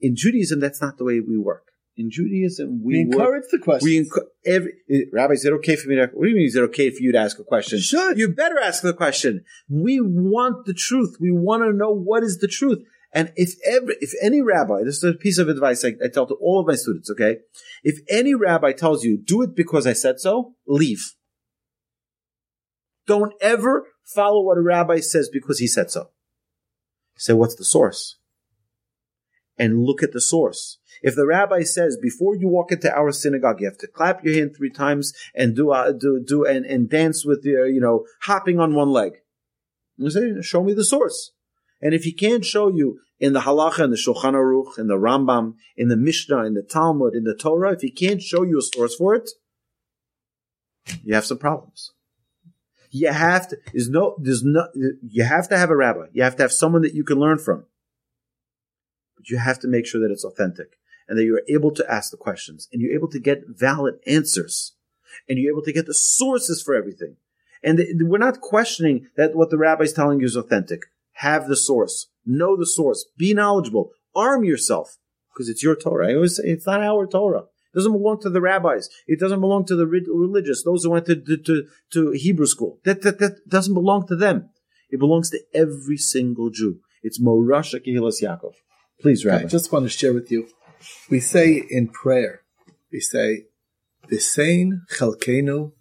in 0.00 0.16
Judaism, 0.16 0.60
that's 0.60 0.80
not 0.80 0.96
the 0.96 1.04
way 1.04 1.20
we 1.20 1.36
work. 1.36 1.72
In 1.98 2.10
Judaism, 2.12 2.80
we, 2.84 2.94
we 2.94 3.00
encourage 3.00 3.42
work, 3.42 3.50
the 3.50 3.58
question. 3.58 3.88
We 3.88 4.04
enc- 4.04 4.24
every 4.46 4.72
Rabbi, 5.12 5.32
is 5.32 5.44
it 5.44 5.52
okay 5.54 5.74
for 5.74 5.88
me 5.88 5.96
to? 5.96 6.06
What 6.12 6.26
do 6.26 6.30
you 6.30 6.36
mean? 6.36 6.46
Is 6.46 6.54
it 6.54 6.62
okay 6.62 6.90
for 6.90 7.02
you 7.02 7.10
to 7.10 7.18
ask 7.18 7.40
a 7.40 7.44
question? 7.44 7.80
Should 7.80 8.18
you 8.18 8.28
better 8.28 8.56
ask 8.56 8.84
the 8.84 8.94
question? 8.94 9.44
We 9.68 9.98
want 10.00 10.64
the 10.64 10.74
truth. 10.74 11.16
We 11.20 11.32
want 11.32 11.64
to 11.64 11.72
know 11.72 11.90
what 11.90 12.22
is 12.22 12.38
the 12.38 12.46
truth. 12.46 12.78
And 13.12 13.32
if 13.34 13.54
ever, 13.66 13.94
if 14.00 14.12
any 14.22 14.40
rabbi, 14.40 14.84
this 14.84 14.98
is 14.98 15.04
a 15.04 15.14
piece 15.14 15.38
of 15.38 15.48
advice 15.48 15.84
I, 15.84 15.94
I 16.04 16.06
tell 16.06 16.26
to 16.28 16.34
all 16.34 16.60
of 16.60 16.68
my 16.68 16.76
students. 16.76 17.10
Okay, 17.10 17.38
if 17.82 17.98
any 18.08 18.32
rabbi 18.32 18.70
tells 18.70 19.02
you 19.02 19.18
do 19.20 19.42
it 19.42 19.56
because 19.56 19.84
I 19.84 19.92
said 19.92 20.20
so, 20.20 20.54
leave. 20.68 21.14
Don't 23.08 23.32
ever 23.40 23.88
follow 24.14 24.44
what 24.44 24.56
a 24.56 24.62
rabbi 24.62 25.00
says 25.00 25.28
because 25.32 25.58
he 25.58 25.66
said 25.66 25.90
so. 25.90 26.10
Say, 27.16 27.32
what's 27.32 27.56
the 27.56 27.64
source? 27.64 28.17
And 29.58 29.84
look 29.84 30.02
at 30.02 30.12
the 30.12 30.20
source. 30.20 30.78
If 31.02 31.14
the 31.14 31.26
rabbi 31.26 31.62
says 31.62 31.96
before 32.00 32.34
you 32.36 32.48
walk 32.48 32.72
into 32.72 32.92
our 32.96 33.12
synagogue, 33.12 33.60
you 33.60 33.66
have 33.66 33.78
to 33.78 33.86
clap 33.86 34.24
your 34.24 34.34
hand 34.34 34.56
three 34.56 34.70
times 34.70 35.12
and 35.34 35.54
do 35.54 35.70
uh, 35.70 35.92
do 35.92 36.22
do 36.24 36.44
and, 36.44 36.64
and 36.64 36.88
dance 36.90 37.24
with 37.24 37.44
your 37.44 37.66
you 37.66 37.80
know 37.80 38.04
hopping 38.22 38.58
on 38.58 38.74
one 38.74 38.90
leg, 38.90 39.12
you 39.96 40.10
say, 40.10 40.40
show 40.42 40.62
me 40.62 40.72
the 40.72 40.84
source. 40.84 41.32
And 41.80 41.94
if 41.94 42.04
he 42.04 42.12
can't 42.12 42.44
show 42.44 42.68
you 42.68 43.00
in 43.20 43.32
the 43.32 43.40
halacha, 43.40 43.84
in 43.84 43.90
the 43.90 43.96
Shulchan 43.96 44.34
Aruch, 44.34 44.78
in 44.78 44.88
the 44.88 44.94
Rambam, 44.94 45.54
in 45.76 45.88
the 45.88 45.96
Mishnah, 45.96 46.44
in 46.44 46.54
the 46.54 46.62
Talmud, 46.62 47.14
in 47.14 47.24
the 47.24 47.34
Torah, 47.34 47.72
if 47.72 47.80
he 47.80 47.90
can't 47.90 48.22
show 48.22 48.42
you 48.42 48.58
a 48.58 48.62
source 48.62 48.94
for 48.94 49.14
it, 49.14 49.30
you 51.04 51.14
have 51.14 51.26
some 51.26 51.38
problems. 51.38 51.92
You 52.90 53.12
have 53.12 53.48
to. 53.48 53.58
There's 53.72 53.90
no. 53.90 54.16
There's 54.18 54.42
no. 54.42 54.66
You 54.74 55.24
have 55.24 55.48
to 55.50 55.58
have 55.58 55.70
a 55.70 55.76
rabbi. 55.76 56.06
You 56.12 56.22
have 56.22 56.36
to 56.36 56.42
have 56.42 56.52
someone 56.52 56.82
that 56.82 56.94
you 56.94 57.04
can 57.04 57.18
learn 57.18 57.38
from 57.38 57.66
but 59.18 59.28
you 59.28 59.36
have 59.36 59.58
to 59.58 59.68
make 59.68 59.84
sure 59.86 60.00
that 60.00 60.10
it's 60.10 60.24
authentic. 60.24 60.78
and 61.08 61.18
that 61.18 61.24
you're 61.24 61.42
able 61.48 61.70
to 61.72 61.90
ask 61.90 62.10
the 62.10 62.16
questions 62.16 62.68
and 62.72 62.82
you're 62.82 62.94
able 62.94 63.08
to 63.08 63.18
get 63.18 63.48
valid 63.48 63.94
answers 64.06 64.74
and 65.28 65.38
you're 65.38 65.52
able 65.52 65.62
to 65.62 65.72
get 65.72 65.86
the 65.86 65.94
sources 65.94 66.62
for 66.62 66.74
everything. 66.74 67.16
And 67.62 67.80
we're 68.02 68.18
not 68.18 68.40
questioning 68.40 69.08
that 69.16 69.34
what 69.34 69.50
the 69.50 69.58
rabbi 69.58 69.84
is 69.84 69.92
telling 69.92 70.20
you 70.20 70.26
is 70.26 70.36
authentic. 70.36 70.82
Have 71.14 71.48
the 71.48 71.56
source. 71.56 72.08
Know 72.24 72.56
the 72.56 72.66
source. 72.66 73.06
Be 73.16 73.34
knowledgeable. 73.34 73.90
Arm 74.14 74.44
yourself 74.44 74.98
because 75.32 75.48
it's 75.48 75.62
your 75.62 75.74
Torah. 75.74 76.10
I 76.10 76.14
always 76.14 76.36
say 76.36 76.44
it's 76.44 76.66
not 76.66 76.82
our 76.82 77.06
Torah. 77.06 77.44
It 77.72 77.76
doesn't 77.76 77.92
belong 77.92 78.20
to 78.20 78.30
the 78.30 78.40
rabbis. 78.40 78.88
It 79.06 79.18
doesn't 79.18 79.40
belong 79.40 79.64
to 79.66 79.76
the 79.76 79.86
religious, 79.86 80.62
those 80.62 80.84
who 80.84 80.90
went 80.90 81.06
to, 81.06 81.16
to, 81.16 81.66
to 81.92 82.10
Hebrew 82.12 82.46
school. 82.46 82.78
That, 82.84 83.02
that, 83.02 83.18
that 83.18 83.48
doesn't 83.48 83.74
belong 83.74 84.06
to 84.08 84.16
them. 84.16 84.50
It 84.90 84.98
belongs 84.98 85.30
to 85.30 85.40
every 85.52 85.96
single 85.96 86.50
Jew. 86.50 86.80
It's 87.02 87.20
Morasha 87.20 87.84
Kehilas 87.84 88.22
Yaakov. 88.22 88.54
Please, 89.00 89.24
Rabbi. 89.24 89.44
I 89.44 89.46
just 89.46 89.70
want 89.70 89.84
to 89.84 89.88
share 89.88 90.12
with 90.12 90.30
you. 90.32 90.48
We 91.08 91.20
say 91.20 91.62
in 91.70 91.88
prayer, 91.88 92.42
we 92.90 92.98
say, 92.98 93.44
V'sein 94.10 94.80
chalkenu 94.90 95.72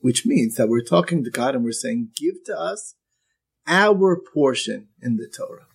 which 0.00 0.26
means 0.26 0.56
that 0.56 0.68
we're 0.68 0.82
talking 0.82 1.24
to 1.24 1.30
God 1.30 1.54
and 1.54 1.64
we're 1.64 1.72
saying, 1.72 2.10
give 2.16 2.44
to 2.46 2.58
us 2.58 2.94
our 3.66 4.16
portion 4.16 4.88
in 5.00 5.16
the 5.16 5.26
Torah. 5.26 5.66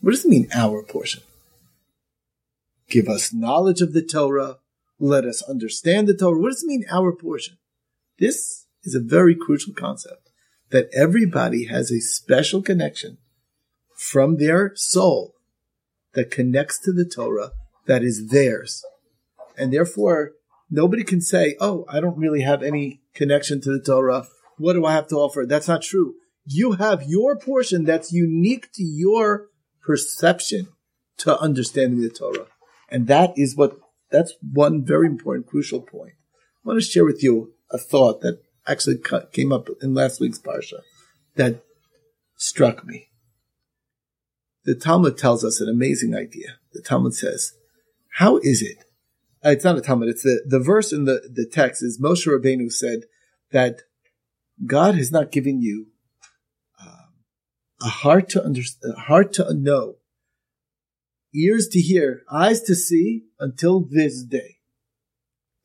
What 0.00 0.12
does 0.12 0.24
it 0.24 0.28
mean, 0.28 0.48
our 0.54 0.82
portion? 0.82 1.22
Give 2.88 3.08
us 3.08 3.32
knowledge 3.32 3.80
of 3.80 3.92
the 3.92 4.02
Torah. 4.02 4.58
Let 5.00 5.24
us 5.24 5.42
understand 5.42 6.06
the 6.06 6.16
Torah. 6.16 6.40
What 6.40 6.50
does 6.50 6.62
it 6.62 6.68
mean, 6.68 6.84
our 6.90 7.12
portion? 7.12 7.58
This 8.18 8.66
is 8.84 8.94
a 8.94 9.00
very 9.00 9.34
crucial 9.34 9.74
concept 9.74 10.30
that 10.70 10.88
everybody 10.94 11.66
has 11.66 11.90
a 11.90 12.00
special 12.00 12.62
connection 12.62 13.18
from 13.96 14.36
their 14.36 14.72
soul 14.76 15.34
that 16.14 16.30
connects 16.30 16.78
to 16.80 16.92
the 16.92 17.04
Torah 17.04 17.52
that 17.86 18.02
is 18.02 18.28
theirs. 18.28 18.84
And 19.56 19.72
therefore, 19.72 20.32
nobody 20.70 21.02
can 21.02 21.20
say, 21.20 21.56
Oh, 21.60 21.84
I 21.88 22.00
don't 22.00 22.18
really 22.18 22.42
have 22.42 22.62
any 22.62 23.00
connection 23.14 23.60
to 23.62 23.72
the 23.72 23.82
Torah. 23.82 24.26
What 24.58 24.74
do 24.74 24.84
I 24.84 24.92
have 24.92 25.08
to 25.08 25.16
offer? 25.16 25.46
That's 25.46 25.68
not 25.68 25.82
true. 25.82 26.14
You 26.44 26.72
have 26.72 27.04
your 27.06 27.36
portion 27.36 27.84
that's 27.84 28.12
unique 28.12 28.70
to 28.74 28.82
your 28.82 29.48
perception 29.82 30.68
to 31.18 31.38
understanding 31.38 32.00
the 32.00 32.10
Torah. 32.10 32.46
And 32.88 33.06
that 33.08 33.32
is 33.36 33.56
what, 33.56 33.78
that's 34.10 34.34
one 34.40 34.84
very 34.84 35.06
important, 35.06 35.46
crucial 35.46 35.80
point. 35.80 36.12
I 36.64 36.68
want 36.68 36.80
to 36.80 36.86
share 36.86 37.04
with 37.04 37.22
you 37.22 37.52
a 37.70 37.78
thought 37.78 38.20
that 38.20 38.40
actually 38.66 38.98
came 39.32 39.52
up 39.52 39.68
in 39.82 39.94
last 39.94 40.20
week's 40.20 40.38
Parsha 40.38 40.80
that 41.36 41.62
struck 42.36 42.84
me. 42.84 43.08
The 44.66 44.74
Talmud 44.74 45.16
tells 45.16 45.44
us 45.44 45.60
an 45.60 45.68
amazing 45.68 46.14
idea. 46.14 46.58
The 46.72 46.82
Talmud 46.82 47.14
says, 47.14 47.52
how 48.18 48.38
is 48.38 48.62
it? 48.62 48.84
Uh, 49.44 49.50
it's 49.50 49.64
not 49.64 49.78
a 49.78 49.80
Talmud. 49.80 50.08
It's 50.08 50.24
the, 50.24 50.42
the 50.44 50.58
verse 50.58 50.92
in 50.92 51.04
the, 51.04 51.30
the 51.32 51.46
text 51.46 51.84
is 51.84 52.00
Moshe 52.00 52.26
Rabbeinu 52.26 52.72
said 52.72 53.04
that 53.52 53.82
God 54.66 54.96
has 54.96 55.12
not 55.12 55.30
given 55.30 55.62
you 55.62 55.86
uh, 56.84 57.06
a 57.80 57.88
heart 57.88 58.28
to 58.30 58.44
understand, 58.44 58.94
a 58.96 59.00
heart 59.02 59.32
to 59.34 59.54
know, 59.54 59.96
ears 61.32 61.68
to 61.68 61.80
hear, 61.80 62.22
eyes 62.28 62.60
to 62.62 62.74
see 62.74 63.26
until 63.38 63.86
this 63.88 64.24
day. 64.24 64.56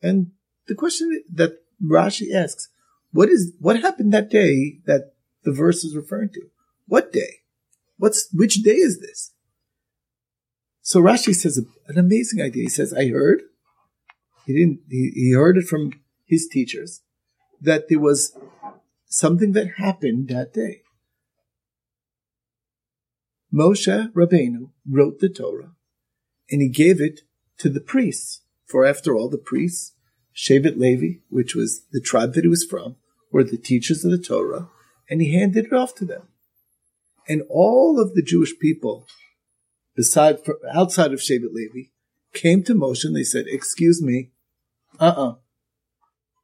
And 0.00 0.30
the 0.68 0.76
question 0.76 1.24
that 1.32 1.58
Rashi 1.84 2.32
asks, 2.32 2.68
what 3.10 3.28
is, 3.28 3.52
what 3.58 3.80
happened 3.80 4.12
that 4.12 4.30
day 4.30 4.78
that 4.86 5.14
the 5.42 5.52
verse 5.52 5.82
is 5.82 5.96
referring 5.96 6.28
to? 6.34 6.42
What 6.86 7.12
day? 7.12 7.41
What's, 8.02 8.28
which 8.32 8.64
day 8.64 8.74
is 8.74 8.98
this? 8.98 9.32
So 10.80 11.00
Rashi 11.00 11.32
says 11.32 11.56
an 11.86 11.96
amazing 11.96 12.42
idea. 12.42 12.64
He 12.64 12.68
says, 12.68 12.92
I 12.92 13.10
heard, 13.10 13.42
he 14.44 14.54
didn't, 14.54 14.80
he, 14.90 15.12
he 15.14 15.32
heard 15.34 15.56
it 15.56 15.68
from 15.68 15.92
his 16.26 16.48
teachers 16.48 17.02
that 17.60 17.88
there 17.88 18.00
was 18.00 18.36
something 19.06 19.52
that 19.52 19.74
happened 19.76 20.26
that 20.30 20.52
day. 20.52 20.82
Moshe 23.54 24.12
Rabbeinu 24.14 24.70
wrote 24.84 25.20
the 25.20 25.28
Torah 25.28 25.70
and 26.50 26.60
he 26.60 26.68
gave 26.68 27.00
it 27.00 27.20
to 27.58 27.68
the 27.68 27.78
priests. 27.80 28.40
For 28.66 28.84
after 28.84 29.14
all, 29.14 29.28
the 29.28 29.38
priests, 29.38 29.92
Shevet 30.34 30.76
Levi, 30.76 31.20
which 31.28 31.54
was 31.54 31.82
the 31.92 32.00
tribe 32.00 32.34
that 32.34 32.42
he 32.42 32.48
was 32.48 32.64
from, 32.64 32.96
were 33.30 33.44
the 33.44 33.56
teachers 33.56 34.04
of 34.04 34.10
the 34.10 34.18
Torah, 34.18 34.70
and 35.08 35.20
he 35.20 35.38
handed 35.38 35.66
it 35.66 35.72
off 35.72 35.94
to 35.96 36.04
them. 36.04 36.26
And 37.28 37.42
all 37.48 38.00
of 38.00 38.14
the 38.14 38.22
Jewish 38.22 38.58
people, 38.58 39.06
beside 39.94 40.38
outside 40.72 41.12
of 41.12 41.20
Shevet 41.20 41.52
Levi, 41.52 41.88
came 42.32 42.62
to 42.64 42.74
Moshe 42.74 43.04
and 43.04 43.14
they 43.14 43.24
said, 43.24 43.46
"Excuse 43.48 44.02
me, 44.02 44.30
uh-uh, 44.98 45.34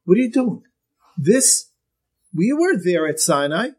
what 0.05 0.17
are 0.17 0.21
you 0.21 0.31
doing? 0.31 0.63
This, 1.17 1.69
we 2.33 2.53
were 2.53 2.75
there 2.75 3.07
at 3.07 3.19
Sinai. 3.19 3.69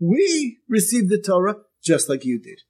We 0.00 0.58
received 0.68 1.08
the 1.08 1.20
Torah 1.20 1.56
just 1.82 2.08
like 2.08 2.24
you 2.24 2.38
did. 2.38 2.60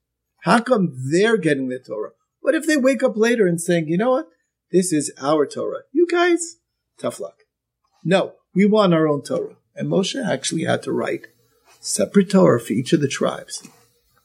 How 0.43 0.61
come 0.61 0.93
they're 1.11 1.37
getting 1.37 1.69
the 1.69 1.79
Torah? 1.79 2.11
What 2.41 2.55
if 2.55 2.65
they 2.65 2.77
wake 2.77 3.03
up 3.03 3.17
later 3.17 3.45
and 3.45 3.59
saying, 3.59 3.87
you 3.87 3.97
know 3.97 4.11
what? 4.11 4.27
This 4.71 4.93
is 4.93 5.11
our 5.21 5.45
Torah. 5.45 5.81
You 5.91 6.07
guys, 6.07 6.57
tough 6.97 7.19
luck. 7.19 7.43
No, 8.03 8.35
we 8.55 8.65
want 8.65 8.93
our 8.93 9.07
own 9.07 9.21
Torah. 9.21 9.57
And 9.75 9.89
Moshe 9.89 10.23
actually 10.25 10.63
had 10.63 10.83
to 10.83 10.91
write 10.91 11.27
separate 11.79 12.29
Torah 12.29 12.59
for 12.59 12.73
each 12.73 12.93
of 12.93 13.01
the 13.01 13.07
tribes. 13.07 13.67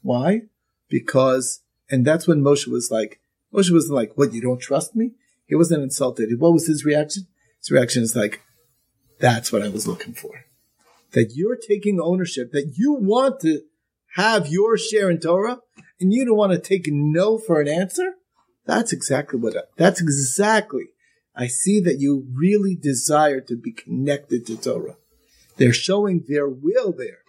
Why? 0.05 0.43
Because, 0.91 1.63
and 1.91 2.05
that's 2.05 2.29
when 2.29 2.43
Moshe 2.43 2.69
was 2.69 2.91
like, 2.91 3.21
Moshe 3.55 3.71
was 3.71 3.91
like, 3.91 4.13
what, 4.17 4.35
you 4.35 4.43
don't 4.43 4.61
trust 4.61 4.95
me? 4.95 5.13
He 5.47 5.55
wasn't 5.55 5.83
insulted. 5.83 6.29
What 6.39 6.53
was 6.53 6.67
his 6.67 6.85
reaction? 6.85 7.27
His 7.59 7.71
reaction 7.71 8.03
is 8.03 8.15
like, 8.15 8.43
that's 9.19 9.51
what 9.51 9.63
I 9.63 9.71
was 9.71 9.89
looking 9.89 10.13
for. 10.13 10.45
That 11.13 11.33
you're 11.35 11.57
taking 11.57 12.01
ownership, 12.01 12.53
that 12.53 12.75
you 12.77 12.93
want 12.93 13.41
to 13.41 13.63
have 14.17 14.49
your 14.49 14.77
share 14.77 15.09
in 15.09 15.21
Torah, 15.21 15.61
and 15.99 16.13
you 16.13 16.27
don't 16.27 16.37
want 16.37 16.53
to 16.53 16.59
take 16.59 16.85
no 16.89 17.39
for 17.39 17.63
an 17.63 17.69
answer. 17.69 18.17
That's 18.67 18.93
exactly 18.93 19.41
what, 19.41 19.57
I, 19.57 19.61
that's 19.79 20.03
exactly. 20.03 20.89
I 21.35 21.47
see 21.47 21.81
that 21.81 21.99
you 21.99 22.27
really 22.31 22.77
desire 22.77 23.41
to 23.41 23.57
be 23.57 23.73
connected 23.73 24.47
to 24.49 24.59
Torah. 24.59 24.97
They're 25.57 25.73
showing 25.73 26.27
their 26.29 26.47
will 26.47 26.93
there. 26.93 27.23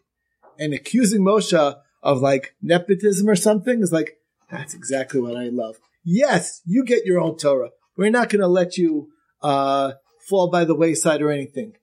And 0.60 0.74
accusing 0.74 1.22
Moshe 1.22 1.76
of 2.06 2.22
like 2.22 2.56
nepotism 2.62 3.28
or 3.28 3.36
something 3.36 3.82
is 3.82 3.92
like, 3.92 4.20
that's 4.50 4.76
exactly 4.76 5.20
what 5.20 5.36
I 5.36 5.50
love. 5.50 5.78
Yes, 6.04 6.62
you 6.64 6.86
get 6.86 7.04
your 7.04 7.20
own 7.20 7.36
Torah. 7.36 7.72
We're 7.98 8.12
not 8.12 8.30
going 8.30 8.42
to 8.42 8.48
let 8.48 8.78
you 8.78 9.10
uh, 9.42 9.94
fall 10.30 10.50
by 10.50 10.66
the 10.66 10.76
wayside 10.76 11.22
or 11.22 11.32
anything. 11.32 11.74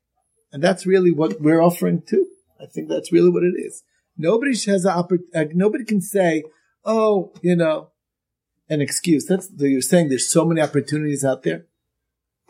And 0.53 0.63
that's 0.63 0.87
really 0.87 1.11
what 1.11 1.41
we're 1.41 1.61
offering 1.61 2.03
too. 2.09 2.29
I 2.61 2.67
think 2.67 2.89
that's 2.89 3.13
really 3.13 3.31
what 3.31 3.43
it 3.43 3.55
is. 3.59 3.83
Nobody 4.17 4.53
has 4.67 4.85
a 4.85 4.91
uh, 4.93 5.45
nobody 5.55 5.85
can 5.85 6.01
say, 6.01 6.45
"Oh, 6.85 7.33
you 7.41 7.57
know, 7.57 7.89
an 8.69 8.83
excuse." 8.83 9.25
That's 9.27 9.49
you're 9.57 9.81
saying. 9.81 10.11
There's 10.11 10.31
so 10.31 10.45
many 10.45 10.61
opportunities 10.61 11.25
out 11.25 11.43
there. 11.43 11.65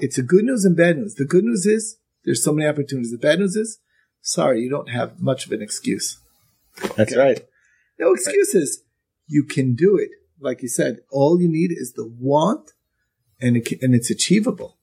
It's 0.01 0.19
a 0.19 0.23
good 0.23 0.45
news 0.45 0.65
and 0.65 0.77
bad 0.77 0.99
news. 0.99 1.15
The 1.15 1.25
good 1.25 1.45
news 1.45 1.65
is 1.65 1.99
there's 2.25 2.45
so 2.45 2.53
many 2.53 2.69
opportunities. 2.69 3.13
The 3.13 3.19
bad 3.19 3.39
news 3.39 3.55
is, 3.55 3.79
sorry, 4.21 4.61
you 4.61 4.69
don't 4.69 4.91
have 4.91 5.21
much 5.21 5.47
of 5.47 5.53
an 5.53 5.63
excuse. 5.63 6.19
That's 6.97 7.13
okay. 7.13 7.17
right. 7.17 7.47
No 8.03 8.15
excuses. 8.15 8.81
Right. 8.81 8.89
You 9.29 9.45
can 9.45 9.75
do 9.75 9.97
it. 9.97 10.11
Like 10.41 10.63
you 10.63 10.69
said, 10.69 11.01
all 11.11 11.41
you 11.41 11.49
need 11.49 11.71
is 11.73 11.93
the 11.93 12.07
want, 12.07 12.73
and 13.41 13.57
it, 13.57 13.81
and 13.81 13.95
it's 13.95 14.11
achievable. 14.11 14.79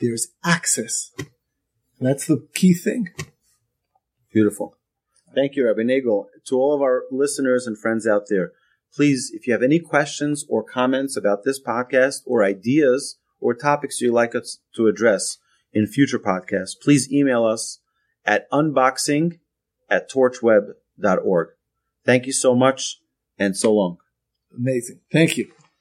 There's 0.00 0.28
access. 0.44 1.10
And 1.18 2.08
that's 2.08 2.26
the 2.26 2.46
key 2.54 2.74
thing. 2.74 3.10
Beautiful. 4.32 4.76
Thank 5.34 5.56
you, 5.56 5.66
Rabbi 5.66 5.82
Nagel. 5.82 6.28
To 6.46 6.56
all 6.56 6.74
of 6.74 6.82
our 6.82 7.02
listeners 7.10 7.66
and 7.66 7.76
friends 7.76 8.06
out 8.06 8.24
there, 8.28 8.52
please, 8.94 9.30
if 9.34 9.46
you 9.46 9.52
have 9.52 9.62
any 9.62 9.80
questions 9.80 10.44
or 10.48 10.62
comments 10.62 11.16
about 11.16 11.44
this 11.44 11.60
podcast 11.60 12.20
or 12.26 12.44
ideas 12.44 13.18
or 13.40 13.54
topics 13.54 14.00
you'd 14.00 14.12
like 14.12 14.34
us 14.34 14.58
to 14.76 14.86
address, 14.86 15.38
in 15.76 15.86
future 15.86 16.18
podcasts, 16.18 16.72
please 16.80 17.12
email 17.12 17.44
us 17.44 17.80
at 18.24 18.50
unboxing 18.50 19.38
at 19.90 20.10
torchweb.org. 20.10 21.48
Thank 22.06 22.26
you 22.26 22.32
so 22.32 22.54
much 22.54 23.00
and 23.38 23.56
so 23.56 23.74
long. 23.74 23.98
Amazing. 24.56 25.00
Thank 25.12 25.36
you. 25.36 25.52